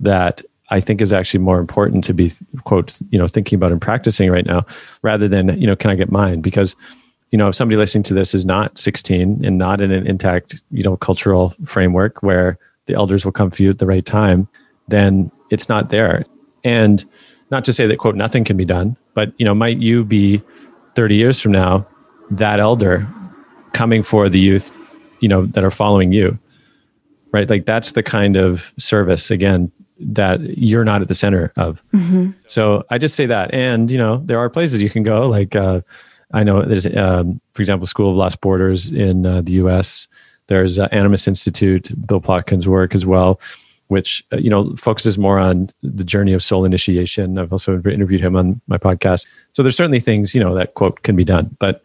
that 0.00 0.42
I 0.70 0.80
think 0.80 1.00
is 1.02 1.12
actually 1.12 1.40
more 1.40 1.58
important 1.58 2.04
to 2.04 2.14
be 2.14 2.32
quote 2.64 2.96
you 3.10 3.18
know 3.18 3.26
thinking 3.26 3.56
about 3.56 3.72
and 3.72 3.80
practicing 3.80 4.30
right 4.30 4.46
now 4.46 4.64
rather 5.02 5.28
than 5.28 5.60
you 5.60 5.66
know 5.66 5.76
can 5.76 5.90
I 5.90 5.94
get 5.94 6.10
mine? 6.10 6.40
Because 6.40 6.74
you 7.30 7.38
know 7.38 7.48
if 7.48 7.54
somebody 7.54 7.76
listening 7.76 8.04
to 8.04 8.14
this 8.14 8.34
is 8.34 8.44
not 8.44 8.78
16 8.78 9.44
and 9.44 9.58
not 9.58 9.80
in 9.80 9.90
an 9.90 10.06
intact 10.06 10.62
you 10.70 10.82
know 10.82 10.96
cultural 10.96 11.54
framework 11.64 12.22
where 12.22 12.58
the 12.86 12.94
elders 12.94 13.24
will 13.24 13.32
come 13.32 13.50
for 13.50 13.62
you 13.62 13.70
at 13.70 13.78
the 13.78 13.86
right 13.86 14.04
time 14.06 14.48
then 14.88 15.30
it's 15.50 15.68
not 15.68 15.90
there. 15.90 16.24
And 16.64 17.04
not 17.50 17.64
to 17.64 17.72
say 17.72 17.86
that 17.86 17.98
quote 17.98 18.16
nothing 18.16 18.44
can 18.44 18.56
be 18.56 18.64
done 18.64 18.96
but 19.14 19.32
you 19.38 19.44
know 19.44 19.54
might 19.54 19.78
you 19.78 20.04
be 20.04 20.42
30 20.94 21.16
years 21.16 21.40
from 21.40 21.52
now 21.52 21.86
that 22.30 22.60
elder 22.60 23.06
coming 23.72 24.02
for 24.02 24.28
the 24.28 24.38
youth 24.38 24.72
you 25.20 25.28
know 25.28 25.46
that 25.46 25.64
are 25.64 25.70
following 25.70 26.12
you 26.12 26.38
right? 27.32 27.48
Like 27.48 27.66
that's 27.66 27.92
the 27.92 28.02
kind 28.02 28.36
of 28.36 28.72
service 28.78 29.30
again 29.30 29.72
that 30.02 30.40
you're 30.58 30.84
not 30.84 31.02
at 31.02 31.08
the 31.08 31.14
center 31.14 31.52
of. 31.56 31.82
Mm-hmm. 31.92 32.30
So 32.46 32.84
I 32.90 32.98
just 32.98 33.14
say 33.14 33.26
that. 33.26 33.52
And, 33.54 33.90
you 33.90 33.98
know, 33.98 34.22
there 34.24 34.38
are 34.38 34.50
places 34.50 34.82
you 34.82 34.90
can 34.90 35.02
go. 35.02 35.28
Like, 35.28 35.56
uh, 35.56 35.80
I 36.32 36.42
know 36.42 36.62
there's, 36.64 36.86
um, 36.96 37.40
for 37.52 37.62
example, 37.62 37.86
School 37.86 38.10
of 38.10 38.16
Lost 38.16 38.40
Borders 38.40 38.90
in 38.90 39.26
uh, 39.26 39.42
the 39.42 39.52
US. 39.52 40.08
There's 40.48 40.78
uh, 40.78 40.88
Animas 40.92 41.28
Institute, 41.28 41.90
Bill 42.06 42.20
Plotkin's 42.20 42.66
work 42.66 42.94
as 42.94 43.06
well, 43.06 43.40
which, 43.88 44.24
uh, 44.32 44.36
you 44.36 44.50
know, 44.50 44.74
focuses 44.76 45.18
more 45.18 45.38
on 45.38 45.70
the 45.82 46.04
journey 46.04 46.32
of 46.32 46.42
soul 46.42 46.64
initiation. 46.64 47.38
I've 47.38 47.52
also 47.52 47.80
interviewed 47.82 48.20
him 48.20 48.36
on 48.36 48.60
my 48.66 48.78
podcast. 48.78 49.26
So 49.52 49.62
there's 49.62 49.76
certainly 49.76 50.00
things, 50.00 50.34
you 50.34 50.42
know, 50.42 50.54
that 50.54 50.74
quote 50.74 51.02
can 51.02 51.16
be 51.16 51.24
done. 51.24 51.54
But 51.58 51.82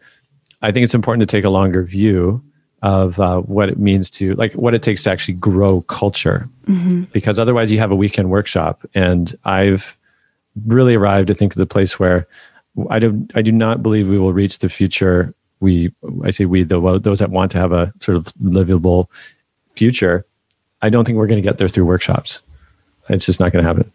I 0.62 0.72
think 0.72 0.84
it's 0.84 0.94
important 0.94 1.28
to 1.28 1.36
take 1.36 1.44
a 1.44 1.50
longer 1.50 1.84
view 1.84 2.42
of 2.82 3.18
uh, 3.18 3.40
what 3.40 3.68
it 3.68 3.78
means 3.78 4.10
to 4.10 4.34
like 4.34 4.52
what 4.52 4.74
it 4.74 4.82
takes 4.82 5.02
to 5.02 5.10
actually 5.10 5.34
grow 5.34 5.80
culture. 5.82 6.48
Mm-hmm. 6.66 7.04
because 7.12 7.38
otherwise 7.38 7.72
you 7.72 7.78
have 7.78 7.90
a 7.90 7.96
weekend 7.96 8.30
workshop. 8.30 8.86
And 8.94 9.34
i've 9.44 9.96
really 10.66 10.94
arrived 10.96 11.30
i 11.30 11.34
think 11.34 11.52
at 11.52 11.56
the 11.56 11.66
place 11.66 11.98
where 11.98 12.26
i 12.90 12.98
do 12.98 13.26
i 13.34 13.42
do 13.42 13.52
not 13.52 13.82
believe 13.82 14.08
we 14.08 14.18
will 14.18 14.32
reach 14.32 14.58
the 14.58 14.68
future. 14.68 15.34
We 15.60 15.92
i 16.24 16.30
say 16.30 16.44
we 16.44 16.62
the, 16.62 16.98
those 16.98 17.18
that 17.18 17.30
want 17.30 17.50
to 17.52 17.58
have 17.58 17.72
a 17.72 17.92
sort 18.00 18.16
of 18.16 18.32
livable 18.40 19.10
future 19.74 20.24
i 20.82 20.88
don't 20.88 21.04
think 21.04 21.16
we're 21.18 21.26
going 21.26 21.42
to 21.42 21.48
get 21.48 21.58
there 21.58 21.68
through 21.68 21.86
workshops. 21.86 22.40
It's 23.08 23.24
just 23.24 23.40
not 23.40 23.52
going 23.52 23.64
to 23.64 23.68
happen. 23.68 23.90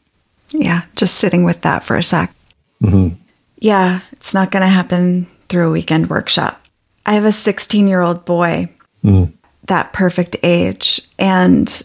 Yeah 0.52 0.84
just 0.96 1.16
sitting 1.16 1.44
with 1.44 1.62
that 1.62 1.84
for 1.84 1.96
a 1.96 2.04
sec. 2.04 2.34
Mm-hmm. 2.82 3.16
yeah 3.60 4.02
it's 4.12 4.34
not 4.34 4.52
going 4.52 4.64
to 4.64 4.68
happen 4.68 5.26
through 5.48 5.70
a 5.70 5.72
weekend 5.72 6.10
workshop 6.10 6.63
I 7.06 7.14
have 7.14 7.26
a 7.26 7.32
16 7.32 7.88
year 7.88 8.02
old 8.02 8.26
boy, 8.26 8.70
mm. 9.04 9.32
that 9.66 9.94
perfect 9.94 10.38
age. 10.44 11.02
And 11.20 11.84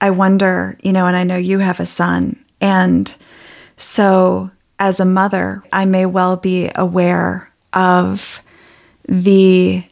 I 0.00 0.10
wonder, 0.10 0.78
you 0.82 0.92
know, 0.92 1.06
and 1.06 1.16
I 1.16 1.24
know 1.24 1.36
you 1.36 1.58
have 1.58 1.80
a 1.80 1.86
son. 1.86 2.42
And 2.60 3.14
so 3.76 4.50
as 4.78 5.00
a 5.00 5.04
mother, 5.04 5.62
I 5.72 5.84
may 5.84 6.06
well 6.06 6.36
be 6.36 6.70
aware 6.74 7.50
of 7.72 8.40
the 9.08 9.84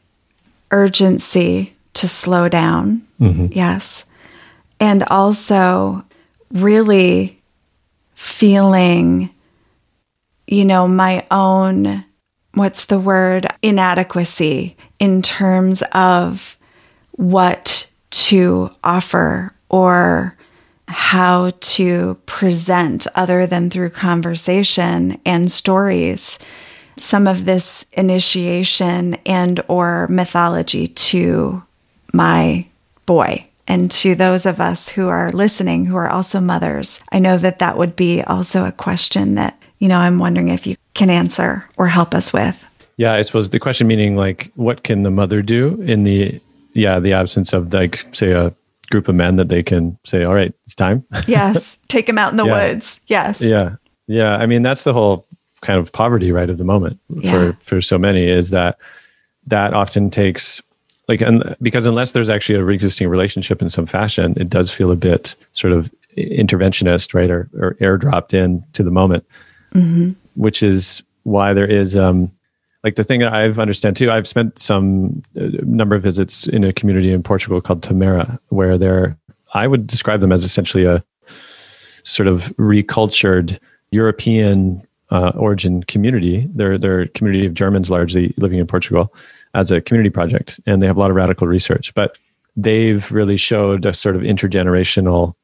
urgency 0.70 1.74
to 1.94 2.08
slow 2.08 2.48
down. 2.48 3.06
Mm-hmm. 3.20 3.46
Yes. 3.52 4.04
And 4.78 5.02
also 5.04 6.04
really 6.52 7.40
feeling, 8.14 9.30
you 10.46 10.64
know, 10.64 10.86
my 10.86 11.26
own, 11.30 12.04
what's 12.56 12.86
the 12.86 12.98
word, 12.98 13.46
inadequacy 13.60 14.76
in 14.98 15.20
terms 15.20 15.82
of 15.92 16.56
what 17.12 17.90
to 18.10 18.70
offer 18.82 19.52
or 19.68 20.34
how 20.88 21.50
to 21.60 22.14
present 22.24 23.06
other 23.14 23.46
than 23.46 23.68
through 23.68 23.90
conversation 23.90 25.20
and 25.26 25.52
stories 25.52 26.38
some 26.96 27.26
of 27.26 27.44
this 27.44 27.84
initiation 27.92 29.18
and 29.26 29.62
or 29.68 30.08
mythology 30.08 30.88
to 30.88 31.62
my 32.14 32.64
boy 33.04 33.46
and 33.68 33.90
to 33.90 34.14
those 34.14 34.46
of 34.46 34.62
us 34.62 34.88
who 34.88 35.08
are 35.08 35.28
listening 35.30 35.84
who 35.84 35.96
are 35.96 36.08
also 36.08 36.40
mothers. 36.40 37.00
I 37.12 37.18
know 37.18 37.36
that 37.36 37.58
that 37.58 37.76
would 37.76 37.96
be 37.96 38.22
also 38.22 38.64
a 38.64 38.72
question 38.72 39.34
that 39.34 39.60
you 39.78 39.88
know 39.88 39.98
i'm 39.98 40.18
wondering 40.18 40.48
if 40.48 40.66
you 40.66 40.76
can 40.96 41.10
answer 41.10 41.64
or 41.76 41.86
help 41.88 42.14
us 42.14 42.32
with 42.32 42.64
yeah 42.96 43.12
i 43.12 43.22
suppose 43.22 43.50
the 43.50 43.58
question 43.58 43.86
meaning 43.86 44.16
like 44.16 44.50
what 44.56 44.82
can 44.82 45.02
the 45.02 45.10
mother 45.10 45.42
do 45.42 45.80
in 45.82 46.04
the 46.04 46.40
yeah 46.72 46.98
the 46.98 47.12
absence 47.12 47.52
of 47.52 47.72
like 47.72 48.04
say 48.12 48.32
a 48.32 48.52
group 48.90 49.08
of 49.08 49.14
men 49.14 49.36
that 49.36 49.48
they 49.48 49.62
can 49.62 49.98
say, 50.04 50.24
all 50.24 50.34
right, 50.34 50.52
it's 50.64 50.74
time. 50.74 51.04
yes. 51.26 51.78
Take 51.88 52.08
him 52.08 52.18
out 52.18 52.32
in 52.32 52.36
the 52.36 52.46
yeah. 52.46 52.72
woods. 52.72 53.00
Yes. 53.06 53.40
Yeah. 53.40 53.76
Yeah. 54.06 54.36
I 54.36 54.46
mean, 54.46 54.62
that's 54.62 54.84
the 54.84 54.92
whole 54.92 55.26
kind 55.62 55.78
of 55.78 55.92
poverty, 55.92 56.32
right, 56.32 56.50
of 56.50 56.58
the 56.58 56.64
moment 56.64 57.00
yeah. 57.08 57.30
for, 57.30 57.52
for 57.62 57.80
so 57.80 57.98
many 57.98 58.26
is 58.26 58.50
that 58.50 58.78
that 59.46 59.74
often 59.74 60.10
takes 60.10 60.62
like, 61.08 61.20
and 61.20 61.56
because 61.62 61.86
unless 61.86 62.12
there's 62.12 62.30
actually 62.30 62.58
a 62.58 62.66
existing 62.66 63.08
relationship 63.08 63.62
in 63.62 63.68
some 63.68 63.86
fashion, 63.86 64.34
it 64.36 64.50
does 64.50 64.72
feel 64.72 64.90
a 64.90 64.96
bit 64.96 65.36
sort 65.52 65.72
of 65.72 65.92
interventionist, 66.16 67.14
right, 67.14 67.30
or, 67.30 67.48
or 67.54 67.74
airdropped 67.74 68.34
in 68.34 68.64
to 68.72 68.82
the 68.82 68.90
moment, 68.90 69.24
mm-hmm. 69.72 70.12
Which 70.36 70.62
is 70.62 71.02
why 71.24 71.52
there 71.52 71.66
is, 71.66 71.96
um, 71.96 72.30
like 72.84 72.94
the 72.94 73.04
thing 73.04 73.20
that 73.20 73.32
I've 73.32 73.58
understand 73.58 73.96
too, 73.96 74.10
I've 74.10 74.28
spent 74.28 74.58
some 74.58 75.22
uh, 75.38 75.48
number 75.62 75.96
of 75.96 76.02
visits 76.02 76.46
in 76.46 76.62
a 76.62 76.72
community 76.72 77.12
in 77.12 77.22
Portugal 77.22 77.60
called 77.60 77.82
Tamera, 77.82 78.38
where 78.50 78.78
they're, 78.78 79.16
I 79.54 79.66
would 79.66 79.86
describe 79.86 80.20
them 80.20 80.32
as 80.32 80.44
essentially 80.44 80.84
a 80.84 81.02
sort 82.04 82.28
of 82.28 82.54
recultured 82.56 83.58
European 83.90 84.86
uh, 85.10 85.32
origin 85.34 85.82
community. 85.84 86.46
They're, 86.54 86.78
they're 86.78 87.02
a 87.02 87.08
community 87.08 87.46
of 87.46 87.54
Germans 87.54 87.90
largely 87.90 88.34
living 88.36 88.58
in 88.58 88.66
Portugal 88.66 89.12
as 89.54 89.70
a 89.70 89.80
community 89.80 90.10
project, 90.10 90.60
and 90.66 90.82
they 90.82 90.86
have 90.86 90.96
a 90.96 91.00
lot 91.00 91.10
of 91.10 91.16
radical 91.16 91.46
research. 91.46 91.94
But 91.94 92.18
they've 92.56 93.10
really 93.10 93.36
showed 93.36 93.86
a 93.86 93.94
sort 93.94 94.16
of 94.16 94.22
intergenerational, 94.22 95.34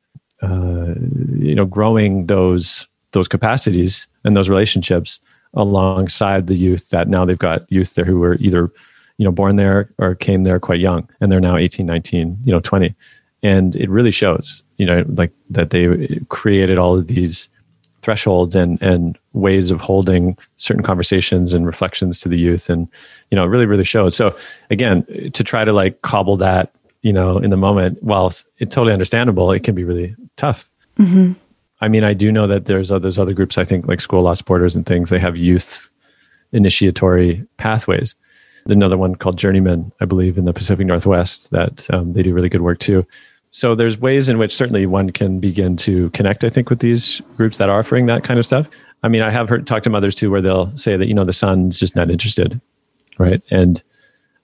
uh, 0.42 0.94
you 1.38 1.54
know, 1.54 1.64
growing 1.64 2.26
those 2.26 2.86
those 3.12 3.28
capacities 3.28 4.06
and 4.24 4.36
those 4.36 4.48
relationships 4.48 5.20
alongside 5.54 6.46
the 6.46 6.54
youth 6.54 6.90
that 6.90 7.08
now 7.08 7.24
they've 7.24 7.38
got 7.38 7.70
youth 7.70 7.94
there 7.94 8.04
who 8.04 8.18
were 8.18 8.36
either 8.36 8.70
you 9.18 9.24
know 9.24 9.32
born 9.32 9.56
there 9.56 9.90
or 9.98 10.14
came 10.14 10.44
there 10.44 10.58
quite 10.58 10.80
young 10.80 11.08
and 11.20 11.30
they're 11.30 11.40
now 11.40 11.56
18 11.56 11.84
19 11.84 12.38
you 12.44 12.52
know 12.52 12.60
20 12.60 12.94
and 13.42 13.76
it 13.76 13.90
really 13.90 14.10
shows 14.10 14.62
you 14.78 14.86
know 14.86 15.04
like 15.08 15.32
that 15.50 15.70
they 15.70 16.18
created 16.28 16.78
all 16.78 16.96
of 16.96 17.06
these 17.08 17.48
thresholds 18.02 18.54
and 18.54 18.80
and 18.82 19.16
ways 19.32 19.70
of 19.70 19.80
holding 19.80 20.36
certain 20.56 20.82
conversations 20.82 21.52
and 21.52 21.66
reflections 21.66 22.18
to 22.20 22.28
the 22.28 22.38
youth. 22.38 22.68
And 22.68 22.88
you 23.30 23.36
know 23.36 23.44
it 23.44 23.48
really 23.48 23.66
really 23.66 23.84
shows. 23.84 24.14
So 24.14 24.36
again 24.70 25.06
to 25.32 25.44
try 25.44 25.64
to 25.64 25.72
like 25.72 26.02
cobble 26.02 26.36
that 26.38 26.72
you 27.00 27.12
know 27.12 27.38
in 27.38 27.50
the 27.50 27.56
moment 27.56 28.02
while 28.02 28.26
it's 28.26 28.74
totally 28.74 28.92
understandable 28.92 29.50
it 29.52 29.64
can 29.64 29.74
be 29.74 29.84
really 29.84 30.14
tough. 30.36 30.68
Mm-hmm. 30.98 31.32
I 31.82 31.88
mean, 31.88 32.04
I 32.04 32.14
do 32.14 32.30
know 32.30 32.46
that 32.46 32.66
there's 32.66 32.92
other, 32.92 33.10
other 33.18 33.34
groups, 33.34 33.58
I 33.58 33.64
think, 33.64 33.88
like 33.88 34.00
School 34.00 34.20
of 34.20 34.24
Lost 34.24 34.44
Borders 34.46 34.76
and 34.76 34.86
things, 34.86 35.10
they 35.10 35.18
have 35.18 35.36
youth 35.36 35.90
initiatory 36.52 37.44
pathways. 37.56 38.14
Another 38.66 38.96
one 38.96 39.16
called 39.16 39.36
Journeyman, 39.36 39.90
I 40.00 40.04
believe, 40.04 40.38
in 40.38 40.44
the 40.44 40.52
Pacific 40.52 40.86
Northwest, 40.86 41.50
that 41.50 41.92
um, 41.92 42.12
they 42.12 42.22
do 42.22 42.32
really 42.32 42.48
good 42.48 42.60
work 42.60 42.78
too. 42.78 43.04
So 43.50 43.74
there's 43.74 43.98
ways 43.98 44.28
in 44.28 44.38
which 44.38 44.54
certainly 44.54 44.86
one 44.86 45.10
can 45.10 45.40
begin 45.40 45.76
to 45.78 46.08
connect, 46.10 46.44
I 46.44 46.50
think, 46.50 46.70
with 46.70 46.78
these 46.78 47.20
groups 47.36 47.58
that 47.58 47.68
are 47.68 47.80
offering 47.80 48.06
that 48.06 48.22
kind 48.22 48.38
of 48.38 48.46
stuff. 48.46 48.68
I 49.02 49.08
mean, 49.08 49.22
I 49.22 49.30
have 49.30 49.48
heard 49.48 49.66
talk 49.66 49.82
to 49.82 49.90
mothers 49.90 50.14
too, 50.14 50.30
where 50.30 50.40
they'll 50.40 50.74
say 50.78 50.96
that 50.96 51.06
you 51.06 51.14
know 51.14 51.24
the 51.24 51.32
son's 51.32 51.80
just 51.80 51.96
not 51.96 52.10
interested, 52.10 52.60
right? 53.18 53.42
And 53.50 53.82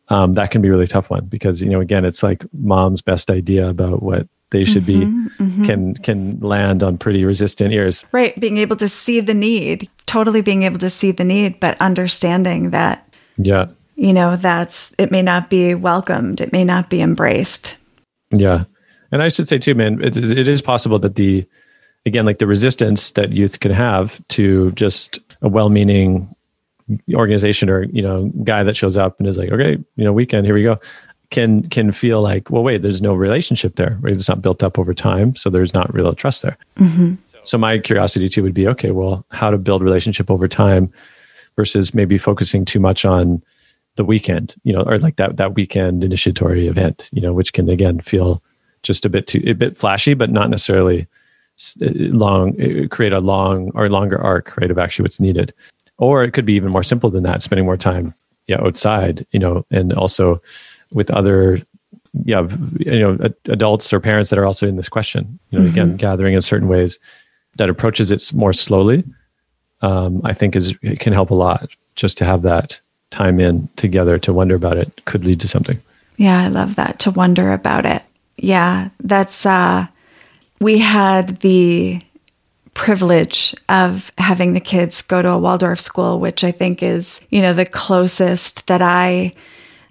um, 0.08 0.34
that 0.34 0.50
can 0.50 0.60
be 0.60 0.68
a 0.68 0.72
really 0.72 0.88
tough 0.88 1.08
one 1.08 1.26
because 1.26 1.62
you 1.62 1.70
know 1.70 1.80
again, 1.80 2.04
it's 2.04 2.24
like 2.24 2.44
mom's 2.52 3.00
best 3.00 3.30
idea 3.30 3.68
about 3.68 4.02
what 4.02 4.26
they 4.50 4.64
should 4.64 4.84
mm-hmm, 4.84 5.26
be 5.26 5.44
mm-hmm. 5.44 5.64
can 5.64 5.94
can 5.94 6.40
land 6.40 6.82
on 6.82 6.98
pretty 6.98 7.24
resistant 7.24 7.72
ears. 7.72 8.04
Right 8.12 8.38
being 8.40 8.58
able 8.58 8.76
to 8.76 8.88
see 8.88 9.20
the 9.20 9.34
need 9.34 9.88
totally 10.06 10.40
being 10.40 10.62
able 10.62 10.78
to 10.78 10.90
see 10.90 11.10
the 11.10 11.24
need 11.24 11.60
but 11.60 11.80
understanding 11.80 12.70
that 12.70 13.08
yeah. 13.36 13.66
you 13.96 14.12
know 14.12 14.36
that's 14.36 14.94
it 14.98 15.10
may 15.10 15.22
not 15.22 15.50
be 15.50 15.74
welcomed 15.74 16.40
it 16.40 16.52
may 16.52 16.64
not 16.64 16.90
be 16.90 17.00
embraced. 17.00 17.76
Yeah. 18.30 18.64
And 19.10 19.22
i 19.22 19.28
should 19.28 19.48
say 19.48 19.58
too 19.58 19.74
man 19.74 20.02
it, 20.02 20.16
it 20.16 20.48
is 20.48 20.62
possible 20.62 20.98
that 20.98 21.14
the 21.14 21.46
again 22.06 22.26
like 22.26 22.38
the 22.38 22.46
resistance 22.46 23.12
that 23.12 23.32
youth 23.32 23.60
can 23.60 23.72
have 23.72 24.26
to 24.28 24.72
just 24.72 25.18
a 25.42 25.48
well-meaning 25.48 26.34
organization 27.14 27.68
or 27.68 27.84
you 27.84 28.02
know 28.02 28.30
guy 28.44 28.62
that 28.62 28.76
shows 28.76 28.96
up 28.96 29.18
and 29.18 29.28
is 29.28 29.36
like 29.36 29.50
okay 29.50 29.76
you 29.96 30.04
know 30.04 30.12
weekend 30.12 30.46
here 30.46 30.54
we 30.54 30.62
go 30.62 30.78
can 31.30 31.68
can 31.68 31.92
feel 31.92 32.22
like, 32.22 32.50
well, 32.50 32.62
wait, 32.62 32.82
there's 32.82 33.02
no 33.02 33.14
relationship 33.14 33.76
there. 33.76 33.98
Right? 34.00 34.14
It's 34.14 34.28
not 34.28 34.42
built 34.42 34.62
up 34.62 34.78
over 34.78 34.94
time, 34.94 35.36
so 35.36 35.50
there's 35.50 35.74
not 35.74 35.92
real 35.92 36.14
trust 36.14 36.42
there. 36.42 36.56
Mm-hmm. 36.76 37.14
So 37.44 37.58
my 37.58 37.78
curiosity 37.78 38.28
too 38.28 38.42
would 38.42 38.54
be, 38.54 38.68
okay, 38.68 38.90
well, 38.90 39.24
how 39.30 39.50
to 39.50 39.58
build 39.58 39.82
relationship 39.82 40.30
over 40.30 40.48
time 40.48 40.92
versus 41.56 41.94
maybe 41.94 42.18
focusing 42.18 42.64
too 42.64 42.80
much 42.80 43.04
on 43.04 43.42
the 43.96 44.04
weekend, 44.04 44.54
you 44.64 44.72
know, 44.72 44.82
or 44.82 44.98
like 44.98 45.16
that 45.16 45.36
that 45.36 45.54
weekend 45.54 46.04
initiatory 46.04 46.66
event, 46.66 47.08
you 47.12 47.20
know, 47.20 47.32
which 47.32 47.52
can 47.52 47.68
again 47.68 48.00
feel 48.00 48.42
just 48.82 49.04
a 49.04 49.08
bit 49.08 49.26
too 49.26 49.42
a 49.46 49.52
bit 49.52 49.76
flashy, 49.76 50.14
but 50.14 50.30
not 50.30 50.50
necessarily 50.50 51.06
uh, 51.82 51.90
long 52.12 52.60
uh, 52.60 52.86
create 52.88 53.12
a 53.12 53.20
long 53.20 53.70
or 53.74 53.88
longer 53.88 54.20
arc, 54.20 54.56
right, 54.56 54.70
of 54.70 54.78
actually 54.78 55.02
what's 55.02 55.20
needed. 55.20 55.52
Or 55.98 56.22
it 56.22 56.32
could 56.32 56.46
be 56.46 56.54
even 56.54 56.70
more 56.70 56.84
simple 56.84 57.10
than 57.10 57.24
that, 57.24 57.42
spending 57.42 57.66
more 57.66 57.76
time 57.76 58.14
yeah 58.46 58.60
outside, 58.60 59.26
you 59.32 59.38
know, 59.38 59.64
and 59.70 59.92
also 59.92 60.40
with 60.94 61.10
other 61.10 61.60
yeah 62.24 62.46
you 62.78 63.00
know 63.00 63.18
adults 63.46 63.92
or 63.92 64.00
parents 64.00 64.30
that 64.30 64.38
are 64.38 64.46
also 64.46 64.66
in 64.66 64.76
this 64.76 64.88
question 64.88 65.38
you 65.50 65.58
know 65.58 65.64
mm-hmm. 65.64 65.72
again 65.72 65.96
gathering 65.96 66.34
in 66.34 66.42
certain 66.42 66.68
ways 66.68 66.98
that 67.56 67.68
approaches 67.68 68.10
it 68.10 68.32
more 68.34 68.52
slowly 68.52 69.04
um, 69.82 70.20
i 70.24 70.32
think 70.32 70.56
is 70.56 70.76
it 70.82 71.00
can 71.00 71.12
help 71.12 71.30
a 71.30 71.34
lot 71.34 71.68
just 71.96 72.16
to 72.16 72.24
have 72.24 72.42
that 72.42 72.80
time 73.10 73.40
in 73.40 73.68
together 73.76 74.18
to 74.18 74.32
wonder 74.32 74.54
about 74.54 74.76
it 74.76 75.04
could 75.04 75.24
lead 75.24 75.40
to 75.40 75.48
something 75.48 75.78
yeah 76.16 76.42
i 76.42 76.48
love 76.48 76.74
that 76.76 76.98
to 76.98 77.10
wonder 77.10 77.52
about 77.52 77.86
it 77.86 78.02
yeah 78.36 78.88
that's 79.00 79.46
uh 79.46 79.86
we 80.60 80.78
had 80.78 81.40
the 81.40 82.00
privilege 82.74 83.54
of 83.68 84.12
having 84.18 84.52
the 84.52 84.60
kids 84.60 85.02
go 85.02 85.20
to 85.20 85.30
a 85.30 85.38
waldorf 85.38 85.80
school 85.80 86.20
which 86.20 86.44
i 86.44 86.52
think 86.52 86.82
is 86.82 87.20
you 87.30 87.42
know 87.42 87.52
the 87.52 87.66
closest 87.66 88.66
that 88.66 88.82
i 88.82 89.32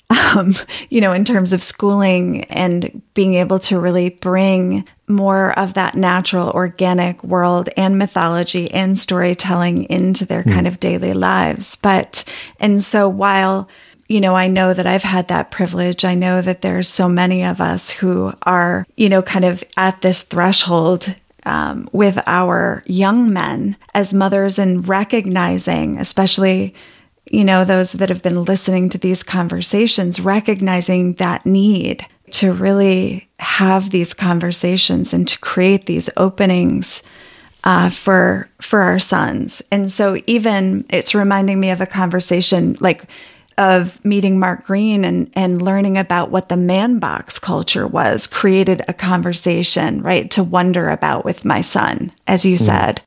um, 0.10 0.55
you 0.89 1.01
know, 1.01 1.12
in 1.12 1.26
terms 1.26 1.53
of 1.53 1.64
schooling 1.64 2.43
and 2.45 3.01
being 3.14 3.34
able 3.36 3.60
to 3.60 3.80
really 3.80 4.10
bring 4.10 4.88
more 5.08 5.58
of 5.58 5.74
that 5.74 5.95
natural, 5.95 6.49
organic 6.51 7.24
world 7.24 7.70
and 7.76 7.97
mythology 7.97 8.72
and 8.72 8.97
storytelling 8.97 9.84
into 9.86 10.26
their 10.26 10.43
mm. 10.43 10.53
kind 10.53 10.68
of 10.68 10.80
daily 10.80 11.14
lives. 11.14 11.76
But, 11.78 12.24
and 12.60 12.82
so 12.82 13.10
while, 13.10 13.70
you 14.08 14.22
know, 14.22 14.36
I 14.36 14.47
know 14.47 14.74
that 14.74 14.88
I've 14.88 15.03
had 15.03 15.28
that 15.28 15.51
privilege. 15.51 16.05
I 16.05 16.16
know 16.16 16.41
that 16.41 16.62
there's 16.62 16.88
so 16.88 17.10
many 17.10 17.43
of 17.43 17.60
us 17.60 17.89
who 17.89 18.34
are, 18.43 18.86
you 18.95 19.10
know, 19.10 19.22
kind 19.22 19.43
of 19.43 19.64
at 19.76 20.01
this 20.01 20.22
threshold 20.24 21.14
um, 21.45 21.89
with 21.91 22.22
our 22.28 22.84
young 22.86 23.32
men 23.32 23.76
as 23.93 24.14
mothers 24.14 24.60
and 24.60 24.88
recognizing, 24.88 25.97
especially 25.97 26.74
you 27.32 27.43
know, 27.43 27.65
those 27.65 27.93
that 27.93 28.09
have 28.09 28.21
been 28.21 28.43
listening 28.43 28.89
to 28.89 28.97
these 28.97 29.23
conversations, 29.23 30.19
recognizing 30.19 31.13
that 31.13 31.45
need 31.45 32.05
to 32.32 32.53
really 32.53 33.30
have 33.39 33.91
these 33.91 34.13
conversations 34.13 35.13
and 35.13 35.28
to 35.28 35.39
create 35.39 35.86
these 35.86 36.09
openings 36.17 37.03
uh, 37.63 37.89
for 37.89 38.49
for 38.61 38.82
our 38.82 38.99
sons. 38.99 39.61
And 39.71 39.91
so, 39.91 40.21
even 40.28 40.86
it's 40.89 41.15
reminding 41.15 41.59
me 41.59 41.69
of 41.69 41.82
a 41.82 41.86
conversation 41.86 42.78
like 42.80 43.05
of 43.57 44.03
meeting 44.05 44.39
Mark 44.39 44.65
Greene 44.65 45.03
and 45.03 45.32
and 45.34 45.61
learning 45.61 45.97
about 45.97 46.30
what 46.30 46.49
the 46.49 46.57
man 46.57 46.99
box 46.99 47.39
culture 47.39 47.88
was. 47.88 48.28
Created 48.28 48.84
a 48.88 48.93
conversation, 48.93 50.01
right, 50.01 50.30
to 50.32 50.43
wonder 50.43 50.89
about 50.89 51.25
with 51.25 51.45
my 51.45 51.61
son, 51.61 52.11
as 52.28 52.45
you 52.45 52.55
mm-hmm. 52.55 52.65
said. 52.65 53.01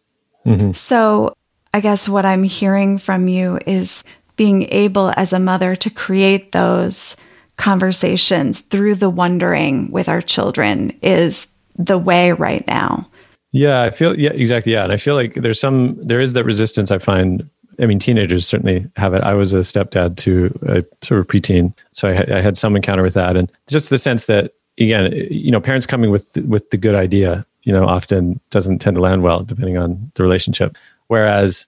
Mm-hmm. 0.46 0.72
So 0.72 1.34
I 1.72 1.80
guess 1.80 2.08
what 2.08 2.26
I'm 2.26 2.42
hearing 2.42 2.98
from 2.98 3.28
you 3.28 3.58
is 3.66 4.02
being 4.36 4.64
able 4.72 5.12
as 5.16 5.32
a 5.32 5.38
mother 5.38 5.76
to 5.76 5.90
create 5.90 6.52
those 6.52 7.16
conversations 7.56 8.60
through 8.60 8.94
the 8.94 9.10
wondering 9.10 9.90
with 9.90 10.08
our 10.08 10.22
children 10.22 10.98
is 11.02 11.46
the 11.76 11.98
way 11.98 12.32
right 12.32 12.66
now. 12.66 13.08
Yeah, 13.52 13.82
I 13.82 13.90
feel 13.90 14.18
yeah, 14.18 14.30
exactly. 14.30 14.72
Yeah. 14.72 14.84
And 14.84 14.92
I 14.92 14.96
feel 14.96 15.14
like 15.14 15.34
there's 15.34 15.60
some 15.60 15.96
there 16.00 16.20
is 16.20 16.32
that 16.32 16.44
resistance 16.44 16.90
I 16.90 16.98
find 16.98 17.48
I 17.80 17.86
mean, 17.86 17.98
teenagers 17.98 18.46
certainly 18.46 18.84
have 18.96 19.14
it. 19.14 19.22
I 19.22 19.34
was 19.34 19.54
a 19.54 19.60
stepdad 19.60 20.16
to 20.18 20.58
a 20.62 20.84
sort 21.04 21.20
of 21.20 21.28
preteen, 21.28 21.72
so 21.92 22.08
I 22.08 22.12
had, 22.12 22.30
I 22.30 22.40
had 22.42 22.58
some 22.58 22.76
encounter 22.76 23.02
with 23.02 23.14
that, 23.14 23.36
and 23.36 23.50
just 23.68 23.88
the 23.88 23.96
sense 23.96 24.26
that 24.26 24.52
again, 24.78 25.12
you 25.30 25.50
know, 25.50 25.60
parents 25.60 25.86
coming 25.86 26.10
with 26.10 26.36
with 26.46 26.70
the 26.70 26.76
good 26.76 26.94
idea, 26.94 27.44
you 27.62 27.72
know, 27.72 27.86
often 27.86 28.38
doesn't 28.50 28.80
tend 28.80 28.96
to 28.96 29.02
land 29.02 29.22
well 29.22 29.42
depending 29.42 29.78
on 29.78 30.10
the 30.14 30.22
relationship. 30.22 30.76
Whereas, 31.10 31.66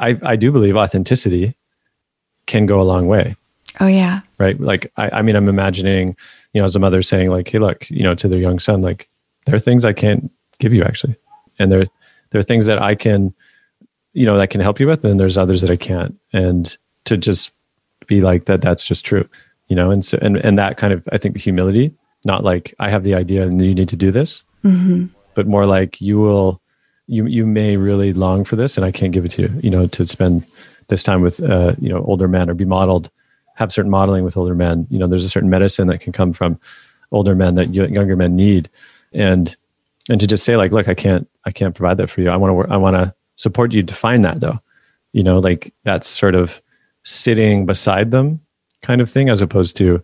I 0.00 0.18
I 0.22 0.34
do 0.34 0.50
believe 0.50 0.76
authenticity 0.76 1.54
can 2.46 2.66
go 2.66 2.80
a 2.80 2.82
long 2.82 3.06
way. 3.06 3.36
Oh 3.78 3.86
yeah, 3.86 4.22
right. 4.38 4.58
Like 4.58 4.90
I, 4.96 5.10
I 5.10 5.22
mean, 5.22 5.36
I'm 5.36 5.48
imagining, 5.48 6.16
you 6.52 6.60
know, 6.60 6.64
as 6.64 6.74
a 6.74 6.80
mother 6.80 7.00
saying 7.02 7.30
like, 7.30 7.48
"Hey, 7.48 7.60
look, 7.60 7.88
you 7.88 8.02
know, 8.02 8.16
to 8.16 8.26
their 8.26 8.40
young 8.40 8.58
son, 8.58 8.82
like 8.82 9.08
there 9.46 9.54
are 9.54 9.60
things 9.60 9.84
I 9.84 9.92
can't 9.92 10.32
give 10.58 10.74
you 10.74 10.82
actually, 10.82 11.14
and 11.60 11.70
there 11.70 11.86
there 12.30 12.40
are 12.40 12.42
things 12.42 12.66
that 12.66 12.82
I 12.82 12.94
can." 12.94 13.32
you 14.12 14.26
know 14.26 14.36
that 14.36 14.50
can 14.50 14.60
help 14.60 14.80
you 14.80 14.86
with 14.86 15.04
and 15.04 15.20
there's 15.20 15.38
others 15.38 15.60
that 15.60 15.70
i 15.70 15.76
can't 15.76 16.18
and 16.32 16.76
to 17.04 17.16
just 17.16 17.52
be 18.06 18.20
like 18.20 18.46
that 18.46 18.60
that's 18.60 18.84
just 18.84 19.04
true 19.04 19.28
you 19.68 19.76
know 19.76 19.90
and 19.90 20.04
so 20.04 20.18
and, 20.20 20.36
and 20.38 20.58
that 20.58 20.76
kind 20.76 20.92
of 20.92 21.08
i 21.12 21.18
think 21.18 21.36
humility 21.36 21.92
not 22.26 22.42
like 22.42 22.74
i 22.78 22.90
have 22.90 23.04
the 23.04 23.14
idea 23.14 23.42
and 23.42 23.64
you 23.64 23.74
need 23.74 23.88
to 23.88 23.96
do 23.96 24.10
this 24.10 24.42
mm-hmm. 24.64 25.06
but 25.34 25.46
more 25.46 25.64
like 25.64 26.00
you 26.00 26.18
will 26.18 26.60
you 27.10 27.26
you 27.26 27.44
may 27.46 27.76
really 27.76 28.12
long 28.12 28.44
for 28.44 28.56
this 28.56 28.76
and 28.76 28.84
i 28.84 28.92
can't 28.92 29.12
give 29.12 29.24
it 29.24 29.30
to 29.32 29.42
you 29.42 29.60
you 29.62 29.70
know 29.70 29.86
to 29.86 30.06
spend 30.06 30.46
this 30.88 31.02
time 31.02 31.20
with 31.20 31.42
uh, 31.42 31.74
you 31.80 31.88
know 31.88 32.04
older 32.04 32.28
men 32.28 32.50
or 32.50 32.54
be 32.54 32.64
modeled 32.64 33.10
have 33.60 33.72
certain 33.72 33.90
modeling 33.90 34.24
with 34.24 34.38
older 34.38 34.54
men. 34.54 34.86
You 34.90 34.98
know 34.98 35.06
there's 35.06 35.24
a 35.24 35.28
certain 35.28 35.50
medicine 35.50 35.86
that 35.88 36.00
can 36.00 36.12
come 36.12 36.32
from 36.32 36.58
older 37.12 37.34
men 37.34 37.56
that 37.56 37.74
younger 37.74 38.16
men 38.16 38.34
need. 38.34 38.70
And 39.12 39.54
and 40.08 40.18
to 40.18 40.26
just 40.26 40.44
say 40.44 40.56
like 40.56 40.72
look 40.72 40.88
i 40.88 40.94
can't 40.94 41.28
i 41.44 41.50
can't 41.52 41.74
provide 41.74 41.98
that 41.98 42.08
for 42.08 42.22
you. 42.22 42.30
I 42.30 42.36
want 42.36 42.68
to 42.68 42.72
i 42.72 42.76
want 42.76 42.96
to 42.96 43.14
support 43.36 43.72
you 43.72 43.82
to 43.82 43.94
find 43.94 44.24
that 44.24 44.40
though. 44.40 44.58
You 45.12 45.22
know 45.22 45.38
like 45.38 45.74
that's 45.84 46.08
sort 46.08 46.34
of 46.34 46.62
sitting 47.04 47.66
beside 47.66 48.10
them 48.10 48.40
kind 48.82 49.00
of 49.00 49.10
thing 49.10 49.28
as 49.28 49.42
opposed 49.42 49.76
to 49.76 50.02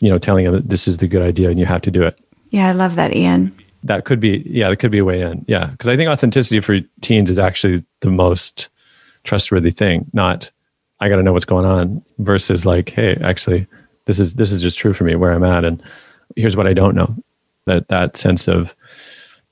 you 0.00 0.10
know 0.10 0.18
telling 0.18 0.44
them 0.44 0.54
that 0.54 0.68
this 0.68 0.88
is 0.88 0.98
the 0.98 1.06
good 1.06 1.22
idea 1.22 1.50
and 1.50 1.58
you 1.58 1.66
have 1.66 1.82
to 1.82 1.90
do 1.90 2.02
it. 2.02 2.18
Yeah 2.50 2.68
i 2.68 2.72
love 2.72 2.96
that 2.96 3.14
ian 3.14 3.56
that 3.84 4.04
could 4.04 4.20
be 4.20 4.42
yeah 4.46 4.68
that 4.68 4.76
could 4.76 4.90
be 4.90 4.98
a 4.98 5.04
way 5.04 5.20
in. 5.20 5.44
Yeah. 5.48 5.66
Because 5.66 5.88
i 5.88 5.96
think 5.96 6.08
authenticity 6.08 6.60
for 6.60 6.78
teens 7.00 7.30
is 7.30 7.38
actually 7.38 7.84
the 8.00 8.10
most 8.10 8.68
trustworthy 9.24 9.70
thing 9.70 10.06
not 10.12 10.50
i 11.00 11.08
got 11.08 11.16
to 11.16 11.22
know 11.22 11.32
what's 11.32 11.44
going 11.44 11.66
on 11.66 12.02
versus 12.18 12.64
like 12.64 12.88
hey 12.90 13.16
actually 13.22 13.66
this 14.06 14.18
is 14.18 14.34
this 14.34 14.52
is 14.52 14.62
just 14.62 14.78
true 14.78 14.94
for 14.94 15.04
me 15.04 15.14
where 15.16 15.32
i'm 15.32 15.44
at 15.44 15.64
and 15.64 15.82
here's 16.36 16.56
what 16.56 16.66
i 16.66 16.72
don't 16.72 16.94
know. 16.94 17.14
That 17.66 17.88
that 17.88 18.16
sense 18.16 18.48
of 18.48 18.74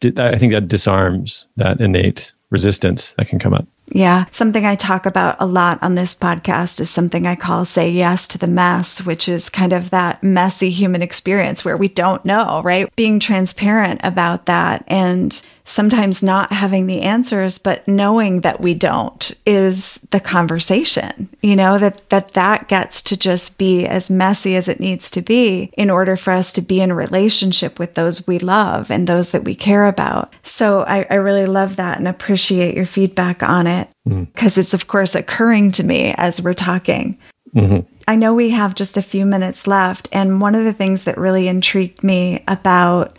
i 0.03 0.39
think 0.39 0.53
that 0.53 0.69
disarms 0.69 1.47
that 1.57 1.81
innate 1.81 2.33
resistance 2.51 3.13
that 3.13 3.29
can 3.29 3.39
come 3.39 3.55
up. 3.55 3.67
Yeah. 3.93 4.25
Something 4.31 4.65
I 4.65 4.75
talk 4.75 5.07
about 5.07 5.37
a 5.39 5.47
lot 5.47 5.79
on 5.83 5.95
this 5.95 6.15
podcast 6.15 6.81
is 6.81 6.91
something 6.91 7.27
I 7.27 7.37
call 7.37 7.65
say 7.65 7.91
yes 7.91 8.27
to 8.29 8.39
the 8.39 8.47
mess, 8.47 9.03
which 9.03 9.29
is 9.29 9.49
kind 9.49 9.73
of 9.73 9.91
that 9.91 10.23
messy 10.23 10.71
human 10.71 11.03
experience 11.03 11.65
where 11.65 11.77
we 11.77 11.89
don't 11.89 12.25
know, 12.25 12.63
right? 12.65 12.95
Being 12.97 13.21
transparent 13.21 14.01
about 14.03 14.47
that 14.47 14.85
and 14.89 15.41
sometimes 15.67 16.23
not 16.23 16.53
having 16.53 16.87
the 16.87 17.03
answers, 17.03 17.59
but 17.59 17.87
knowing 17.87 18.41
that 18.43 18.61
we 18.61 18.73
don't 18.73 19.33
is 19.45 19.99
the 20.13 20.21
conversation, 20.21 21.29
you 21.43 21.57
know, 21.57 21.79
that, 21.79 22.09
that 22.09 22.29
that 22.35 22.69
gets 22.69 23.03
to 23.03 23.17
just 23.17 23.59
be 23.59 23.85
as 23.85 24.09
messy 24.09 24.57
as 24.57 24.69
it 24.69 24.81
needs 24.81 25.11
to 25.11 25.21
be 25.21 25.71
in 25.77 25.91
order 25.91 26.17
for 26.17 26.33
us 26.33 26.53
to 26.53 26.63
be 26.63 26.81
in 26.81 26.93
a 26.93 26.95
relationship 26.95 27.79
with 27.79 27.95
those 27.95 28.27
we 28.27 28.39
love 28.39 28.91
and 28.91 29.07
those 29.07 29.33
that 29.33 29.45
we 29.45 29.55
care 29.55 29.87
about. 29.87 30.33
So 30.43 30.83
I, 30.83 31.05
I 31.11 31.15
really 31.15 31.47
love 31.47 31.77
that 31.77 31.99
and 31.99 32.07
appreciate 32.07 32.77
your 32.77 32.87
feedback 32.87 33.43
on 33.43 33.67
it 33.67 33.89
because 34.05 34.55
mm. 34.55 34.59
it's, 34.59 34.73
of 34.73 34.87
course, 34.87 35.17
occurring 35.17 35.73
to 35.73 35.83
me 35.83 36.15
as 36.17 36.41
we're 36.41 36.55
talking. 36.55 37.19
Mm-hmm. 37.55 37.91
I 38.09 38.17
know 38.17 38.35
we 38.35 38.51
have 38.51 38.75
just 38.75 38.97
a 38.97 39.03
few 39.03 39.27
minutes 39.27 39.67
left. 39.67 40.09
And 40.13 40.41
one 40.41 40.55
of 40.55 40.65
the 40.65 40.73
things 40.73 41.05
that 41.05 41.19
really 41.19 41.49
intrigued 41.49 42.05
me 42.05 42.45
about 42.47 43.17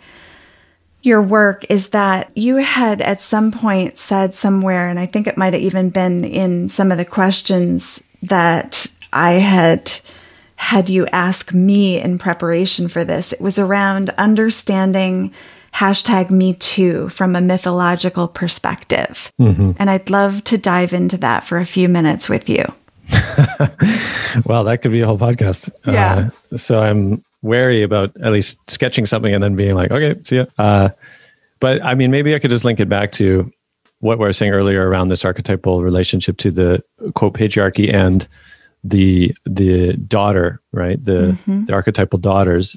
your 1.08 1.22
work 1.22 1.66
is 1.68 1.88
that 1.88 2.30
you 2.36 2.56
had 2.56 3.00
at 3.00 3.20
some 3.20 3.50
point 3.50 3.98
said 3.98 4.34
somewhere, 4.34 4.88
and 4.88 5.00
I 5.00 5.06
think 5.06 5.26
it 5.26 5.36
might 5.36 5.54
have 5.54 5.62
even 5.62 5.90
been 5.90 6.24
in 6.24 6.68
some 6.68 6.92
of 6.92 6.98
the 6.98 7.04
questions 7.04 8.02
that 8.22 8.86
I 9.12 9.32
had 9.32 9.90
had 10.56 10.90
you 10.90 11.06
ask 11.06 11.54
me 11.54 12.00
in 12.00 12.18
preparation 12.18 12.88
for 12.88 13.04
this. 13.04 13.32
It 13.32 13.40
was 13.40 13.58
around 13.58 14.10
understanding 14.10 15.32
hashtag 15.72 16.30
me 16.30 16.54
too 16.54 17.08
from 17.10 17.36
a 17.36 17.40
mythological 17.40 18.28
perspective. 18.28 19.32
Mm-hmm. 19.40 19.72
And 19.78 19.88
I'd 19.88 20.10
love 20.10 20.42
to 20.44 20.58
dive 20.58 20.92
into 20.92 21.16
that 21.18 21.44
for 21.44 21.58
a 21.58 21.64
few 21.64 21.88
minutes 21.88 22.28
with 22.28 22.48
you. 22.48 22.64
well, 24.44 24.64
that 24.64 24.80
could 24.82 24.92
be 24.92 25.00
a 25.00 25.06
whole 25.06 25.18
podcast. 25.18 25.70
Yeah. 25.86 26.30
Uh, 26.52 26.56
so 26.56 26.82
I'm 26.82 27.24
wary 27.42 27.82
about 27.82 28.16
at 28.22 28.32
least 28.32 28.58
sketching 28.70 29.06
something 29.06 29.32
and 29.32 29.42
then 29.42 29.56
being 29.56 29.74
like, 29.74 29.90
okay, 29.90 30.20
see 30.24 30.36
ya. 30.36 30.46
Uh, 30.58 30.90
but 31.60 31.82
I 31.82 31.94
mean, 31.94 32.10
maybe 32.10 32.34
I 32.34 32.38
could 32.38 32.50
just 32.50 32.64
link 32.64 32.80
it 32.80 32.88
back 32.88 33.12
to 33.12 33.50
what 34.00 34.18
we 34.18 34.24
were 34.24 34.32
saying 34.32 34.52
earlier 34.52 34.88
around 34.88 35.08
this 35.08 35.24
archetypal 35.24 35.82
relationship 35.82 36.36
to 36.38 36.50
the 36.50 36.84
quote 37.14 37.34
patriarchy 37.34 37.92
and 37.92 38.28
the 38.84 39.34
the 39.44 39.94
daughter, 39.94 40.60
right? 40.72 41.04
The 41.04 41.32
mm-hmm. 41.32 41.64
the 41.66 41.72
archetypal 41.72 42.18
daughters. 42.18 42.76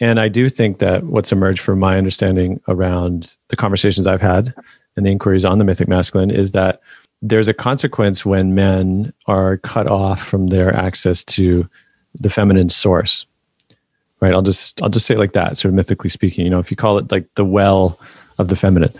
And 0.00 0.20
I 0.20 0.28
do 0.28 0.48
think 0.48 0.78
that 0.78 1.04
what's 1.04 1.32
emerged 1.32 1.60
from 1.60 1.80
my 1.80 1.98
understanding 1.98 2.60
around 2.68 3.36
the 3.48 3.56
conversations 3.56 4.06
I've 4.06 4.20
had 4.20 4.54
and 4.96 5.04
the 5.04 5.10
inquiries 5.10 5.44
on 5.44 5.58
the 5.58 5.64
mythic 5.64 5.88
masculine 5.88 6.30
is 6.30 6.52
that 6.52 6.80
there's 7.20 7.48
a 7.48 7.54
consequence 7.54 8.24
when 8.24 8.54
men 8.54 9.12
are 9.26 9.56
cut 9.58 9.88
off 9.88 10.22
from 10.22 10.48
their 10.48 10.72
access 10.72 11.24
to 11.24 11.68
the 12.14 12.30
feminine 12.30 12.68
source 12.68 13.26
right? 14.20 14.32
I'll 14.32 14.42
just 14.42 14.82
i'll 14.82 14.88
just 14.88 15.06
say 15.06 15.14
it 15.14 15.18
like 15.18 15.32
that 15.32 15.58
sort 15.58 15.70
of 15.70 15.74
mythically 15.74 16.10
speaking 16.10 16.44
you 16.44 16.50
know 16.50 16.58
if 16.58 16.70
you 16.70 16.76
call 16.76 16.98
it 16.98 17.10
like 17.10 17.26
the 17.34 17.44
well 17.44 17.98
of 18.38 18.48
the 18.48 18.56
feminine. 18.56 18.92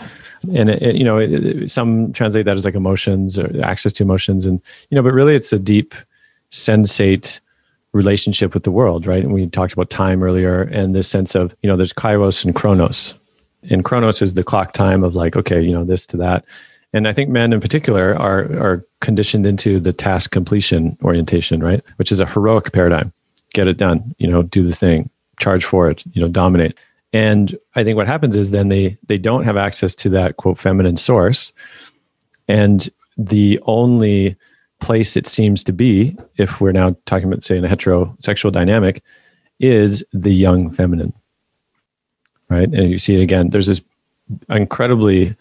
And 0.54 0.70
it, 0.70 0.82
it, 0.82 0.96
you 0.96 1.04
know 1.04 1.18
it, 1.18 1.70
some 1.70 2.12
translate 2.12 2.44
that 2.44 2.56
as 2.56 2.64
like 2.64 2.74
emotions 2.74 3.38
or 3.38 3.50
access 3.62 3.92
to 3.94 4.02
emotions 4.02 4.46
and 4.46 4.60
you 4.90 4.96
know 4.96 5.02
but 5.02 5.12
really 5.12 5.34
it's 5.34 5.52
a 5.52 5.58
deep 5.58 5.94
sensate 6.50 7.40
relationship 7.92 8.54
with 8.54 8.62
the 8.62 8.70
world 8.70 9.06
right? 9.06 9.24
And 9.24 9.32
we 9.32 9.46
talked 9.48 9.72
about 9.72 9.90
time 9.90 10.22
earlier 10.22 10.62
and 10.62 10.94
this 10.94 11.08
sense 11.08 11.34
of 11.34 11.56
you 11.62 11.68
know 11.68 11.76
there's 11.76 11.92
kairos 11.92 12.44
and 12.44 12.54
chronos. 12.54 13.14
And 13.70 13.84
chronos 13.84 14.22
is 14.22 14.34
the 14.34 14.44
clock 14.44 14.72
time 14.72 15.02
of 15.02 15.16
like 15.16 15.34
okay 15.36 15.60
you 15.60 15.72
know 15.72 15.84
this 15.84 16.06
to 16.08 16.16
that. 16.18 16.44
And 16.92 17.08
i 17.08 17.12
think 17.12 17.28
men 17.28 17.52
in 17.52 17.60
particular 17.60 18.16
are 18.16 18.44
are 18.58 18.84
conditioned 19.00 19.44
into 19.44 19.80
the 19.80 19.92
task 19.92 20.30
completion 20.30 20.96
orientation 21.02 21.60
right? 21.60 21.82
Which 21.96 22.12
is 22.12 22.20
a 22.20 22.26
heroic 22.26 22.72
paradigm 22.72 23.12
get 23.52 23.68
it 23.68 23.76
done, 23.76 24.14
you 24.18 24.28
know, 24.28 24.42
do 24.42 24.62
the 24.62 24.74
thing, 24.74 25.10
charge 25.38 25.64
for 25.64 25.90
it, 25.90 26.04
you 26.12 26.20
know, 26.20 26.28
dominate. 26.28 26.78
And 27.12 27.58
I 27.74 27.84
think 27.84 27.96
what 27.96 28.06
happens 28.06 28.36
is 28.36 28.50
then 28.50 28.68
they 28.68 28.98
they 29.06 29.18
don't 29.18 29.44
have 29.44 29.56
access 29.56 29.94
to 29.96 30.08
that 30.10 30.36
quote 30.36 30.58
feminine 30.58 30.96
source. 30.96 31.52
And 32.48 32.88
the 33.16 33.60
only 33.64 34.36
place 34.80 35.16
it 35.16 35.26
seems 35.26 35.64
to 35.64 35.72
be, 35.72 36.16
if 36.36 36.60
we're 36.60 36.72
now 36.72 36.96
talking 37.06 37.28
about 37.28 37.42
say 37.42 37.56
in 37.56 37.64
a 37.64 37.68
heterosexual 37.68 38.52
dynamic, 38.52 39.02
is 39.60 40.04
the 40.12 40.32
young 40.32 40.70
feminine. 40.70 41.12
Right. 42.48 42.68
And 42.68 42.90
you 42.90 42.98
see 42.98 43.16
it 43.16 43.22
again, 43.22 43.50
there's 43.50 43.66
this 43.66 43.82
incredibly 44.48 45.34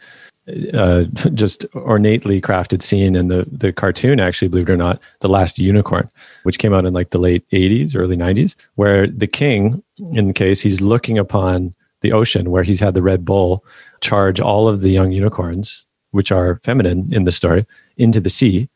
uh, 0.73 1.03
just 1.33 1.65
ornately 1.73 2.39
crafted 2.39 2.81
scene 2.81 3.15
in 3.15 3.27
the 3.27 3.45
the 3.51 3.73
cartoon 3.73 4.19
actually 4.19 4.47
believe 4.47 4.69
it 4.69 4.71
or 4.71 4.77
not 4.77 4.99
the 5.19 5.29
last 5.29 5.59
unicorn 5.59 6.09
which 6.43 6.57
came 6.57 6.73
out 6.73 6.85
in 6.85 6.93
like 6.93 7.09
the 7.09 7.19
late 7.19 7.47
80s 7.51 7.95
early 7.95 8.15
90s 8.15 8.55
where 8.75 9.07
the 9.07 9.27
king 9.27 9.83
in 10.13 10.27
the 10.27 10.33
case 10.33 10.61
he's 10.61 10.79
looking 10.79 11.17
upon 11.17 11.73
the 12.01 12.13
ocean 12.13 12.49
where 12.51 12.63
he's 12.63 12.79
had 12.79 12.93
the 12.93 13.01
red 13.01 13.25
bull 13.25 13.65
charge 14.01 14.39
all 14.39 14.67
of 14.67 14.81
the 14.81 14.89
young 14.89 15.11
unicorns 15.11 15.85
which 16.11 16.31
are 16.31 16.59
feminine 16.63 17.07
in 17.13 17.23
the 17.25 17.31
story 17.31 17.65
into 17.97 18.19
the 18.19 18.29
sea. 18.29 18.69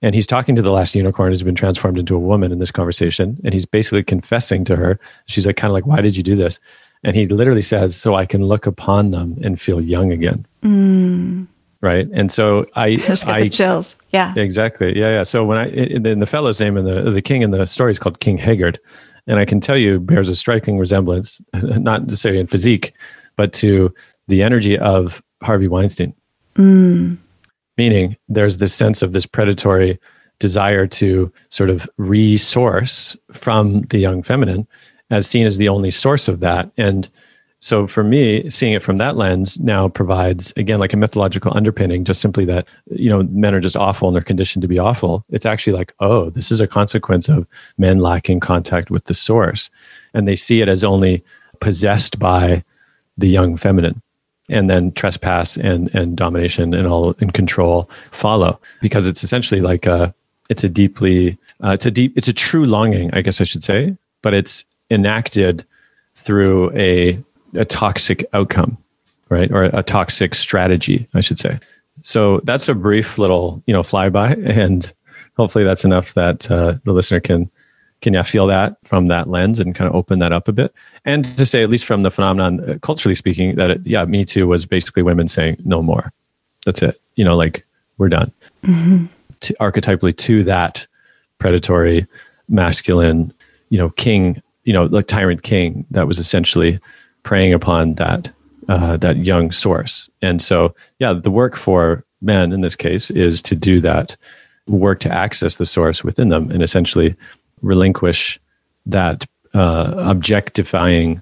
And 0.00 0.14
he's 0.14 0.26
talking 0.26 0.56
to 0.56 0.62
the 0.62 0.72
last 0.72 0.94
unicorn 0.94 1.30
who's 1.30 1.42
been 1.42 1.54
transformed 1.54 1.98
into 1.98 2.16
a 2.16 2.20
woman 2.20 2.50
in 2.50 2.58
this 2.58 2.72
conversation 2.72 3.38
and 3.44 3.52
he's 3.52 3.66
basically 3.66 4.02
confessing 4.02 4.64
to 4.64 4.76
her. 4.76 4.98
She's 5.26 5.46
like 5.46 5.56
kind 5.56 5.70
of 5.70 5.74
like 5.74 5.86
why 5.86 6.00
did 6.00 6.16
you 6.16 6.22
do 6.22 6.34
this 6.34 6.58
and 7.04 7.16
he 7.16 7.26
literally 7.26 7.62
says, 7.62 7.96
So 7.96 8.14
I 8.14 8.26
can 8.26 8.44
look 8.44 8.66
upon 8.66 9.10
them 9.10 9.38
and 9.42 9.60
feel 9.60 9.80
young 9.80 10.12
again. 10.12 10.46
Mm. 10.62 11.46
Right. 11.80 12.08
And 12.12 12.30
so 12.30 12.66
I 12.74 12.96
just 12.96 13.26
get 13.26 13.34
I, 13.34 13.42
the 13.42 13.48
chills. 13.48 13.96
Yeah. 14.10 14.34
Exactly. 14.36 14.98
Yeah. 14.98 15.10
Yeah. 15.10 15.22
So 15.24 15.44
when 15.44 15.58
I, 15.58 15.68
in 15.68 16.20
the 16.20 16.26
fellow's 16.26 16.60
name 16.60 16.76
and 16.76 16.86
the, 16.86 17.10
the 17.10 17.22
king 17.22 17.42
in 17.42 17.50
the 17.50 17.66
story 17.66 17.90
is 17.90 17.98
called 17.98 18.20
King 18.20 18.38
Haggard. 18.38 18.78
And 19.26 19.38
I 19.38 19.44
can 19.44 19.60
tell 19.60 19.76
you 19.76 20.00
bears 20.00 20.28
a 20.28 20.36
striking 20.36 20.78
resemblance, 20.78 21.40
not 21.54 22.04
necessarily 22.04 22.40
in 22.40 22.46
physique, 22.46 22.92
but 23.36 23.52
to 23.54 23.92
the 24.28 24.42
energy 24.42 24.78
of 24.78 25.22
Harvey 25.42 25.68
Weinstein. 25.68 26.14
Mm. 26.54 27.18
Meaning 27.78 28.16
there's 28.28 28.58
this 28.58 28.74
sense 28.74 29.02
of 29.02 29.12
this 29.12 29.26
predatory 29.26 29.98
desire 30.38 30.86
to 30.88 31.32
sort 31.50 31.70
of 31.70 31.88
resource 31.98 33.16
from 33.32 33.82
the 33.82 33.98
young 33.98 34.22
feminine 34.22 34.66
as 35.12 35.28
seen 35.28 35.46
as 35.46 35.58
the 35.58 35.68
only 35.68 35.90
source 35.90 36.26
of 36.26 36.40
that. 36.40 36.70
And 36.76 37.08
so 37.60 37.86
for 37.86 38.02
me, 38.02 38.50
seeing 38.50 38.72
it 38.72 38.82
from 38.82 38.96
that 38.96 39.16
lens 39.16 39.60
now 39.60 39.88
provides, 39.88 40.52
again, 40.56 40.80
like 40.80 40.92
a 40.92 40.96
mythological 40.96 41.56
underpinning, 41.56 42.02
just 42.02 42.20
simply 42.20 42.44
that, 42.46 42.66
you 42.90 43.08
know, 43.08 43.22
men 43.24 43.54
are 43.54 43.60
just 43.60 43.76
awful 43.76 44.08
and 44.08 44.16
they're 44.16 44.22
conditioned 44.22 44.62
to 44.62 44.68
be 44.68 44.80
awful. 44.80 45.24
It's 45.28 45.46
actually 45.46 45.74
like, 45.74 45.94
oh, 46.00 46.30
this 46.30 46.50
is 46.50 46.60
a 46.60 46.66
consequence 46.66 47.28
of 47.28 47.46
men 47.78 48.00
lacking 48.00 48.40
contact 48.40 48.90
with 48.90 49.04
the 49.04 49.14
source. 49.14 49.70
And 50.12 50.26
they 50.26 50.34
see 50.34 50.60
it 50.60 50.68
as 50.68 50.82
only 50.82 51.22
possessed 51.60 52.18
by 52.18 52.64
the 53.16 53.28
young 53.28 53.56
feminine. 53.56 54.02
And 54.48 54.68
then 54.68 54.90
trespass 54.92 55.56
and, 55.56 55.94
and 55.94 56.16
domination 56.16 56.74
and 56.74 56.88
all 56.88 57.14
and 57.20 57.32
control 57.32 57.88
follow 58.10 58.60
because 58.80 59.06
it's 59.06 59.22
essentially 59.22 59.60
like 59.60 59.86
a, 59.86 60.12
it's 60.48 60.64
a 60.64 60.68
deeply, 60.68 61.38
uh, 61.62 61.70
it's 61.70 61.86
a 61.86 61.92
deep, 61.92 62.18
it's 62.18 62.28
a 62.28 62.32
true 62.32 62.66
longing, 62.66 63.14
I 63.14 63.22
guess 63.22 63.40
I 63.40 63.44
should 63.44 63.62
say, 63.62 63.96
but 64.20 64.34
it's 64.34 64.64
enacted 64.92 65.64
through 66.14 66.70
a 66.76 67.18
a 67.54 67.64
toxic 67.64 68.24
outcome, 68.32 68.78
right? 69.28 69.50
Or 69.50 69.64
a 69.64 69.82
toxic 69.82 70.34
strategy, 70.34 71.06
I 71.14 71.20
should 71.20 71.38
say. 71.38 71.58
So 72.02 72.40
that's 72.44 72.68
a 72.68 72.74
brief 72.74 73.18
little, 73.18 73.62
you 73.66 73.74
know, 73.74 73.82
flyby, 73.82 74.46
and 74.58 74.92
hopefully 75.36 75.64
that's 75.64 75.84
enough 75.84 76.14
that 76.14 76.50
uh, 76.50 76.74
the 76.84 76.92
listener 76.92 77.20
can 77.20 77.50
can 78.00 78.12
yeah 78.14 78.24
feel 78.24 78.48
that 78.48 78.76
from 78.82 79.06
that 79.06 79.28
lens 79.28 79.60
and 79.60 79.76
kind 79.76 79.88
of 79.88 79.94
open 79.94 80.18
that 80.18 80.32
up 80.32 80.48
a 80.48 80.52
bit, 80.52 80.74
and 81.04 81.24
to 81.36 81.46
say 81.46 81.62
at 81.62 81.70
least 81.70 81.84
from 81.84 82.02
the 82.02 82.10
phenomenon, 82.10 82.68
uh, 82.68 82.78
culturally 82.78 83.14
speaking, 83.14 83.54
that 83.56 83.70
it, 83.70 83.86
yeah, 83.86 84.04
Me 84.04 84.24
Too 84.24 84.46
was 84.46 84.66
basically 84.66 85.02
women 85.02 85.28
saying 85.28 85.56
no 85.64 85.82
more. 85.82 86.12
That's 86.66 86.82
it. 86.82 87.00
You 87.14 87.24
know, 87.24 87.36
like 87.36 87.64
we're 87.98 88.08
done. 88.08 88.32
Mm-hmm. 88.64 89.06
To, 89.40 89.54
archetypally 89.54 90.16
to 90.18 90.44
that 90.44 90.86
predatory, 91.38 92.06
masculine, 92.48 93.32
you 93.70 93.78
know, 93.78 93.90
king, 93.90 94.40
you 94.64 94.72
know, 94.72 94.84
like 94.84 95.06
tyrant 95.06 95.42
king 95.42 95.84
that 95.90 96.06
was 96.06 96.18
essentially 96.18 96.78
preying 97.22 97.52
upon 97.52 97.94
that 97.94 98.30
uh, 98.68 98.96
that 98.98 99.16
young 99.18 99.50
source. 99.50 100.08
And 100.20 100.40
so, 100.40 100.74
yeah, 100.98 101.12
the 101.12 101.30
work 101.30 101.56
for 101.56 102.04
men 102.20 102.52
in 102.52 102.60
this 102.60 102.76
case 102.76 103.10
is 103.10 103.42
to 103.42 103.56
do 103.56 103.80
that 103.80 104.16
work 104.68 105.00
to 105.00 105.12
access 105.12 105.56
the 105.56 105.66
source 105.66 106.04
within 106.04 106.28
them 106.28 106.50
and 106.50 106.62
essentially 106.62 107.16
relinquish 107.62 108.38
that 108.86 109.26
uh, 109.54 109.94
objectifying 109.98 111.20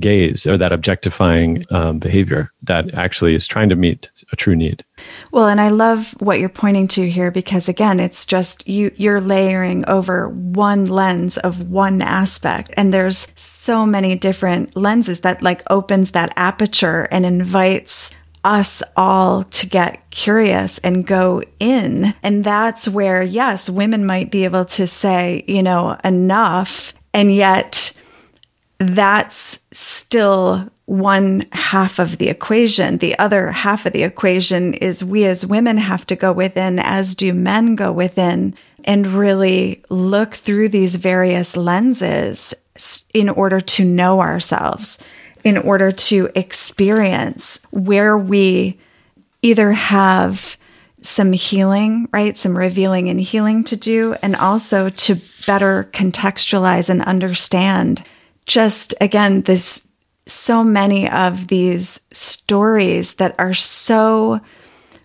gaze 0.00 0.46
or 0.46 0.58
that 0.58 0.72
objectifying 0.72 1.64
um, 1.70 1.98
behavior 1.98 2.50
that 2.62 2.92
actually 2.94 3.34
is 3.34 3.46
trying 3.46 3.68
to 3.68 3.76
meet 3.76 4.10
a 4.32 4.36
true 4.36 4.56
need. 4.56 4.84
Well, 5.30 5.48
and 5.48 5.60
I 5.60 5.68
love 5.68 6.12
what 6.20 6.38
you're 6.40 6.48
pointing 6.48 6.88
to 6.88 7.08
here 7.10 7.30
because 7.30 7.68
again, 7.68 8.00
it's 8.00 8.26
just 8.26 8.66
you 8.68 8.92
you're 8.96 9.20
layering 9.20 9.88
over 9.88 10.28
one 10.28 10.86
lens 10.86 11.38
of 11.38 11.70
one 11.70 12.02
aspect 12.02 12.72
and 12.76 12.92
there's 12.92 13.28
so 13.34 13.86
many 13.86 14.16
different 14.16 14.76
lenses 14.76 15.20
that 15.20 15.42
like 15.42 15.62
opens 15.70 16.10
that 16.12 16.32
aperture 16.36 17.08
and 17.10 17.24
invites 17.24 18.10
us 18.44 18.82
all 18.96 19.44
to 19.44 19.66
get 19.66 20.10
curious 20.10 20.78
and 20.78 21.06
go 21.06 21.42
in. 21.58 22.14
And 22.22 22.44
that's 22.44 22.88
where, 22.88 23.22
yes, 23.22 23.68
women 23.68 24.06
might 24.06 24.30
be 24.30 24.44
able 24.44 24.64
to 24.66 24.86
say, 24.86 25.44
you 25.46 25.62
know, 25.62 25.98
enough. 26.04 26.94
And 27.12 27.34
yet, 27.34 27.92
that's 28.80 29.60
still 29.72 30.66
one 30.86 31.44
half 31.52 31.98
of 31.98 32.16
the 32.16 32.28
equation. 32.28 32.96
The 32.96 33.16
other 33.18 33.52
half 33.52 33.84
of 33.84 33.92
the 33.92 34.02
equation 34.02 34.72
is 34.74 35.04
we 35.04 35.26
as 35.26 35.44
women 35.44 35.76
have 35.76 36.06
to 36.06 36.16
go 36.16 36.32
within, 36.32 36.78
as 36.78 37.14
do 37.14 37.34
men 37.34 37.76
go 37.76 37.92
within, 37.92 38.54
and 38.84 39.06
really 39.06 39.84
look 39.90 40.34
through 40.34 40.70
these 40.70 40.94
various 40.96 41.58
lenses 41.58 42.54
in 43.12 43.28
order 43.28 43.60
to 43.60 43.84
know 43.84 44.20
ourselves, 44.20 44.98
in 45.44 45.58
order 45.58 45.92
to 45.92 46.30
experience 46.34 47.60
where 47.70 48.16
we 48.16 48.80
either 49.42 49.72
have 49.72 50.56
some 51.02 51.32
healing, 51.32 52.08
right? 52.12 52.38
Some 52.38 52.56
revealing 52.56 53.10
and 53.10 53.20
healing 53.20 53.62
to 53.64 53.76
do, 53.76 54.16
and 54.22 54.34
also 54.34 54.88
to 54.88 55.20
better 55.46 55.88
contextualize 55.92 56.88
and 56.88 57.02
understand 57.02 58.02
just 58.46 58.94
again, 59.00 59.42
this 59.42 59.86
so 60.26 60.62
many 60.62 61.08
of 61.08 61.48
these 61.48 62.00
stories 62.12 63.14
that 63.14 63.34
are 63.38 63.54
so 63.54 64.40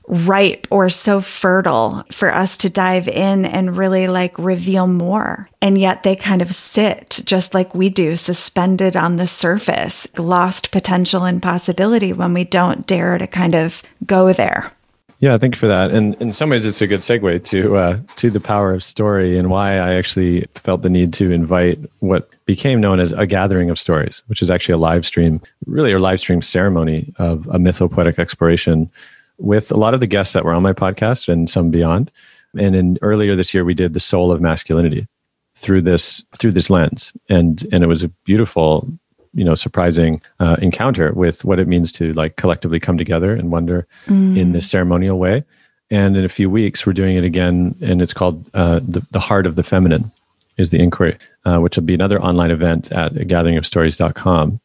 ripe 0.07 0.67
or 0.69 0.89
so 0.89 1.19
fertile 1.19 2.05
for 2.11 2.33
us 2.33 2.57
to 2.57 2.69
dive 2.69 3.07
in 3.07 3.43
and 3.45 3.75
really 3.75 4.07
like 4.07 4.37
reveal 4.37 4.85
more. 4.85 5.49
And 5.61 5.77
yet 5.77 6.03
they 6.03 6.15
kind 6.15 6.41
of 6.41 6.53
sit 6.53 7.21
just 7.25 7.53
like 7.53 7.73
we 7.73 7.89
do, 7.89 8.15
suspended 8.15 8.95
on 8.95 9.15
the 9.15 9.27
surface, 9.27 10.07
lost 10.17 10.71
potential 10.71 11.25
and 11.25 11.41
possibility 11.41 12.13
when 12.13 12.33
we 12.33 12.43
don't 12.43 12.85
dare 12.85 13.17
to 13.17 13.25
kind 13.25 13.55
of 13.55 13.81
go 14.05 14.31
there. 14.31 14.74
Yeah, 15.19 15.37
thank 15.37 15.55
you 15.55 15.59
for 15.59 15.67
that. 15.67 15.91
And 15.91 16.15
in 16.15 16.33
some 16.33 16.49
ways, 16.49 16.65
it's 16.65 16.81
a 16.81 16.87
good 16.87 16.99
segue 16.99 17.43
to 17.45 17.75
uh, 17.75 17.99
to 18.17 18.29
the 18.29 18.39
power 18.39 18.73
of 18.73 18.83
story 18.83 19.37
and 19.37 19.49
why 19.49 19.73
I 19.73 19.93
actually 19.95 20.41
felt 20.55 20.81
the 20.81 20.89
need 20.89 21.13
to 21.13 21.31
invite 21.31 21.79
what 21.99 22.29
became 22.45 22.81
known 22.81 22.99
as 22.99 23.13
a 23.13 23.25
gathering 23.25 23.69
of 23.69 23.79
stories, 23.79 24.21
which 24.27 24.41
is 24.41 24.49
actually 24.49 24.73
a 24.73 24.77
live 24.77 25.05
stream, 25.05 25.41
really 25.65 25.93
a 25.93 25.99
live 25.99 26.19
stream 26.19 26.41
ceremony 26.41 27.13
of 27.17 27.47
a 27.47 27.57
mythopoetic 27.57 28.19
exploration 28.19 28.89
with 29.37 29.71
a 29.71 29.77
lot 29.77 29.93
of 29.93 29.99
the 29.99 30.07
guests 30.07 30.33
that 30.33 30.45
were 30.45 30.53
on 30.53 30.63
my 30.63 30.73
podcast 30.73 31.29
and 31.29 31.49
some 31.49 31.71
beyond. 31.71 32.11
And 32.57 32.75
in 32.75 32.97
earlier 33.01 33.35
this 33.35 33.53
year, 33.53 33.65
we 33.65 33.73
did 33.73 33.93
the 33.93 33.99
soul 33.99 34.31
of 34.31 34.41
masculinity 34.41 35.07
through 35.55 35.81
this 35.81 36.23
through 36.37 36.51
this 36.51 36.69
lens, 36.69 37.13
and 37.29 37.65
and 37.71 37.83
it 37.83 37.87
was 37.87 38.03
a 38.03 38.09
beautiful 38.25 38.87
you 39.35 39.43
know 39.43 39.53
surprising 39.53 40.21
uh, 40.39 40.55
encounter 40.61 41.11
with 41.13 41.45
what 41.45 41.59
it 41.59 41.67
means 41.67 41.91
to 41.91 42.13
like 42.13 42.37
collectively 42.37 42.79
come 42.79 42.97
together 42.97 43.33
and 43.33 43.51
wonder 43.51 43.85
mm. 44.07 44.37
in 44.37 44.53
this 44.53 44.69
ceremonial 44.69 45.19
way. 45.19 45.43
And 45.91 46.17
in 46.17 46.25
a 46.25 46.29
few 46.29 46.49
weeks 46.49 46.85
we're 46.85 46.93
doing 46.93 47.15
it 47.15 47.23
again 47.23 47.75
and 47.81 48.01
it's 48.01 48.13
called 48.13 48.49
uh, 48.55 48.79
the, 48.79 49.05
the 49.11 49.19
heart 49.19 49.45
of 49.45 49.55
the 49.55 49.63
feminine 49.63 50.09
is 50.57 50.71
the 50.71 50.79
inquiry 50.79 51.17
uh, 51.43 51.59
which 51.59 51.75
will 51.75 51.83
be 51.83 51.93
another 51.93 52.19
online 52.21 52.49
event 52.49 52.91
at 52.91 53.13
gatheringofstories.com 53.13 54.59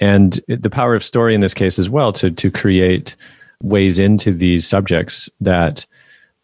and 0.00 0.40
the 0.48 0.70
power 0.70 0.94
of 0.94 1.02
story 1.02 1.34
in 1.34 1.40
this 1.40 1.54
case 1.54 1.78
as 1.78 1.90
well 1.90 2.12
to 2.12 2.30
to 2.30 2.50
create 2.50 3.16
ways 3.62 3.98
into 3.98 4.32
these 4.32 4.66
subjects 4.66 5.28
that 5.40 5.86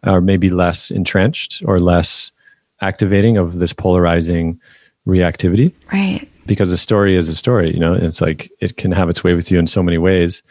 are 0.05 0.21
maybe 0.21 0.51
less 0.51 0.91
entrenched 0.91 1.63
or 1.67 1.79
less 1.79 2.33
activating 2.81 3.37
of 3.37 3.59
this 3.59 3.75
polarizing 3.75 4.59
reactivity. 5.07 5.73
Right 5.93 6.27
because 6.51 6.73
a 6.73 6.77
story 6.77 7.15
is 7.15 7.29
a 7.29 7.37
story, 7.37 7.73
you 7.73 7.79
know, 7.79 7.95
it's 7.95 8.21
like 8.21 8.51
it 8.59 8.77
can 8.77 8.91
have 8.91 9.09
its 9.09 9.23
way 9.23 9.35
with 9.35 9.53
you 9.53 9.59
in 9.61 9.69
so 9.69 9.85
many 9.85 9.99
ways. 9.99 10.43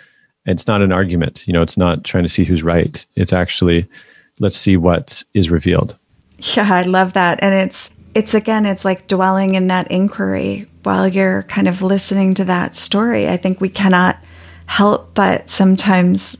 It's 0.45 0.65
not 0.65 0.81
an 0.81 0.93
argument, 0.93 1.45
you 1.45 1.51
know, 1.51 1.61
it's 1.61 1.75
not 1.75 2.05
trying 2.05 2.23
to 2.23 2.29
see 2.29 2.45
who's 2.45 2.63
right. 2.63 3.05
It's 3.17 3.33
actually 3.33 3.85
let's 4.39 4.55
see 4.55 4.77
what 4.77 5.21
is 5.33 5.49
revealed. 5.49 5.97
Yeah, 6.55 6.73
I 6.73 6.83
love 6.83 7.11
that. 7.13 7.43
And 7.43 7.53
it's 7.53 7.91
it's 8.15 8.33
again, 8.33 8.65
it's 8.65 8.85
like 8.85 9.09
dwelling 9.09 9.55
in 9.55 9.67
that 9.67 9.91
inquiry 9.91 10.67
while 10.83 11.05
you're 11.05 11.43
kind 11.43 11.67
of 11.67 11.81
listening 11.81 12.33
to 12.35 12.45
that 12.45 12.75
story. 12.75 13.27
I 13.27 13.35
think 13.35 13.59
we 13.59 13.67
cannot 13.67 14.19
help 14.67 15.13
but 15.13 15.49
sometimes 15.49 16.37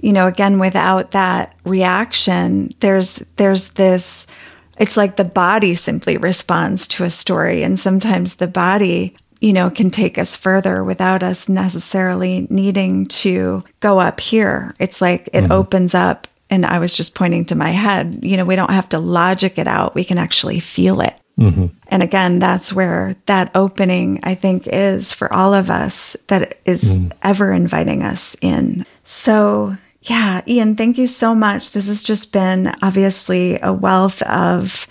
you 0.00 0.12
know, 0.12 0.28
again 0.28 0.60
without 0.60 1.10
that 1.10 1.56
reaction, 1.64 2.72
there's 2.78 3.16
there's 3.34 3.70
this 3.70 4.28
it's 4.78 4.96
like 4.96 5.16
the 5.16 5.24
body 5.24 5.74
simply 5.74 6.16
responds 6.16 6.86
to 6.88 7.04
a 7.04 7.10
story. 7.10 7.62
And 7.62 7.78
sometimes 7.78 8.36
the 8.36 8.46
body, 8.46 9.16
you 9.40 9.52
know, 9.52 9.70
can 9.70 9.90
take 9.90 10.18
us 10.18 10.36
further 10.36 10.84
without 10.84 11.22
us 11.22 11.48
necessarily 11.48 12.46
needing 12.50 13.06
to 13.06 13.64
go 13.80 13.98
up 13.98 14.20
here. 14.20 14.74
It's 14.78 15.00
like 15.00 15.28
it 15.28 15.42
mm-hmm. 15.42 15.52
opens 15.52 15.94
up. 15.94 16.26
And 16.48 16.64
I 16.64 16.78
was 16.78 16.96
just 16.96 17.14
pointing 17.14 17.44
to 17.46 17.56
my 17.56 17.70
head. 17.70 18.20
You 18.22 18.36
know, 18.36 18.44
we 18.44 18.56
don't 18.56 18.70
have 18.70 18.88
to 18.90 18.98
logic 18.98 19.58
it 19.58 19.66
out, 19.66 19.94
we 19.94 20.04
can 20.04 20.18
actually 20.18 20.60
feel 20.60 21.00
it. 21.00 21.14
Mm-hmm. 21.38 21.66
And 21.88 22.02
again, 22.02 22.38
that's 22.38 22.72
where 22.72 23.14
that 23.26 23.50
opening, 23.54 24.20
I 24.22 24.34
think, 24.34 24.66
is 24.66 25.12
for 25.12 25.32
all 25.32 25.52
of 25.52 25.68
us 25.68 26.16
that 26.28 26.58
is 26.64 26.82
mm. 26.82 27.12
ever 27.22 27.52
inviting 27.52 28.02
us 28.02 28.36
in. 28.40 28.86
So, 29.04 29.76
yeah, 30.08 30.42
Ian, 30.46 30.76
thank 30.76 30.98
you 30.98 31.06
so 31.06 31.34
much. 31.34 31.72
This 31.72 31.88
has 31.88 32.02
just 32.02 32.32
been 32.32 32.74
obviously 32.82 33.58
a 33.60 33.72
wealth 33.72 34.22
of 34.22 34.86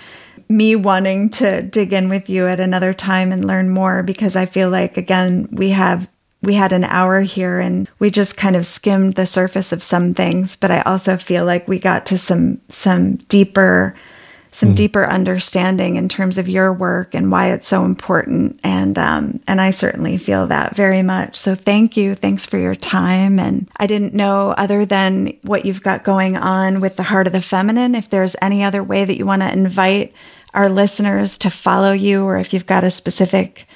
me 0.50 0.76
wanting 0.76 1.30
to 1.30 1.62
dig 1.62 1.94
in 1.94 2.10
with 2.10 2.30
you 2.30 2.48
at 2.48 2.60
another 2.60 2.94
time 2.94 3.32
and 3.32 3.46
learn 3.46 3.70
more 3.70 4.04
because 4.04 4.36
I 4.36 4.46
feel 4.46 4.70
like 4.70 4.96
again 4.96 5.48
we 5.52 5.72
have 5.72 6.08
we 6.42 6.54
had 6.54 6.72
an 6.72 6.84
hour 6.84 7.22
here 7.22 7.60
and 7.60 7.90
we 7.98 8.12
just 8.12 8.38
kind 8.38 8.56
of 8.56 8.66
skimmed 8.66 9.16
the 9.16 9.26
surface 9.26 9.72
of 9.72 9.82
some 9.82 10.14
things, 10.14 10.56
but 10.56 10.70
I 10.70 10.82
also 10.82 11.18
feel 11.18 11.46
like 11.46 11.68
we 11.68 11.80
got 11.80 12.06
to 12.08 12.18
some 12.18 12.62
some 12.70 13.16
deeper 13.16 13.96
some 14.56 14.72
mm. 14.72 14.76
deeper 14.76 15.06
understanding 15.06 15.98
in 15.98 16.08
terms 16.08 16.38
of 16.38 16.48
your 16.48 16.72
work 16.72 17.14
and 17.14 17.30
why 17.30 17.52
it's 17.52 17.68
so 17.68 17.84
important. 17.84 18.58
And 18.64 18.98
um, 18.98 19.42
and 19.48 19.60
I 19.60 19.72
certainly 19.72 20.18
feel 20.18 20.48
that 20.48 20.76
very 20.76 21.02
much. 21.02 21.36
So 21.36 21.56
thank 21.56 21.98
you. 21.98 22.16
Thanks 22.16 22.46
for 22.46 22.58
your 22.58 22.74
time. 22.74 23.38
And 23.38 23.70
I 23.78 23.86
didn't 23.86 24.14
know 24.14 24.52
other 24.52 24.86
than 24.86 25.38
what 25.42 25.66
you've 25.66 25.84
got 25.84 26.06
going 26.06 26.38
on 26.38 26.80
with 26.80 26.96
the 26.96 27.04
Heart 27.04 27.28
of 27.28 27.34
the 27.34 27.42
Feminine, 27.42 27.96
if 27.96 28.10
there's 28.10 28.36
any 28.42 28.64
other 28.64 28.82
way 28.82 29.04
that 29.04 29.18
you 29.18 29.26
want 29.26 29.42
to 29.42 29.52
invite 29.52 30.14
our 30.54 30.70
listeners 30.70 31.38
to 31.40 31.50
follow 31.50 31.92
you, 31.92 32.24
or 32.24 32.38
if 32.38 32.54
you've 32.54 32.66
got 32.66 32.86
a 32.86 32.90
specific 32.90 33.68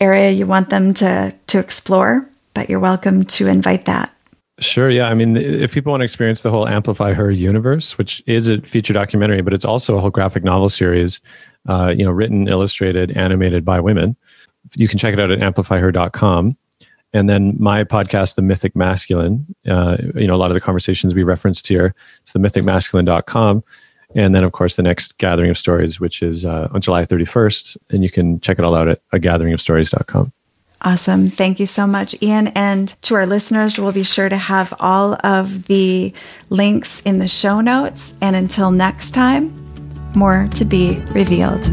area 0.00 0.30
you 0.30 0.46
want 0.46 0.70
them 0.70 0.94
to 0.94 1.34
to 1.46 1.58
explore. 1.58 2.26
But 2.54 2.70
you're 2.70 2.80
welcome 2.80 3.24
to 3.24 3.48
invite 3.48 3.84
that. 3.84 4.14
Sure. 4.58 4.90
Yeah. 4.90 5.08
I 5.08 5.14
mean, 5.14 5.36
if 5.36 5.72
people 5.72 5.90
want 5.90 6.02
to 6.02 6.04
experience 6.04 6.42
the 6.42 6.50
whole 6.50 6.68
Amplify 6.68 7.14
Her 7.14 7.30
universe, 7.30 7.96
which 7.96 8.22
is 8.26 8.48
a 8.48 8.60
feature 8.60 8.92
documentary, 8.92 9.40
but 9.40 9.54
it's 9.54 9.64
also 9.64 9.96
a 9.96 10.00
whole 10.00 10.10
graphic 10.10 10.44
novel 10.44 10.68
series, 10.68 11.20
uh, 11.68 11.92
you 11.96 12.04
know, 12.04 12.10
written, 12.10 12.48
illustrated, 12.48 13.10
animated 13.12 13.64
by 13.64 13.80
women, 13.80 14.14
you 14.76 14.88
can 14.88 14.98
check 14.98 15.14
it 15.14 15.20
out 15.20 15.30
at 15.30 15.38
amplifyher.com. 15.38 16.56
And 17.14 17.28
then 17.28 17.56
my 17.58 17.84
podcast, 17.84 18.36
The 18.36 18.42
Mythic 18.42 18.74
Masculine, 18.74 19.46
uh, 19.68 19.98
you 20.14 20.26
know, 20.26 20.34
a 20.34 20.36
lot 20.36 20.50
of 20.50 20.54
the 20.54 20.60
conversations 20.60 21.14
we 21.14 21.22
referenced 21.22 21.66
here, 21.66 21.94
it's 22.22 22.32
the 22.32 22.38
themythicmasculine.com. 22.38 23.62
And 24.14 24.34
then, 24.34 24.44
of 24.44 24.52
course, 24.52 24.76
the 24.76 24.82
next 24.82 25.16
Gathering 25.18 25.50
of 25.50 25.58
Stories, 25.58 25.98
which 25.98 26.22
is 26.22 26.44
uh, 26.44 26.68
on 26.72 26.80
July 26.80 27.04
31st. 27.04 27.76
And 27.90 28.02
you 28.02 28.10
can 28.10 28.40
check 28.40 28.58
it 28.58 28.64
all 28.64 28.74
out 28.74 28.88
at 28.88 29.00
a 29.12 29.18
gatheringofstories.com. 29.18 30.32
Awesome. 30.84 31.28
Thank 31.28 31.60
you 31.60 31.66
so 31.66 31.86
much, 31.86 32.20
Ian. 32.20 32.48
And 32.48 32.88
to 33.02 33.14
our 33.14 33.24
listeners, 33.24 33.78
we'll 33.78 33.92
be 33.92 34.02
sure 34.02 34.28
to 34.28 34.36
have 34.36 34.74
all 34.80 35.16
of 35.24 35.66
the 35.66 36.12
links 36.50 37.00
in 37.02 37.20
the 37.20 37.28
show 37.28 37.60
notes. 37.60 38.14
And 38.20 38.34
until 38.34 38.72
next 38.72 39.12
time, 39.12 39.56
more 40.16 40.48
to 40.54 40.64
be 40.64 40.98
revealed. 41.10 41.68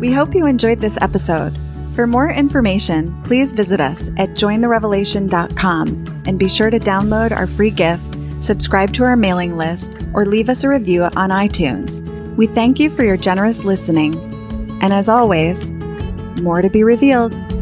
We 0.00 0.12
hope 0.12 0.32
you 0.34 0.46
enjoyed 0.46 0.78
this 0.78 0.96
episode. 1.00 1.58
For 1.92 2.06
more 2.06 2.30
information, 2.30 3.20
please 3.24 3.52
visit 3.52 3.80
us 3.80 4.08
at 4.16 4.30
jointherevelation.com 4.30 6.22
and 6.26 6.38
be 6.38 6.48
sure 6.48 6.70
to 6.70 6.78
download 6.78 7.32
our 7.32 7.48
free 7.48 7.70
gift, 7.70 8.16
subscribe 8.38 8.92
to 8.94 9.02
our 9.02 9.16
mailing 9.16 9.56
list, 9.56 9.96
or 10.14 10.24
leave 10.24 10.48
us 10.48 10.62
a 10.62 10.68
review 10.68 11.02
on 11.02 11.30
iTunes. 11.30 12.00
We 12.36 12.46
thank 12.46 12.78
you 12.78 12.90
for 12.90 13.02
your 13.02 13.16
generous 13.16 13.64
listening. 13.64 14.14
And 14.80 14.92
as 14.92 15.08
always, 15.08 15.72
more 16.42 16.62
to 16.62 16.70
be 16.70 16.84
revealed. 16.84 17.57